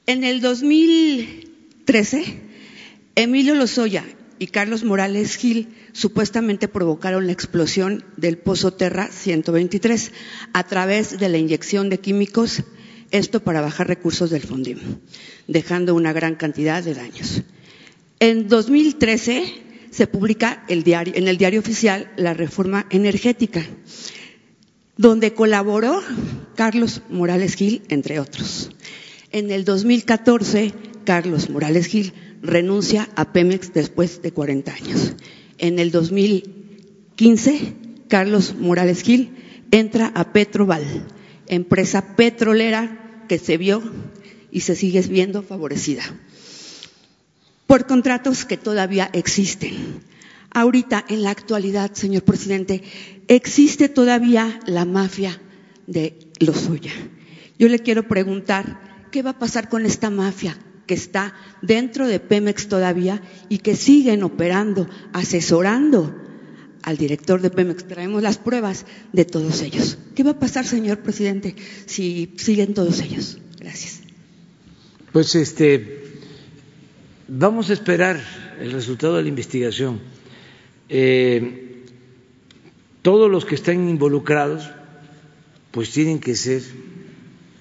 En 0.06 0.24
el 0.24 0.40
2013, 0.40 2.24
Emilio 3.14 3.54
Lozoya 3.54 4.04
y 4.40 4.46
Carlos 4.46 4.84
Morales 4.84 5.36
Gil 5.36 5.68
supuestamente 5.92 6.66
provocaron 6.66 7.26
la 7.26 7.32
explosión 7.32 8.04
del 8.16 8.38
Pozo 8.38 8.72
Terra 8.72 9.08
123 9.12 10.12
a 10.54 10.64
través 10.64 11.18
de 11.18 11.28
la 11.28 11.36
inyección 11.36 11.90
de 11.90 12.00
químicos, 12.00 12.62
esto 13.10 13.40
para 13.40 13.60
bajar 13.60 13.86
recursos 13.86 14.30
del 14.30 14.40
Fondim, 14.40 14.78
dejando 15.46 15.94
una 15.94 16.14
gran 16.14 16.36
cantidad 16.36 16.82
de 16.82 16.94
daños. 16.94 17.42
En 18.18 18.48
2013 18.48 19.44
se 19.90 20.06
publica 20.06 20.64
en 20.68 21.28
el 21.28 21.36
diario 21.36 21.60
oficial 21.60 22.10
la 22.16 22.32
reforma 22.32 22.86
energética, 22.88 23.62
donde 24.96 25.34
colaboró 25.34 26.02
Carlos 26.56 27.02
Morales 27.10 27.56
Gil, 27.56 27.82
entre 27.90 28.20
otros. 28.20 28.70
En 29.32 29.50
el 29.50 29.66
2014, 29.66 30.72
Carlos 31.04 31.50
Morales 31.50 31.86
Gil 31.88 32.14
renuncia 32.42 33.08
a 33.16 33.32
Pemex 33.32 33.72
después 33.72 34.22
de 34.22 34.32
40 34.32 34.72
años. 34.72 35.14
En 35.58 35.78
el 35.78 35.90
2015, 35.90 37.74
Carlos 38.08 38.54
Morales 38.58 39.02
Gil 39.02 39.36
entra 39.70 40.10
a 40.14 40.32
Petroval, 40.32 40.84
empresa 41.46 42.16
petrolera 42.16 43.24
que 43.28 43.38
se 43.38 43.56
vio 43.56 43.82
y 44.50 44.60
se 44.60 44.74
sigue 44.74 45.00
viendo 45.02 45.42
favorecida 45.42 46.02
por 47.70 47.86
contratos 47.86 48.44
que 48.46 48.56
todavía 48.56 49.08
existen. 49.12 50.02
Ahorita, 50.50 51.04
en 51.08 51.22
la 51.22 51.30
actualidad, 51.30 51.92
señor 51.92 52.24
presidente, 52.24 52.82
existe 53.28 53.88
todavía 53.88 54.58
la 54.66 54.84
mafia 54.84 55.40
de 55.86 56.18
Lozoya. 56.40 56.90
Yo 57.60 57.68
le 57.68 57.78
quiero 57.78 58.08
preguntar, 58.08 59.06
¿qué 59.12 59.22
va 59.22 59.30
a 59.30 59.38
pasar 59.38 59.68
con 59.68 59.86
esta 59.86 60.10
mafia? 60.10 60.58
Que 60.90 60.94
está 60.94 61.34
dentro 61.62 62.08
de 62.08 62.18
Pemex 62.18 62.66
todavía 62.66 63.22
y 63.48 63.58
que 63.58 63.76
siguen 63.76 64.24
operando, 64.24 64.88
asesorando 65.12 66.12
al 66.82 66.96
director 66.96 67.40
de 67.40 67.50
Pemex. 67.50 67.86
Traemos 67.86 68.24
las 68.24 68.38
pruebas 68.38 68.86
de 69.12 69.24
todos 69.24 69.62
ellos. 69.62 69.98
¿Qué 70.16 70.24
va 70.24 70.32
a 70.32 70.38
pasar, 70.40 70.66
señor 70.66 70.98
presidente, 70.98 71.54
si 71.86 72.34
siguen 72.38 72.74
todos 72.74 73.00
ellos? 73.02 73.38
Gracias. 73.60 74.00
Pues 75.12 75.36
este, 75.36 76.10
vamos 77.28 77.70
a 77.70 77.74
esperar 77.74 78.20
el 78.58 78.72
resultado 78.72 79.14
de 79.14 79.22
la 79.22 79.28
investigación. 79.28 80.00
Eh, 80.88 81.84
todos 83.02 83.30
los 83.30 83.44
que 83.44 83.54
estén 83.54 83.88
involucrados, 83.88 84.68
pues 85.70 85.92
tienen 85.92 86.18
que 86.18 86.34
ser 86.34 86.62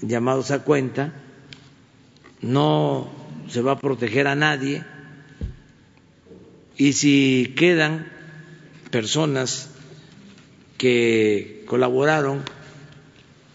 llamados 0.02 0.50
a 0.50 0.64
cuenta. 0.64 1.14
No 2.42 3.19
se 3.50 3.62
va 3.62 3.74
a 3.74 3.80
proteger 3.80 4.28
a 4.28 4.36
nadie. 4.36 4.84
Y 6.78 6.94
si 6.94 7.54
quedan 7.58 8.08
personas 8.92 9.70
que 10.78 11.64
colaboraron 11.66 12.44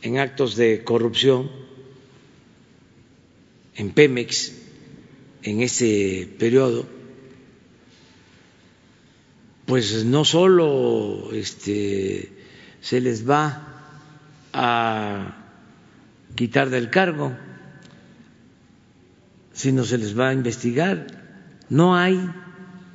en 0.02 0.18
actos 0.18 0.56
de 0.56 0.84
corrupción 0.84 1.50
en 3.76 3.90
Pemex 3.90 4.52
en 5.42 5.62
ese 5.62 6.28
periodo, 6.38 6.86
pues 9.66 10.04
no 10.04 10.24
solo 10.24 11.30
este, 11.32 12.30
se 12.80 13.00
les 13.00 13.28
va 13.28 13.90
a 14.52 15.44
quitar 16.34 16.70
del 16.70 16.90
cargo, 16.90 17.34
sino 19.55 19.85
se 19.85 19.97
les 19.98 20.18
va 20.18 20.28
a 20.28 20.35
investigar. 20.35 21.06
No 21.70 21.97
hay 21.97 22.20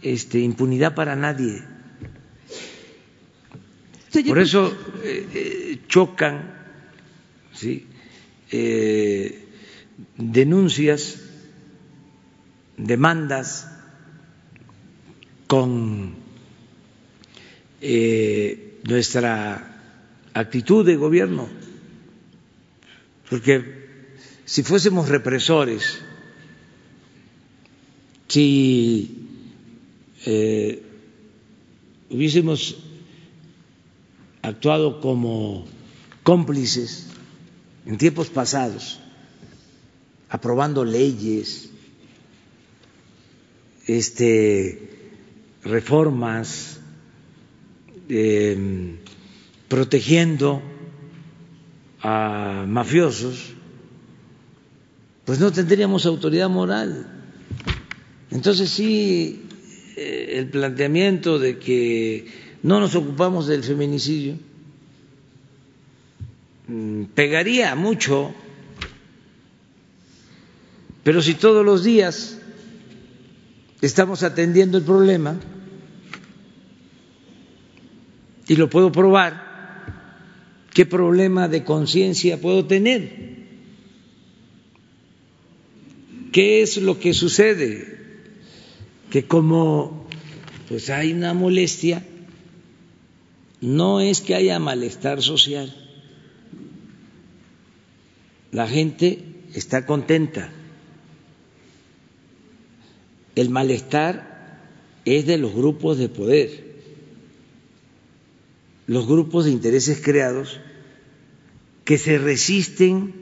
este, 0.02 0.40
impunidad 0.40 0.94
para 0.94 1.15
nadie. 1.15 1.64
Por 4.27 4.40
eso 4.40 4.76
eh, 5.03 5.27
eh, 5.34 5.81
chocan 5.88 6.52
¿sí? 7.53 7.86
Eh, 8.52 9.45
denuncias, 10.18 11.19
demandas 12.77 13.68
con 15.48 16.15
nuestra 18.84 19.80
actitud 20.34 20.86
de 20.86 20.95
gobierno, 20.95 21.48
porque 23.30 23.88
si 24.45 24.64
fuésemos 24.64 25.07
represores, 25.10 26.02
si 28.30 29.27
hubiésemos 32.10 32.77
actuado 34.41 35.01
como 35.01 35.65
cómplices 36.23 37.07
en 37.85 37.97
tiempos 37.97 38.30
pasados, 38.30 38.99
aprobando 40.30 40.85
leyes, 40.85 41.69
este, 43.88 44.89
reformas, 45.64 46.80
em, 48.07 48.97
protegiendo 49.68 50.61
a 52.01 52.65
mafiosos, 52.68 53.53
pues 55.26 55.39
no 55.39 55.51
tendríamos 55.51 56.06
autoridad 56.06 56.49
moral. 56.49 57.19
Entonces 58.31 58.69
sí, 58.69 59.41
eh, 59.95 60.35
el 60.38 60.47
planteamiento 60.49 61.39
de 61.39 61.57
que 61.57 62.27
no 62.64 62.80
nos 62.80 62.95
ocupamos 62.95 63.47
del 63.47 63.64
feminicidio, 63.64 64.35
mm, 66.68 67.06
pegaría 67.15 67.73
mucho, 67.76 68.34
pero 71.03 71.22
si 71.22 71.34
todos 71.34 71.65
los 71.65 71.84
días 71.84 72.38
estamos 73.81 74.23
atendiendo 74.23 74.77
el 74.77 74.84
problema, 74.84 75.39
y 78.47 78.56
lo 78.56 78.69
puedo 78.69 78.91
probar, 78.91 79.85
¿qué 80.73 80.85
problema 80.85 81.47
de 81.47 81.64
conciencia 81.64 82.41
puedo 82.41 82.65
tener? 82.65 83.30
¿Qué 86.31 86.61
es 86.61 86.77
lo 86.77 86.99
que 86.99 87.14
sucede? 87.14 87.98
Que 89.10 89.26
como 89.26 90.07
pues 90.68 90.90
hay 90.91 91.14
una 91.14 91.34
molestia, 91.34 92.06
no 93.60 94.02
es 94.02 94.22
que 94.22 94.36
haya 94.36 94.60
malestar 94.60 95.22
social. 95.22 95.76
La 98.52 98.68
gente 98.68 99.23
está 99.53 99.86
contenta. 99.86 100.52
El 103.36 103.49
malestar 103.49 104.61
es 105.06 105.26
de 105.26 105.38
los 105.38 105.53
grupos 105.53 105.98
de 105.98 106.10
poder, 106.10 106.69
los 108.86 109.07
grupos 109.07 109.45
de 109.45 109.52
intereses 109.52 110.02
creados 110.03 110.60
que 111.84 111.98
se 111.98 112.19
resisten 112.19 113.14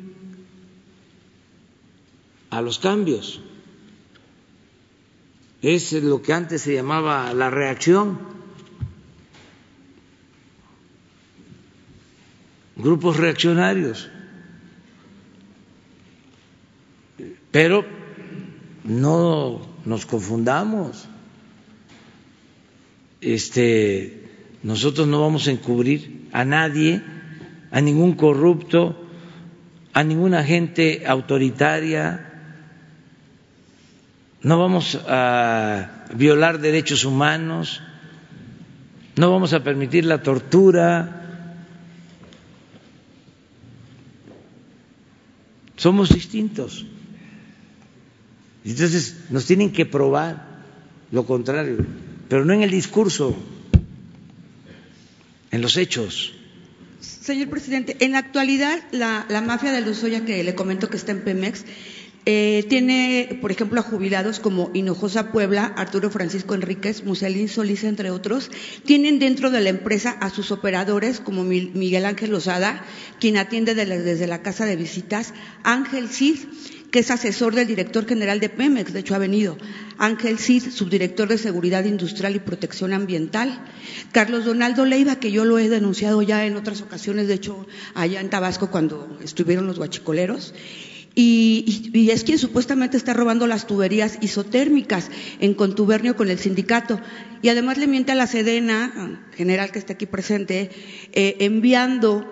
a 2.49 2.61
los 2.61 2.79
cambios. 2.79 3.41
Es 5.61 5.91
lo 5.93 6.21
que 6.21 6.33
antes 6.33 6.61
se 6.61 6.73
llamaba 6.75 7.33
la 7.33 7.49
reacción 7.49 8.37
grupos 12.77 13.17
reaccionarios. 13.17 14.09
Pero 17.51 17.85
no 18.83 19.61
nos 19.85 20.05
confundamos. 20.05 21.07
Este, 23.19 24.29
nosotros 24.63 25.07
no 25.07 25.21
vamos 25.21 25.47
a 25.47 25.51
encubrir 25.51 26.29
a 26.31 26.45
nadie, 26.45 27.01
a 27.71 27.81
ningún 27.81 28.13
corrupto, 28.13 28.95
a 29.93 30.03
ninguna 30.03 30.43
gente 30.43 31.03
autoritaria. 31.07 32.36
No 34.43 34.59
vamos 34.59 34.99
a 35.07 36.05
violar 36.13 36.59
derechos 36.59 37.05
humanos, 37.05 37.81
no 39.15 39.31
vamos 39.31 39.53
a 39.53 39.63
permitir 39.63 40.05
la 40.05 40.21
tortura, 40.21 41.17
Somos 45.77 46.09
distintos. 46.09 46.85
Entonces 48.65 49.15
nos 49.29 49.45
tienen 49.45 49.71
que 49.71 49.85
probar 49.85 50.57
lo 51.11 51.25
contrario, 51.25 51.77
pero 52.27 52.43
no 52.43 52.51
en 52.51 52.63
el 52.63 52.71
discurso, 52.71 53.37
en 55.51 55.61
los 55.61 55.77
hechos. 55.77 56.33
Señor 56.99 57.49
presidente, 57.49 57.95
en 57.99 58.13
la 58.13 58.17
actualidad 58.17 58.79
la, 58.91 59.25
mafia 59.45 59.71
de 59.71 59.81
Luzoya 59.81 60.25
que 60.25 60.43
le 60.43 60.55
comento 60.55 60.89
que 60.89 60.97
está 60.97 61.11
en 61.11 61.21
Pemex 61.21 61.63
eh, 62.29 62.65
tiene, 62.67 63.39
por 63.39 63.53
ejemplo, 63.53 63.79
a 63.79 63.83
jubilados 63.83 64.41
como 64.41 64.69
Hinojosa 64.73 65.31
Puebla, 65.31 65.63
Arturo 65.77 66.09
Francisco 66.09 66.55
Enríquez, 66.55 67.05
Muselín 67.05 67.47
Solís, 67.47 67.85
entre 67.85 68.11
otros. 68.11 68.51
Tienen 68.83 69.17
dentro 69.17 69.49
de 69.49 69.61
la 69.61 69.69
empresa 69.69 70.09
a 70.09 70.29
sus 70.29 70.51
operadores 70.51 71.21
como 71.21 71.45
Miguel 71.45 72.05
Ángel 72.05 72.31
Lozada, 72.31 72.83
quien 73.21 73.37
atiende 73.37 73.75
desde 73.75 74.27
la 74.27 74.41
casa 74.41 74.65
de 74.65 74.75
visitas, 74.75 75.33
Ángel 75.63 76.09
Cid, 76.09 76.39
que 76.91 76.99
es 76.99 77.11
asesor 77.11 77.55
del 77.55 77.65
director 77.65 78.05
general 78.05 78.41
de 78.41 78.49
Pemex, 78.49 78.91
de 78.91 78.99
hecho 78.99 79.15
ha 79.15 79.19
venido, 79.19 79.57
Ángel 79.97 80.37
Cid, 80.37 80.69
subdirector 80.69 81.29
de 81.29 81.37
Seguridad 81.37 81.85
Industrial 81.85 82.35
y 82.35 82.39
Protección 82.39 82.91
Ambiental, 82.91 83.57
Carlos 84.11 84.43
Donaldo 84.43 84.85
Leiva, 84.85 85.15
que 85.15 85.31
yo 85.31 85.45
lo 85.45 85.59
he 85.59 85.69
denunciado 85.69 86.21
ya 86.21 86.45
en 86.45 86.57
otras 86.57 86.81
ocasiones, 86.81 87.29
de 87.29 87.35
hecho 87.35 87.65
allá 87.93 88.19
en 88.19 88.29
Tabasco 88.29 88.69
cuando 88.69 89.17
estuvieron 89.23 89.65
los 89.65 89.77
guachicoleros, 89.77 90.53
y, 91.19 92.11
es 92.11 92.23
quien 92.23 92.37
supuestamente 92.37 92.95
está 92.95 93.11
robando 93.11 93.47
las 93.47 93.65
tuberías 93.65 94.19
isotérmicas 94.21 95.09
en 95.39 95.55
contubernio 95.55 96.15
con 96.15 96.29
el 96.29 96.37
sindicato. 96.37 97.01
Y 97.41 97.49
además 97.49 97.79
le 97.79 97.87
miente 97.87 98.11
a 98.11 98.15
la 98.15 98.27
Sedena, 98.27 99.25
general 99.35 99.71
que 99.71 99.79
está 99.79 99.93
aquí 99.93 100.05
presente, 100.05 100.69
eh, 101.13 101.37
enviando 101.39 102.23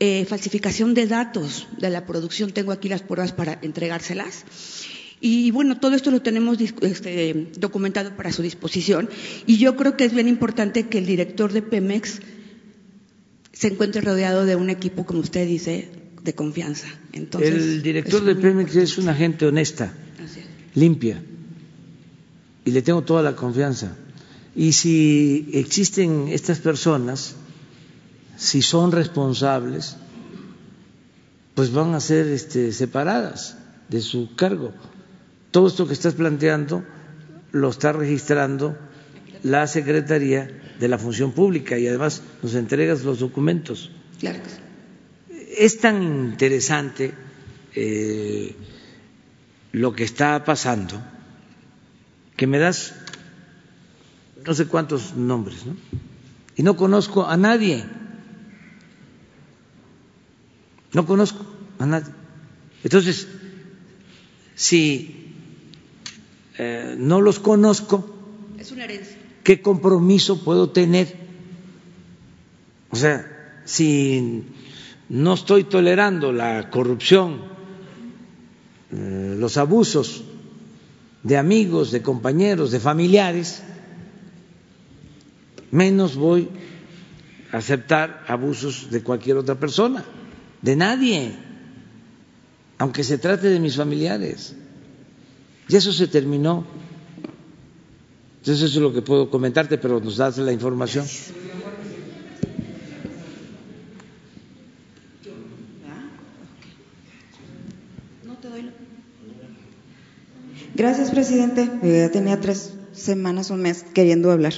eh, 0.00 0.24
falsificación 0.24 0.94
de 0.94 1.06
datos 1.06 1.68
de 1.78 1.90
la 1.90 2.06
producción. 2.06 2.52
Tengo 2.52 2.72
aquí 2.72 2.88
las 2.88 3.02
pruebas 3.02 3.32
para 3.32 3.58
entregárselas. 3.60 4.46
Y 5.20 5.50
bueno, 5.50 5.78
todo 5.78 5.94
esto 5.94 6.10
lo 6.10 6.22
tenemos 6.22 6.58
este, 6.80 7.50
documentado 7.58 8.16
para 8.16 8.32
su 8.32 8.40
disposición. 8.40 9.10
Y 9.46 9.58
yo 9.58 9.76
creo 9.76 9.98
que 9.98 10.06
es 10.06 10.14
bien 10.14 10.28
importante 10.28 10.88
que 10.88 10.96
el 10.96 11.04
director 11.04 11.52
de 11.52 11.60
Pemex 11.60 12.22
se 13.52 13.68
encuentre 13.68 14.00
rodeado 14.00 14.46
de 14.46 14.56
un 14.56 14.70
equipo, 14.70 15.04
como 15.04 15.20
usted 15.20 15.46
dice, 15.46 16.01
de 16.22 16.34
confianza. 16.34 16.86
Entonces, 17.12 17.54
el 17.54 17.82
director 17.82 18.24
de 18.24 18.34
Pemex 18.36 18.76
es 18.76 18.98
una 18.98 19.14
gente 19.14 19.46
honesta, 19.46 19.92
limpia, 20.74 21.22
y 22.64 22.70
le 22.70 22.82
tengo 22.82 23.02
toda 23.02 23.22
la 23.22 23.34
confianza. 23.34 23.96
Y 24.54 24.72
si 24.72 25.48
existen 25.52 26.28
estas 26.28 26.58
personas, 26.58 27.34
si 28.36 28.62
son 28.62 28.92
responsables, 28.92 29.96
pues 31.54 31.72
van 31.72 31.94
a 31.94 32.00
ser 32.00 32.26
este, 32.28 32.72
separadas 32.72 33.56
de 33.88 34.00
su 34.00 34.34
cargo. 34.36 34.72
Todo 35.50 35.68
esto 35.68 35.86
que 35.86 35.92
estás 35.92 36.14
planteando 36.14 36.84
lo 37.50 37.68
está 37.68 37.92
registrando 37.92 38.76
la 39.42 39.66
Secretaría 39.66 40.62
de 40.78 40.88
la 40.88 40.98
Función 40.98 41.32
Pública 41.32 41.78
y 41.78 41.86
además 41.86 42.22
nos 42.42 42.54
entregas 42.54 43.04
los 43.04 43.18
documentos. 43.18 43.90
Claro 44.20 44.42
que 44.42 44.48
sí. 44.48 44.56
Es 45.56 45.78
tan 45.78 46.02
interesante 46.02 47.14
eh, 47.74 48.54
lo 49.72 49.92
que 49.92 50.04
está 50.04 50.44
pasando 50.44 51.02
que 52.36 52.46
me 52.46 52.58
das 52.58 52.94
no 54.44 54.54
sé 54.54 54.66
cuántos 54.66 55.14
nombres, 55.14 55.64
¿no? 55.66 55.76
Y 56.56 56.62
no 56.62 56.76
conozco 56.76 57.26
a 57.26 57.36
nadie. 57.36 57.84
No 60.92 61.06
conozco 61.06 61.46
a 61.78 61.86
nadie. 61.86 62.12
Entonces, 62.82 63.28
si 64.54 65.32
eh, 66.58 66.96
no 66.98 67.20
los 67.20 67.38
conozco. 67.38 68.04
Es 68.58 68.72
una 68.72 68.84
herencia. 68.84 69.22
¿qué 69.42 69.60
compromiso 69.60 70.42
puedo 70.42 70.70
tener? 70.70 71.16
O 72.90 72.96
sea, 72.96 73.60
si 73.64 74.44
no 75.12 75.34
estoy 75.34 75.64
tolerando 75.64 76.32
la 76.32 76.70
corrupción, 76.70 77.42
eh, 78.90 79.36
los 79.38 79.58
abusos 79.58 80.24
de 81.22 81.36
amigos, 81.36 81.90
de 81.90 82.00
compañeros, 82.00 82.70
de 82.70 82.80
familiares, 82.80 83.62
menos 85.70 86.16
voy 86.16 86.48
a 87.52 87.58
aceptar 87.58 88.24
abusos 88.26 88.90
de 88.90 89.02
cualquier 89.02 89.36
otra 89.36 89.54
persona, 89.56 90.02
de 90.62 90.76
nadie, 90.76 91.36
aunque 92.78 93.04
se 93.04 93.18
trate 93.18 93.50
de 93.50 93.60
mis 93.60 93.76
familiares. 93.76 94.56
Y 95.68 95.76
eso 95.76 95.92
se 95.92 96.06
terminó. 96.06 96.64
Entonces 98.38 98.64
eso 98.64 98.78
es 98.78 98.82
lo 98.82 98.94
que 98.94 99.02
puedo 99.02 99.28
comentarte, 99.28 99.76
pero 99.76 100.00
nos 100.00 100.16
das 100.16 100.38
la 100.38 100.52
información. 100.52 101.04
Gracias, 110.82 111.12
presidente. 111.12 111.70
Ya 111.80 112.10
tenía 112.10 112.40
tres 112.40 112.72
semanas, 112.90 113.50
un 113.50 113.62
mes 113.62 113.84
queriendo 113.94 114.32
hablar. 114.32 114.54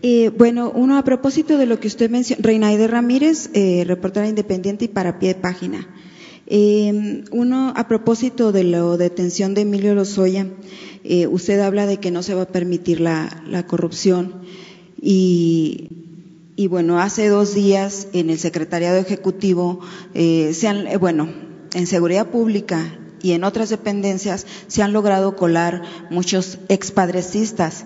Eh, 0.00 0.30
bueno, 0.38 0.70
uno 0.72 0.96
a 0.96 1.02
propósito 1.02 1.58
de 1.58 1.66
lo 1.66 1.80
que 1.80 1.88
usted 1.88 2.08
mencionó, 2.08 2.44
Reinaide 2.44 2.86
Ramírez, 2.86 3.50
eh, 3.52 3.82
reportera 3.84 4.28
independiente 4.28 4.84
y 4.84 4.88
para 4.88 5.18
pie 5.18 5.34
de 5.34 5.40
página. 5.40 5.88
Eh, 6.46 7.24
uno 7.32 7.72
a 7.74 7.88
propósito 7.88 8.52
de 8.52 8.62
la 8.62 8.96
detención 8.96 9.54
de 9.54 9.62
Emilio 9.62 9.96
Lozoya, 9.96 10.46
eh, 11.02 11.26
usted 11.26 11.58
habla 11.58 11.86
de 11.86 11.96
que 11.96 12.12
no 12.12 12.22
se 12.22 12.34
va 12.34 12.42
a 12.42 12.46
permitir 12.46 13.00
la, 13.00 13.64
corrupción 13.66 14.42
y, 15.02 15.88
y, 16.54 16.68
bueno, 16.68 17.00
hace 17.00 17.26
dos 17.26 17.54
días 17.56 18.06
en 18.12 18.30
el 18.30 18.38
secretariado 18.38 18.98
ejecutivo, 18.98 19.80
eh, 20.14 20.52
se 20.54 20.68
han, 20.68 20.86
eh, 20.86 20.96
bueno, 20.96 21.28
en 21.74 21.88
seguridad 21.88 22.28
pública 22.28 23.00
y 23.22 23.32
en 23.32 23.44
otras 23.44 23.68
dependencias 23.68 24.46
se 24.66 24.82
han 24.82 24.92
logrado 24.92 25.36
colar 25.36 25.82
muchos 26.10 26.58
expadrecistas. 26.68 27.84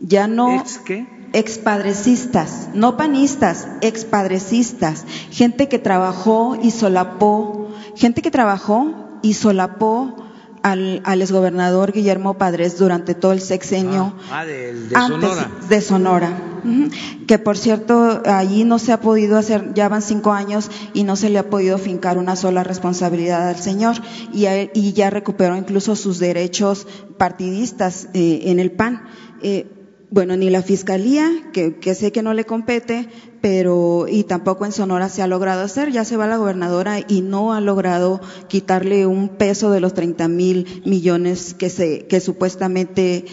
Ya 0.00 0.26
no. 0.26 0.60
¿Ex 0.60 0.78
qué? 0.78 1.06
Expadrecistas, 1.32 2.68
no 2.74 2.96
panistas, 2.96 3.66
expadrecistas. 3.80 5.04
Gente 5.30 5.68
que 5.68 5.80
trabajó 5.80 6.56
y 6.62 6.70
solapó, 6.70 7.70
gente 7.96 8.22
que 8.22 8.30
trabajó 8.30 9.18
y 9.20 9.34
solapó 9.34 10.23
al, 10.64 11.02
al 11.04 11.20
exgobernador 11.20 11.92
Guillermo 11.92 12.38
Padres 12.38 12.78
durante 12.78 13.14
todo 13.14 13.32
el 13.32 13.42
sexenio. 13.42 14.14
Ah, 14.30 14.40
ah 14.40 14.46
de, 14.46 14.72
de 14.72 14.96
antes, 14.96 15.20
Sonora. 15.20 15.50
De 15.68 15.80
Sonora. 15.82 16.42
Uh 16.64 16.68
-huh. 16.68 17.26
Que 17.26 17.38
por 17.38 17.58
cierto, 17.58 18.22
allí 18.24 18.64
no 18.64 18.78
se 18.78 18.92
ha 18.92 19.00
podido 19.00 19.36
hacer, 19.36 19.74
ya 19.74 19.90
van 19.90 20.00
cinco 20.00 20.32
años 20.32 20.70
y 20.94 21.04
no 21.04 21.16
se 21.16 21.28
le 21.28 21.38
ha 21.38 21.50
podido 21.50 21.76
fincar 21.76 22.16
una 22.16 22.34
sola 22.34 22.64
responsabilidad 22.64 23.46
al 23.50 23.58
señor. 23.58 23.96
Y, 24.32 24.46
a, 24.46 24.62
y 24.62 24.94
ya 24.94 25.10
recuperó 25.10 25.54
incluso 25.54 25.96
sus 25.96 26.18
derechos 26.18 26.86
partidistas 27.18 28.08
eh, 28.14 28.44
en 28.46 28.58
el 28.58 28.70
PAN. 28.70 29.02
Eh, 29.42 29.66
bueno, 30.14 30.36
ni 30.36 30.48
la 30.48 30.62
fiscalía, 30.62 31.28
que, 31.52 31.94
sé 31.96 32.12
que 32.12 32.22
no 32.22 32.34
le 32.34 32.44
compete, 32.44 33.08
pero 33.40 34.06
y 34.08 34.22
tampoco 34.22 34.64
en 34.64 34.70
Sonora 34.70 35.08
se 35.08 35.22
ha 35.22 35.26
logrado 35.26 35.64
hacer. 35.64 35.90
Ya 35.90 36.04
se 36.04 36.16
va 36.16 36.28
la 36.28 36.36
gobernadora 36.36 37.00
y 37.00 37.20
no 37.20 37.52
ha 37.52 37.60
logrado 37.60 38.20
quitarle 38.46 39.06
un 39.06 39.28
peso 39.28 39.72
de 39.72 39.80
los 39.80 39.92
30 39.92 40.28
mil 40.28 40.82
millones 40.86 41.54
que 41.54 41.68
se 41.68 42.06
que 42.06 42.20
supuestamente 42.20 43.24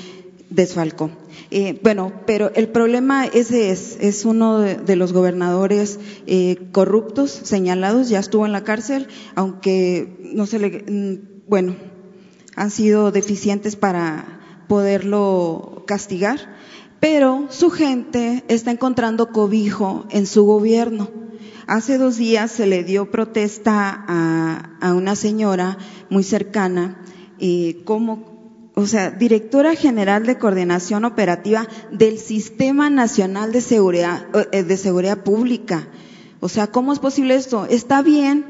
desfalcó. 0.49 1.11
Eh, 1.51 1.79
bueno, 1.83 2.13
pero 2.25 2.51
el 2.55 2.67
problema 2.69 3.27
ese 3.27 3.69
es, 3.69 3.97
es 4.01 4.25
uno 4.25 4.57
de, 4.57 4.77
de 4.77 4.95
los 4.95 5.13
gobernadores 5.13 5.99
eh, 6.25 6.57
corruptos 6.71 7.29
señalados, 7.29 8.09
ya 8.09 8.17
estuvo 8.17 8.47
en 8.47 8.53
la 8.53 8.63
cárcel, 8.63 9.07
aunque 9.35 10.17
no 10.33 10.47
se 10.47 10.57
le, 10.57 10.83
mm, 10.87 11.47
bueno, 11.47 11.75
han 12.55 12.71
sido 12.71 13.11
deficientes 13.11 13.75
para 13.75 14.39
poderlo 14.67 15.83
castigar 15.85 16.39
pero 17.01 17.47
su 17.49 17.71
gente 17.71 18.45
está 18.47 18.69
encontrando 18.71 19.31
cobijo 19.31 20.05
en 20.11 20.27
su 20.27 20.45
gobierno. 20.45 21.09
Hace 21.65 21.97
dos 21.97 22.17
días 22.17 22.51
se 22.51 22.67
le 22.67 22.83
dio 22.83 23.09
protesta 23.09 24.05
a, 24.07 24.69
a 24.79 24.93
una 24.93 25.15
señora 25.15 25.79
muy 26.11 26.23
cercana, 26.23 27.01
eh, 27.39 27.81
como, 27.85 28.71
o 28.75 28.85
sea, 28.85 29.09
directora 29.09 29.73
general 29.75 30.27
de 30.27 30.37
coordinación 30.37 31.03
operativa 31.03 31.67
del 31.91 32.19
Sistema 32.19 32.91
Nacional 32.91 33.51
de 33.51 33.61
Seguridad, 33.61 34.27
eh, 34.51 34.63
de 34.63 34.77
Seguridad 34.77 35.23
Pública. 35.23 35.87
O 36.39 36.49
sea, 36.49 36.67
¿cómo 36.67 36.93
es 36.93 36.99
posible 36.99 37.33
esto? 37.33 37.65
Está 37.65 38.03
bien, 38.03 38.45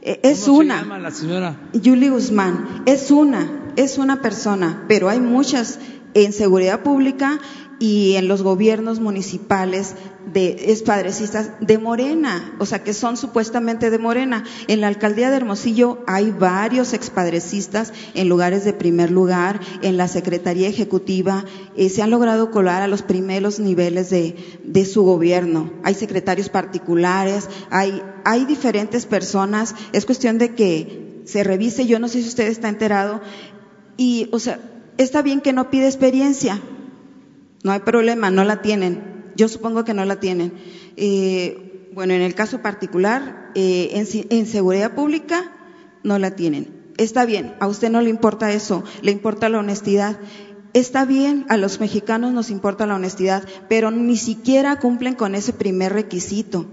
eh, 0.00 0.20
es 0.22 0.46
¿Cómo 0.46 0.60
una. 0.60 0.78
Se 0.78 0.82
llama 0.84 0.98
la 1.00 1.10
señora? 1.10 1.70
Julie 1.74 2.08
Guzmán, 2.08 2.82
es 2.86 3.10
una, 3.10 3.72
es 3.76 3.98
una 3.98 4.22
persona, 4.22 4.86
pero 4.88 5.10
hay 5.10 5.20
muchas 5.20 5.78
en 6.14 6.32
seguridad 6.32 6.82
pública 6.82 7.38
y 7.80 8.16
en 8.16 8.28
los 8.28 8.42
gobiernos 8.42 9.00
municipales 9.00 9.94
de 10.32 10.70
espadrecistas 10.70 11.50
de 11.60 11.78
Morena, 11.78 12.54
o 12.58 12.66
sea 12.66 12.84
que 12.84 12.92
son 12.92 13.16
supuestamente 13.16 13.90
de 13.90 13.98
Morena. 13.98 14.44
En 14.68 14.82
la 14.82 14.88
alcaldía 14.88 15.30
de 15.30 15.38
Hermosillo 15.38 16.04
hay 16.06 16.30
varios 16.30 16.92
expadrecistas 16.92 17.94
en 18.14 18.28
lugares 18.28 18.66
de 18.66 18.74
primer 18.74 19.10
lugar, 19.10 19.60
en 19.80 19.96
la 19.96 20.08
Secretaría 20.08 20.68
Ejecutiva 20.68 21.46
eh, 21.74 21.88
se 21.88 22.02
han 22.02 22.10
logrado 22.10 22.50
colar 22.50 22.82
a 22.82 22.86
los 22.86 23.00
primeros 23.00 23.58
niveles 23.58 24.10
de, 24.10 24.36
de 24.62 24.84
su 24.84 25.02
gobierno. 25.02 25.72
Hay 25.82 25.94
secretarios 25.94 26.50
particulares, 26.50 27.48
hay, 27.70 28.02
hay 28.24 28.44
diferentes 28.44 29.06
personas, 29.06 29.74
es 29.92 30.04
cuestión 30.04 30.36
de 30.36 30.54
que 30.54 31.22
se 31.24 31.44
revise, 31.44 31.86
yo 31.86 31.98
no 31.98 32.08
sé 32.08 32.20
si 32.20 32.28
usted 32.28 32.46
está 32.48 32.68
enterado, 32.68 33.22
y 33.96 34.28
o 34.32 34.38
sea, 34.38 34.60
está 34.98 35.22
bien 35.22 35.40
que 35.40 35.54
no 35.54 35.70
pide 35.70 35.86
experiencia, 35.86 36.60
no 37.62 37.72
hay 37.72 37.80
problema, 37.80 38.30
no 38.30 38.44
la 38.44 38.62
tienen. 38.62 39.32
Yo 39.36 39.48
supongo 39.48 39.84
que 39.84 39.94
no 39.94 40.04
la 40.04 40.20
tienen. 40.20 40.52
Eh, 40.96 41.88
bueno, 41.92 42.14
en 42.14 42.22
el 42.22 42.34
caso 42.34 42.62
particular, 42.62 43.50
eh, 43.54 43.90
en, 43.94 44.06
en, 44.30 44.46
seguridad 44.46 44.94
pública, 44.94 45.52
no 46.02 46.18
la 46.18 46.36
tienen. 46.36 46.92
Está 46.96 47.24
bien, 47.24 47.54
a 47.60 47.66
usted 47.66 47.90
no 47.90 48.00
le 48.00 48.10
importa 48.10 48.52
eso, 48.52 48.84
le 49.02 49.12
importa 49.12 49.48
la 49.48 49.58
honestidad. 49.58 50.18
Está 50.72 51.04
bien, 51.04 51.46
a 51.48 51.56
los 51.56 51.80
mexicanos 51.80 52.32
nos 52.32 52.50
importa 52.50 52.86
la 52.86 52.94
honestidad, 52.94 53.44
pero 53.68 53.90
ni 53.90 54.16
siquiera 54.16 54.78
cumplen 54.78 55.14
con 55.14 55.34
ese 55.34 55.52
primer 55.52 55.92
requisito 55.92 56.66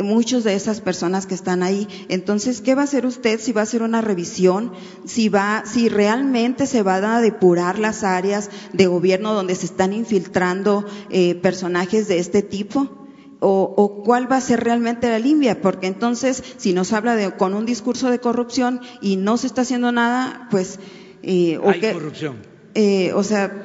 muchos 0.00 0.44
de 0.44 0.54
esas 0.54 0.80
personas 0.80 1.26
que 1.26 1.34
están 1.34 1.62
ahí. 1.62 1.86
Entonces, 2.08 2.60
¿qué 2.60 2.74
va 2.74 2.82
a 2.82 2.84
hacer 2.84 3.04
usted 3.04 3.40
si 3.40 3.52
va 3.52 3.60
a 3.60 3.64
hacer 3.64 3.82
una 3.82 4.00
revisión? 4.00 4.72
Si 5.04 5.28
va, 5.28 5.64
si 5.66 5.88
realmente 5.88 6.66
se 6.66 6.82
van 6.82 7.04
a 7.04 7.20
depurar 7.20 7.78
las 7.78 8.04
áreas 8.04 8.50
de 8.72 8.86
gobierno 8.86 9.34
donde 9.34 9.54
se 9.54 9.66
están 9.66 9.92
infiltrando 9.92 10.86
eh, 11.10 11.34
personajes 11.34 12.08
de 12.08 12.18
este 12.18 12.42
tipo? 12.42 12.98
O, 13.44 13.74
o, 13.76 14.04
cuál 14.04 14.30
va 14.30 14.36
a 14.36 14.40
ser 14.40 14.62
realmente 14.62 15.10
la 15.10 15.18
limpia, 15.18 15.60
porque 15.60 15.88
entonces 15.88 16.44
si 16.58 16.72
nos 16.72 16.92
habla 16.92 17.16
de 17.16 17.32
con 17.32 17.54
un 17.54 17.66
discurso 17.66 18.08
de 18.08 18.20
corrupción 18.20 18.80
y 19.00 19.16
no 19.16 19.36
se 19.36 19.48
está 19.48 19.62
haciendo 19.62 19.90
nada, 19.90 20.46
pues 20.48 20.78
eh, 21.24 21.58
o 21.58 21.68
hay 21.68 21.80
que, 21.80 21.92
corrupción. 21.92 22.36
Eh, 22.74 23.12
o 23.14 23.24
sea, 23.24 23.64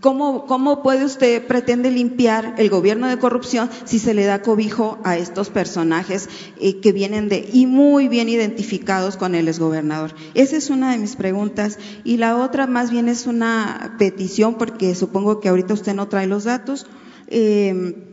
¿Cómo, 0.00 0.46
¿Cómo 0.46 0.82
puede 0.82 1.04
usted 1.04 1.46
pretende 1.46 1.90
limpiar 1.90 2.54
el 2.56 2.70
gobierno 2.70 3.06
de 3.06 3.18
corrupción 3.18 3.68
si 3.84 3.98
se 3.98 4.14
le 4.14 4.24
da 4.24 4.40
cobijo 4.40 4.98
a 5.04 5.18
estos 5.18 5.50
personajes 5.50 6.30
eh, 6.58 6.80
que 6.80 6.92
vienen 6.92 7.28
de 7.28 7.46
y 7.52 7.66
muy 7.66 8.08
bien 8.08 8.30
identificados 8.30 9.18
con 9.18 9.34
el 9.34 9.46
exgobernador? 9.46 10.14
Esa 10.32 10.56
es 10.56 10.70
una 10.70 10.92
de 10.92 10.98
mis 10.98 11.16
preguntas. 11.16 11.78
Y 12.02 12.16
la 12.16 12.38
otra 12.38 12.66
más 12.66 12.90
bien 12.90 13.08
es 13.08 13.26
una 13.26 13.96
petición, 13.98 14.54
porque 14.54 14.94
supongo 14.94 15.38
que 15.38 15.50
ahorita 15.50 15.74
usted 15.74 15.92
no 15.92 16.08
trae 16.08 16.26
los 16.26 16.44
datos. 16.44 16.86
Eh, 17.26 18.06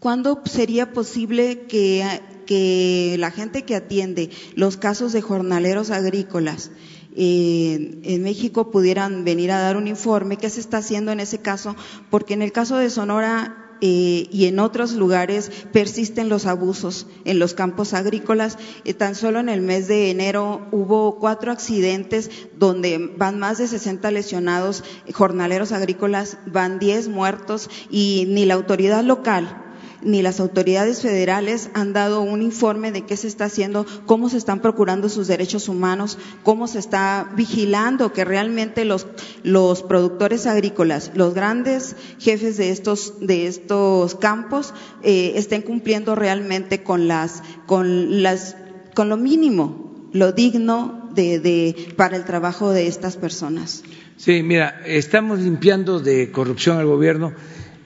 ¿Cuándo 0.00 0.42
sería 0.46 0.92
posible 0.92 1.66
que, 1.68 2.04
que 2.46 3.14
la 3.20 3.30
gente 3.30 3.62
que 3.62 3.76
atiende 3.76 4.30
los 4.56 4.76
casos 4.76 5.12
de 5.12 5.20
jornaleros 5.20 5.90
agrícolas 5.90 6.72
eh, 7.16 8.00
en 8.02 8.22
México 8.22 8.70
pudieran 8.70 9.24
venir 9.24 9.50
a 9.50 9.60
dar 9.60 9.76
un 9.76 9.88
informe 9.88 10.36
qué 10.36 10.50
se 10.50 10.60
está 10.60 10.78
haciendo 10.78 11.12
en 11.12 11.20
ese 11.20 11.38
caso, 11.38 11.76
porque 12.10 12.34
en 12.34 12.42
el 12.42 12.52
caso 12.52 12.76
de 12.76 12.90
Sonora 12.90 13.70
eh, 13.82 14.28
y 14.30 14.44
en 14.44 14.58
otros 14.58 14.92
lugares 14.92 15.50
persisten 15.72 16.28
los 16.28 16.44
abusos 16.44 17.06
en 17.24 17.38
los 17.38 17.54
campos 17.54 17.94
agrícolas. 17.94 18.58
Eh, 18.84 18.92
tan 18.92 19.14
solo 19.14 19.40
en 19.40 19.48
el 19.48 19.62
mes 19.62 19.88
de 19.88 20.10
enero 20.10 20.66
hubo 20.70 21.18
cuatro 21.18 21.50
accidentes 21.50 22.30
donde 22.58 23.12
van 23.16 23.38
más 23.38 23.58
de 23.58 23.66
60 23.66 24.10
lesionados, 24.10 24.84
jornaleros 25.14 25.72
agrícolas, 25.72 26.36
van 26.46 26.78
10 26.78 27.08
muertos 27.08 27.70
y 27.90 28.26
ni 28.28 28.44
la 28.44 28.54
autoridad 28.54 29.02
local 29.02 29.69
ni 30.02 30.22
las 30.22 30.40
autoridades 30.40 31.02
federales 31.02 31.70
han 31.74 31.92
dado 31.92 32.22
un 32.22 32.42
informe 32.42 32.92
de 32.92 33.04
qué 33.04 33.16
se 33.16 33.26
está 33.26 33.46
haciendo, 33.46 33.86
cómo 34.06 34.28
se 34.28 34.38
están 34.38 34.60
procurando 34.60 35.08
sus 35.08 35.26
derechos 35.26 35.68
humanos, 35.68 36.18
cómo 36.42 36.66
se 36.66 36.78
está 36.78 37.30
vigilando 37.36 38.12
que 38.12 38.24
realmente 38.24 38.84
los, 38.84 39.06
los 39.42 39.82
productores 39.82 40.46
agrícolas, 40.46 41.12
los 41.14 41.34
grandes 41.34 41.96
jefes 42.18 42.56
de 42.56 42.70
estos, 42.70 43.14
de 43.20 43.46
estos 43.46 44.14
campos, 44.14 44.74
eh, 45.02 45.32
estén 45.36 45.62
cumpliendo 45.62 46.14
realmente 46.14 46.82
con 46.82 47.08
las, 47.08 47.42
con 47.66 48.22
las, 48.22 48.56
con 48.94 49.08
lo 49.08 49.16
mínimo, 49.16 50.08
lo 50.12 50.32
digno 50.32 51.08
de, 51.14 51.40
de, 51.40 51.94
para 51.96 52.16
el 52.16 52.24
trabajo 52.24 52.70
de 52.70 52.86
estas 52.86 53.16
personas. 53.16 53.82
Sí, 54.16 54.42
mira, 54.42 54.82
estamos 54.86 55.38
limpiando 55.40 55.98
de 55.98 56.30
corrupción 56.30 56.78
al 56.78 56.86
gobierno 56.86 57.32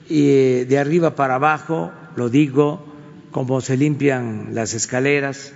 eh, 0.09 0.65
de 0.67 0.77
arriba 0.77 1.15
para 1.15 1.35
abajo, 1.35 1.91
lo 2.15 2.29
digo, 2.29 2.85
como 3.31 3.61
se 3.61 3.77
limpian 3.77 4.55
las 4.55 4.73
escaleras. 4.73 5.51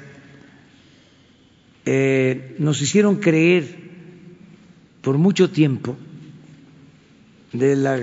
Eh, 1.85 2.55
nos 2.59 2.81
hicieron 2.81 3.17
creer 3.17 3.89
por 5.01 5.17
mucho 5.17 5.49
tiempo 5.49 5.97
de, 7.53 7.75
la, 7.75 8.01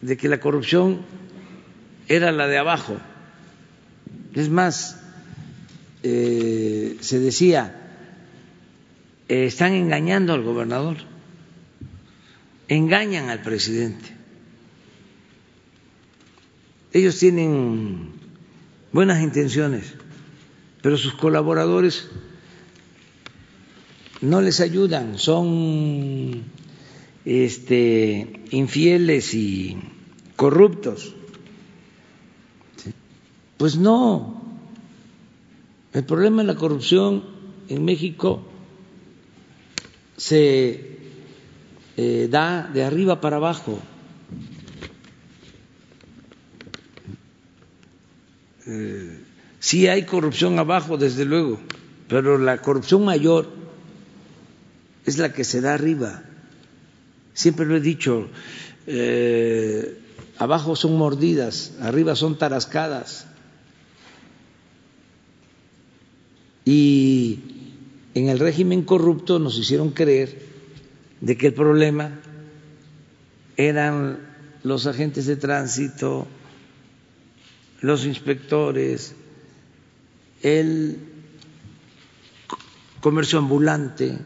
de 0.00 0.16
que 0.16 0.28
la 0.28 0.40
corrupción 0.40 1.02
era 2.08 2.32
la 2.32 2.46
de 2.46 2.58
abajo. 2.58 2.96
Es 4.34 4.48
más, 4.48 5.00
eh, 6.02 6.96
se 7.00 7.18
decía, 7.18 7.74
eh, 9.28 9.46
están 9.46 9.72
engañando 9.72 10.32
al 10.32 10.42
gobernador, 10.42 10.96
engañan 12.68 13.28
al 13.28 13.42
presidente. 13.42 14.15
Ellos 16.96 17.18
tienen 17.18 18.08
buenas 18.90 19.22
intenciones, 19.22 19.92
pero 20.80 20.96
sus 20.96 21.12
colaboradores 21.12 22.08
no 24.22 24.40
les 24.40 24.60
ayudan, 24.60 25.18
son 25.18 26.44
este, 27.26 28.44
infieles 28.50 29.34
y 29.34 29.76
corruptos. 30.36 31.14
Pues 33.58 33.76
no, 33.76 34.42
el 35.92 36.04
problema 36.04 36.40
de 36.40 36.48
la 36.48 36.56
corrupción 36.56 37.24
en 37.68 37.84
México 37.84 38.42
se 40.16 40.98
eh, 41.98 42.28
da 42.30 42.70
de 42.72 42.84
arriba 42.84 43.20
para 43.20 43.36
abajo. 43.36 43.82
Sí 49.60 49.88
hay 49.88 50.04
corrupción 50.04 50.58
abajo, 50.58 50.96
desde 50.96 51.24
luego, 51.24 51.58
pero 52.08 52.38
la 52.38 52.58
corrupción 52.58 53.04
mayor 53.04 53.48
es 55.04 55.18
la 55.18 55.32
que 55.32 55.44
se 55.44 55.60
da 55.60 55.74
arriba. 55.74 56.22
Siempre 57.32 57.66
lo 57.66 57.76
he 57.76 57.80
dicho, 57.80 58.28
eh, 58.86 59.98
abajo 60.38 60.76
son 60.76 60.96
mordidas, 60.96 61.74
arriba 61.80 62.16
son 62.16 62.38
tarascadas. 62.38 63.26
Y 66.64 67.40
en 68.14 68.28
el 68.28 68.38
régimen 68.40 68.82
corrupto 68.82 69.38
nos 69.38 69.58
hicieron 69.58 69.90
creer 69.90 70.42
de 71.20 71.36
que 71.36 71.48
el 71.48 71.54
problema 71.54 72.18
eran 73.56 74.18
los 74.64 74.86
agentes 74.86 75.26
de 75.26 75.36
tránsito, 75.36 76.26
los 77.86 78.04
inspectores, 78.04 79.14
el 80.42 80.98
comercio 83.00 83.38
ambulante, 83.38 84.18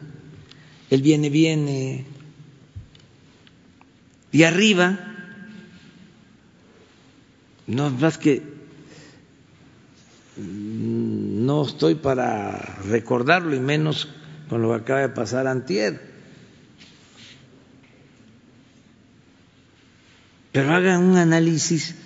el 0.89 1.01
viene 1.03 1.29
viene 1.29 2.05
y 4.31 4.43
arriba 4.43 4.97
no 7.67 7.87
es 7.87 7.93
más 7.93 8.17
que 8.17 8.41
no 10.37 11.63
estoy 11.63 11.93
para 11.95 12.79
recordarlo 12.87 13.55
y 13.55 13.59
menos 13.59 14.09
con 14.49 14.63
lo 14.63 14.69
que 14.69 14.81
acaba 14.81 15.01
de 15.01 15.09
pasar 15.09 15.45
antier. 15.45 16.09
Pero 20.51 20.73
hagan 20.73 21.03
un 21.03 21.17
análisis 21.17 22.00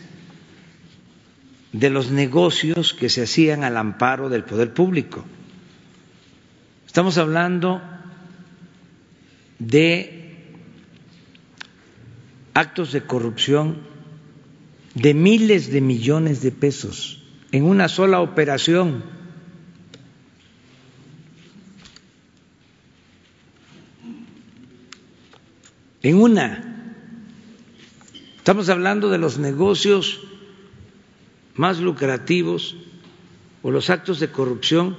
de 1.80 1.90
los 1.90 2.10
negocios 2.10 2.94
que 2.94 3.10
se 3.10 3.24
hacían 3.24 3.66
al 3.66 3.76
amparo 3.76 4.30
del 4.30 4.46
poder 4.46 4.74
público. 4.74 5.26
Estamos 6.86 7.18
hablando 7.18 7.82
de 9.60 10.46
actos 12.54 12.94
de 12.94 13.02
corrupción 13.02 13.80
de 14.94 15.14
miles 15.14 15.70
de 15.70 15.82
millones 15.82 16.42
de 16.42 16.52
pesos 16.52 17.22
en 17.52 17.66
una 17.66 17.90
sola 17.90 18.22
operación. 18.22 19.04
En 26.02 26.16
una. 26.16 26.94
Estamos 28.38 28.70
hablando 28.70 29.10
de 29.10 29.18
los 29.18 29.40
negocios 29.40 30.22
más 31.56 31.80
lucrativos 31.80 32.76
o 33.64 33.72
los 33.72 33.90
actos 33.90 34.20
de 34.20 34.30
corrupción 34.30 34.98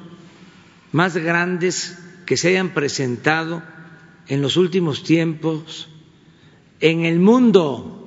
más 0.93 1.17
grandes 1.17 1.99
que 2.25 2.37
se 2.37 2.49
hayan 2.49 2.75
presentado 2.75 3.63
en 4.29 4.43
los 4.43 4.57
últimos 4.57 5.03
tiempos 5.05 5.89
en 6.81 7.05
el 7.05 7.21
mundo. 7.21 8.03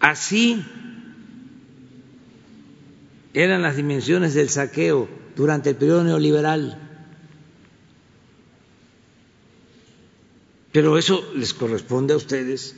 Así 0.00 0.64
eran 3.34 3.62
las 3.62 3.76
dimensiones 3.76 4.34
del 4.34 4.48
saqueo 4.48 5.08
durante 5.36 5.70
el 5.70 5.76
periodo 5.76 6.04
neoliberal. 6.04 6.78
Pero 10.72 10.98
eso 10.98 11.24
les 11.34 11.54
corresponde 11.54 12.14
a 12.14 12.16
ustedes 12.16 12.76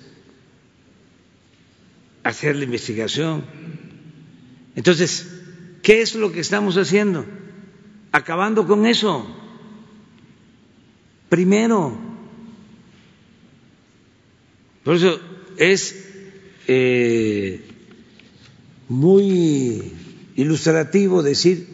hacer 2.22 2.56
la 2.56 2.64
investigación. 2.64 3.44
Entonces, 4.76 5.28
¿qué 5.82 6.02
es 6.02 6.14
lo 6.14 6.32
que 6.32 6.40
estamos 6.40 6.76
haciendo? 6.76 7.24
Acabando 8.12 8.66
con 8.66 8.86
eso. 8.86 9.26
Primero. 11.28 11.97
Por 14.84 14.97
eso 14.97 15.20
es 15.56 16.09
eh, 16.66 17.64
muy 18.88 19.92
ilustrativo 20.36 21.22
decir 21.22 21.68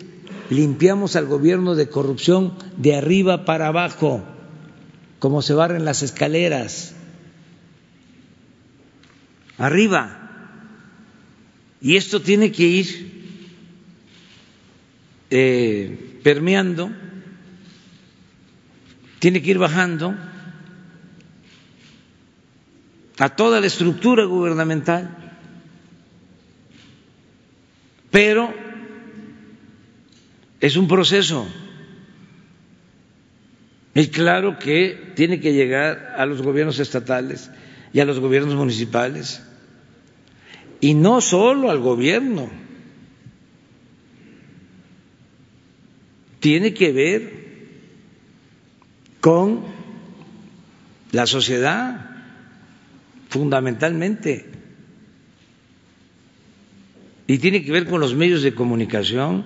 limpiamos 0.51 1.16
al 1.16 1.27
gobierno 1.27 1.74
de 1.74 1.89
corrupción 1.89 2.55
de 2.77 2.97
arriba 2.97 3.44
para 3.44 3.68
abajo, 3.68 4.23
como 5.18 5.43
se 5.43 5.55
barren 5.55 5.85
las 5.85 6.02
escaleras. 6.02 6.94
Arriba. 9.59 10.26
Y 11.81 11.97
esto 11.97 12.20
tiene 12.20 12.51
que 12.53 12.62
ir 12.62 13.16
eh, 15.31 16.20
permeando, 16.23 16.90
tiene 19.19 19.43
que 19.43 19.51
ir 19.51 19.59
bajando 19.59 20.15
a 23.19 23.28
toda 23.31 23.61
la 23.61 23.66
estructura 23.66 24.24
gubernamental. 24.24 25.16
Pero 28.11 28.55
es 30.61 30.77
un 30.77 30.89
proceso. 30.89 31.47
Y 33.94 34.09
claro 34.09 34.59
que 34.59 35.12
tiene 35.15 35.40
que 35.40 35.55
llegar 35.55 36.15
a 36.16 36.27
los 36.27 36.43
gobiernos 36.43 36.78
estatales 36.78 37.51
y 37.93 38.01
a 38.01 38.05
los 38.05 38.20
gobiernos 38.20 38.55
municipales. 38.55 39.43
Y 40.81 40.94
no 40.94 41.20
solo 41.20 41.70
al 41.70 41.81
gobierno. 41.81 42.48
Tiene 46.40 46.74
que 46.74 46.93
ver 46.93 47.47
con 49.20 49.65
la 51.12 51.27
sociedad, 51.27 52.11
fundamentalmente 53.28 54.57
y 57.27 57.39
tiene 57.39 57.65
que 57.65 57.73
ver 57.73 57.86
con 57.86 58.01
los 58.01 58.15
medios 58.15 58.43
de 58.43 58.55
comunicación, 58.55 59.44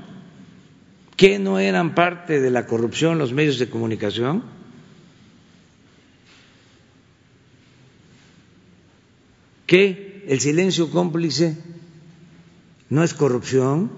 que 1.17 1.39
no 1.39 1.59
eran 1.59 1.95
parte 1.95 2.41
de 2.41 2.51
la 2.51 2.67
corrupción 2.67 3.19
los 3.19 3.33
medios 3.33 3.59
de 3.59 3.71
comunicación. 3.71 4.43
¿Qué 9.67 10.10
el 10.27 10.41
silencio 10.41 10.91
cómplice 10.91 11.57
no 12.89 13.05
es 13.05 13.15
corrupción. 13.15 13.91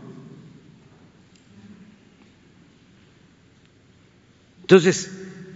Entonces, 4.62 5.10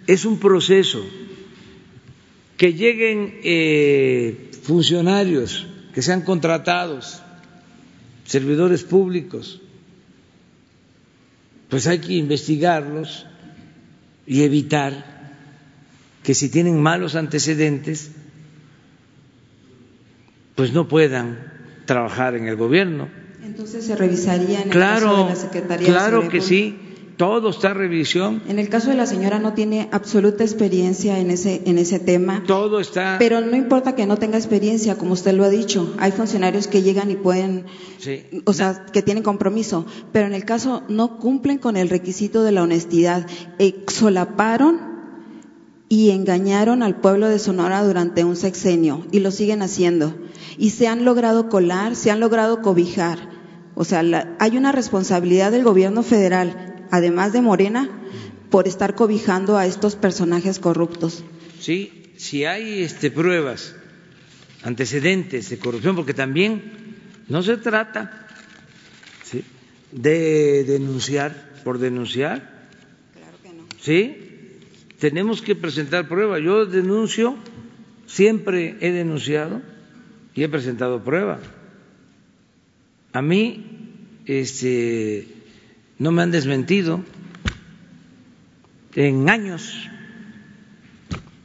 es 0.07 0.25
un 0.25 0.39
proceso 0.39 1.05
que 2.57 2.73
lleguen 2.73 3.41
eh, 3.43 4.51
funcionarios 4.63 5.67
que 5.95 6.03
sean 6.03 6.23
contratados, 6.23 7.23
servidores 8.25 8.83
públicos, 8.85 9.61
pues 11.69 11.87
hay 11.87 11.99
que 12.01 12.15
investigarlos 12.15 13.27
y 14.27 14.43
evitar 14.43 15.17
que 16.23 16.35
si 16.35 16.49
tienen 16.49 16.81
malos 16.81 17.15
antecedentes, 17.15 18.11
pues 20.57 20.73
no 20.73 20.89
puedan 20.89 21.39
trabajar 21.85 22.35
en 22.35 22.49
el 22.49 22.57
gobierno. 22.57 23.09
Entonces 23.45 23.85
se 23.85 23.95
revisaría 23.95 24.63
en 24.63 24.71
claro, 24.71 24.97
el 24.97 25.13
caso 25.13 25.23
de 25.23 25.29
la 25.29 25.37
Secretaría 25.37 25.87
Claro 25.87 26.23
de 26.23 26.29
que 26.29 26.41
sí, 26.41 26.77
todo 27.17 27.51
está 27.51 27.71
en 27.71 27.75
revisión. 27.77 28.43
En 28.49 28.59
el 28.59 28.69
caso 28.69 28.91
de 28.91 28.97
la 28.97 29.07
señora 29.07 29.39
no 29.39 29.55
tiene 29.55 29.89
absoluta 29.93 30.45
experiencia 30.45 31.19
en 31.19 31.31
ese 31.31 31.63
en 31.65 31.79
ese 31.79 31.99
tema. 31.99 32.43
Todo 32.47 32.81
está. 32.81 33.17
Pero 33.19 33.41
no 33.41 33.57
importa 33.57 33.95
que 33.95 34.07
no 34.07 34.17
tenga 34.17 34.37
experiencia, 34.37 34.97
como 34.97 35.13
usted 35.13 35.33
lo 35.33 35.45
ha 35.45 35.49
dicho. 35.49 35.95
Hay 35.99 36.13
funcionarios 36.13 36.67
que 36.67 36.83
llegan 36.83 37.11
y 37.11 37.17
pueden, 37.17 37.67
sí. 37.99 38.23
o 38.45 38.53
sea, 38.53 38.87
que 38.93 39.03
tienen 39.03 39.23
compromiso. 39.23 39.87
Pero 40.13 40.27
en 40.27 40.35
el 40.35 40.45
caso 40.45 40.83
no 40.89 41.19
cumplen 41.19 41.59
con 41.59 41.77
el 41.77 41.89
requisito 41.89 42.43
de 42.43 42.53
la 42.53 42.63
honestidad. 42.63 43.27
Solaparon 43.89 44.97
y 45.89 46.11
engañaron 46.11 46.83
al 46.83 47.01
pueblo 47.01 47.29
de 47.29 47.39
Sonora 47.39 47.85
durante 47.85 48.25
un 48.25 48.37
sexenio 48.37 49.07
y 49.13 49.21
lo 49.21 49.31
siguen 49.31 49.63
haciendo. 49.63 50.15
Y 50.59 50.71
se 50.71 50.89
han 50.89 51.05
logrado 51.05 51.49
colar, 51.49 51.97
se 51.97 52.11
han 52.11 52.21
logrado 52.21 52.63
cobijar. 52.63 53.19
O 53.75 53.85
sea, 53.85 54.03
la, 54.03 54.37
hay 54.39 54.57
una 54.57 54.73
responsabilidad 54.73 55.53
del 55.53 55.65
gobierno 55.65 56.03
federal, 56.03 56.87
además 56.91 57.33
de 57.33 57.43
Morena, 57.43 57.89
por 58.51 58.69
estar 58.69 58.95
cobijando 58.95 59.57
a 59.57 59.67
estos 59.67 59.97
personajes 59.97 60.59
corruptos. 60.59 61.25
Sí, 61.61 62.13
si 62.17 62.45
hay 62.45 62.83
este, 62.83 63.11
pruebas, 63.11 63.75
antecedentes 64.63 65.51
de 65.51 65.59
corrupción, 65.59 65.97
porque 65.97 66.15
también 66.15 66.97
no 67.29 67.43
se 67.43 67.57
trata 67.57 68.27
¿sí? 69.25 69.45
de 69.93 70.65
denunciar 70.65 71.51
por 71.65 71.79
denunciar. 71.79 72.69
Claro 73.13 73.37
que 73.43 73.53
no. 73.53 73.65
¿Sí? 73.81 74.27
tenemos 74.99 75.43
que 75.43 75.55
presentar 75.55 76.09
pruebas. 76.09 76.43
Yo 76.43 76.67
denuncio, 76.67 77.37
siempre 78.07 78.77
he 78.81 78.91
denunciado 78.93 79.63
y 80.37 80.45
he 80.45 80.49
presentado 80.49 81.03
prueba. 81.03 81.39
A 83.13 83.23
mí 83.23 83.65
este, 84.27 85.27
no 85.99 86.13
me 86.13 86.23
han 86.23 86.31
desmentido 86.31 87.01
en 88.95 89.29
años, 89.31 89.89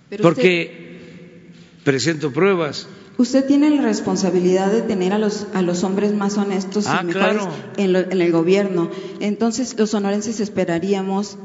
Pero 0.09 0.21
porque 0.21 0.99
usted, 1.47 1.83
presento 1.85 2.31
pruebas. 2.31 2.87
Usted 3.17 3.45
tiene 3.45 3.69
la 3.69 3.81
responsabilidad 3.81 4.71
de 4.71 4.81
tener 4.81 5.13
a 5.13 5.19
los, 5.19 5.47
a 5.53 5.61
los 5.61 5.83
hombres 5.83 6.13
más 6.13 6.37
honestos 6.37 6.87
ah, 6.87 6.99
y 7.01 7.05
mejores 7.07 7.37
claro. 7.37 7.53
en, 7.77 7.93
lo, 7.93 7.99
en 7.99 8.21
el 8.21 8.31
gobierno. 8.31 8.89
Entonces, 9.19 9.77
los 9.77 9.91
sonorenses 9.91 10.39
esperaríamos 10.39 11.37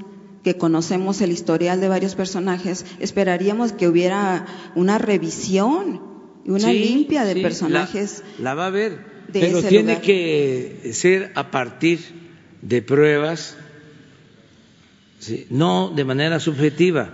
que 0.43 0.57
conocemos 0.57 1.21
el 1.21 1.33
historial 1.33 1.81
de 1.81 1.89
varios 1.89 2.15
personajes, 2.15 2.87
esperaríamos 3.01 3.73
que 3.73 3.89
hubiera 3.89 4.47
una 4.75 4.97
revisión, 4.99 6.16
una 6.47 6.71
sí, 6.71 6.79
limpia 6.79 7.25
de 7.25 7.35
sí, 7.35 7.43
personajes. 7.43 8.23
La, 8.39 8.45
la, 8.45 8.55
va 8.55 8.65
a 8.65 8.67
haber, 8.69 8.93
de 9.29 9.41
pero 9.41 9.59
ese 9.59 9.69
tiene 9.69 9.95
lugar. 9.95 10.03
que 10.03 10.91
ser 10.93 11.33
a 11.35 11.51
partir 11.51 12.01
de 12.63 12.83
pruebas, 12.83 13.57
¿sí? 15.19 15.47
no 15.51 15.93
de 15.95 16.05
manera 16.05 16.41
subjetiva. 16.41 17.13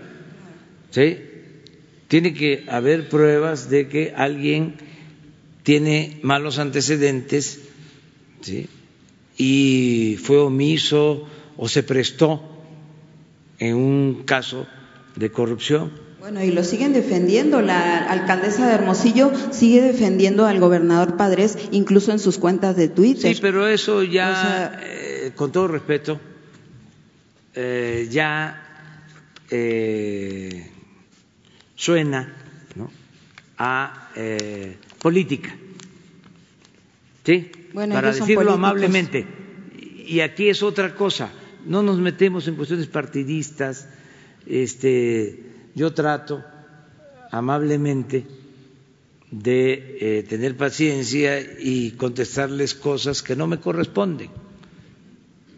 ¿sí? 0.91 1.19
Tiene 2.09 2.35
que 2.35 2.65
haber 2.69 3.09
pruebas 3.09 3.71
de 3.71 3.89
que 3.89 4.13
alguien 4.15 4.75
tiene 5.63 6.19
malos 6.23 6.59
antecedentes 6.59 7.61
¿sí? 8.41 8.69
y 9.37 10.19
fue 10.23 10.39
omiso 10.39 11.29
o 11.57 11.69
se 11.69 11.83
prestó 11.83 12.43
en 13.59 13.77
un 13.77 14.23
caso 14.25 14.67
de 15.17 15.31
corrupción. 15.31 15.93
Bueno, 16.23 16.41
y 16.41 16.53
lo 16.53 16.63
siguen 16.63 16.93
defendiendo. 16.93 17.61
La 17.63 18.09
alcaldesa 18.09 18.69
de 18.69 18.75
Hermosillo 18.75 19.33
sigue 19.51 19.83
defendiendo 19.83 20.47
al 20.47 20.61
gobernador 20.61 21.17
Padres, 21.17 21.59
incluso 21.73 22.13
en 22.13 22.21
sus 22.21 22.39
cuentas 22.39 22.77
de 22.77 22.87
Twitter. 22.87 23.35
Sí, 23.35 23.41
pero 23.43 23.67
eso 23.67 24.05
ya, 24.05 24.31
O 24.31 24.35
sea, 24.35 24.81
eh, 24.85 25.33
con 25.35 25.51
todo 25.51 25.67
respeto, 25.67 26.21
eh, 27.57 28.07
ya 28.09 28.87
eh, 29.51 30.71
suena 31.75 32.33
¿no? 32.77 32.89
a 33.59 34.11
eh, 34.15 34.77
política. 35.01 35.53
¿Sí? 37.27 37.51
Bueno, 37.73 37.97
Para 37.97 38.13
decirlo 38.13 38.53
amablemente. 38.53 39.27
Y 40.07 40.21
aquí 40.21 40.49
es 40.49 40.63
otra 40.63 40.95
cosa. 40.95 41.33
No 41.67 41.83
nos 41.83 41.99
metemos 41.99 42.47
en 42.47 42.55
cuestiones 42.55 42.87
partidistas. 42.87 43.89
Este, 44.47 45.52
yo 45.75 45.93
trato 45.93 46.45
amablemente 47.31 48.27
de 49.31 49.97
eh, 50.01 50.23
tener 50.25 50.57
paciencia 50.57 51.41
y 51.41 51.93
contestarles 51.93 52.75
cosas 52.75 53.23
que 53.23 53.35
no 53.35 53.47
me 53.47 53.59
corresponden. 53.59 54.31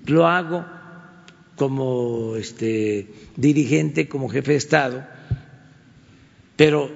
Lo 0.07 0.27
hago 0.27 0.65
como 1.57 2.37
este, 2.37 3.09
dirigente, 3.37 4.09
como 4.09 4.29
jefe 4.29 4.53
de 4.53 4.59
Estado, 4.59 5.07
pero 6.57 6.91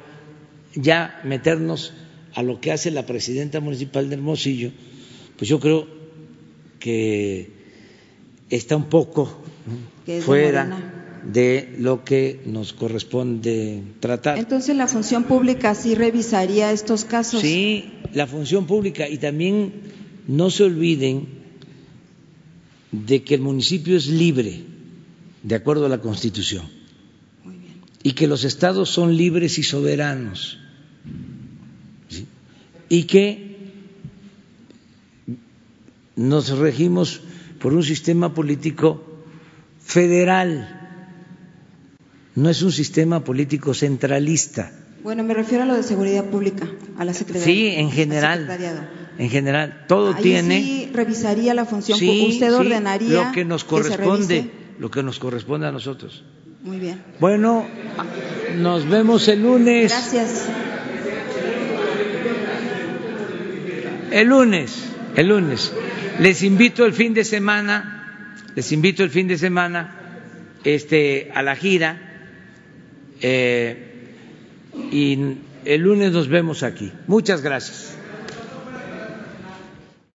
ya 0.74 1.20
meternos 1.24 1.92
a 2.34 2.42
lo 2.42 2.60
que 2.60 2.70
hace 2.70 2.92
la 2.92 3.06
presidenta 3.06 3.58
municipal 3.60 4.08
de 4.08 4.14
Hermosillo, 4.14 4.70
pues 5.36 5.48
yo 5.48 5.58
creo 5.58 5.88
que 6.78 7.50
está 8.50 8.76
un 8.76 8.88
poco 8.88 9.42
fuera. 10.24 10.97
De 11.24 11.74
lo 11.78 12.04
que 12.04 12.40
nos 12.46 12.72
corresponde 12.72 13.82
tratar. 14.00 14.38
Entonces 14.38 14.76
la 14.76 14.86
función 14.86 15.24
pública 15.24 15.74
sí 15.74 15.94
revisaría 15.94 16.72
estos 16.72 17.04
casos. 17.04 17.40
Sí, 17.40 17.92
la 18.12 18.26
función 18.26 18.66
pública 18.66 19.08
y 19.08 19.18
también 19.18 19.72
no 20.26 20.50
se 20.50 20.64
olviden 20.64 21.26
de 22.92 23.22
que 23.22 23.34
el 23.34 23.40
municipio 23.40 23.96
es 23.96 24.06
libre 24.06 24.62
de 25.42 25.54
acuerdo 25.54 25.86
a 25.86 25.88
la 25.88 26.00
Constitución 26.00 26.64
y 28.02 28.12
que 28.12 28.26
los 28.26 28.44
estados 28.44 28.88
son 28.90 29.16
libres 29.16 29.58
y 29.58 29.62
soberanos 29.62 30.58
¿sí? 32.08 32.26
y 32.88 33.04
que 33.04 33.56
nos 36.16 36.50
regimos 36.58 37.20
por 37.60 37.74
un 37.74 37.82
sistema 37.82 38.34
político 38.34 39.04
federal, 39.80 40.77
no 42.38 42.48
es 42.48 42.62
un 42.62 42.70
sistema 42.70 43.24
político 43.24 43.74
centralista. 43.74 44.70
Bueno, 45.02 45.24
me 45.24 45.34
refiero 45.34 45.64
a 45.64 45.66
lo 45.66 45.74
de 45.74 45.82
seguridad 45.82 46.24
pública, 46.26 46.68
a 46.96 47.04
la 47.04 47.12
secretaría. 47.12 47.44
Sí, 47.44 47.66
en 47.74 47.86
al 47.86 47.92
general, 47.92 48.58
en 49.18 49.28
general, 49.30 49.84
todo 49.88 50.14
Ahí 50.14 50.22
tiene. 50.22 50.62
sí 50.62 50.90
revisaría 50.92 51.52
la 51.52 51.64
función 51.64 51.98
Sí. 51.98 52.26
Usted 52.28 52.48
sí, 52.48 52.54
ordenaría 52.54 53.24
lo 53.26 53.32
que 53.32 53.44
nos 53.44 53.64
corresponde, 53.64 54.50
lo 54.78 54.88
que 54.88 55.02
nos 55.02 55.18
corresponde 55.18 55.66
a 55.66 55.72
nosotros. 55.72 56.24
Muy 56.62 56.78
bien. 56.78 57.02
Bueno, 57.18 57.66
nos 58.56 58.88
vemos 58.88 59.26
el 59.26 59.42
lunes. 59.42 59.90
Gracias. 59.90 60.48
El 64.12 64.28
lunes, 64.28 64.84
el 65.16 65.26
lunes. 65.26 65.72
Les 66.20 66.44
invito 66.44 66.86
el 66.86 66.92
fin 66.92 67.14
de 67.14 67.24
semana, 67.24 68.36
les 68.54 68.70
invito 68.70 69.02
el 69.02 69.10
fin 69.10 69.26
de 69.26 69.38
semana 69.38 69.96
este, 70.62 71.32
a 71.34 71.42
la 71.42 71.56
gira 71.56 72.04
eh, 73.20 73.76
y 74.90 75.36
el 75.64 75.80
lunes 75.80 76.12
nos 76.12 76.28
vemos 76.28 76.62
aquí. 76.62 76.92
Muchas 77.06 77.42
gracias. 77.42 77.97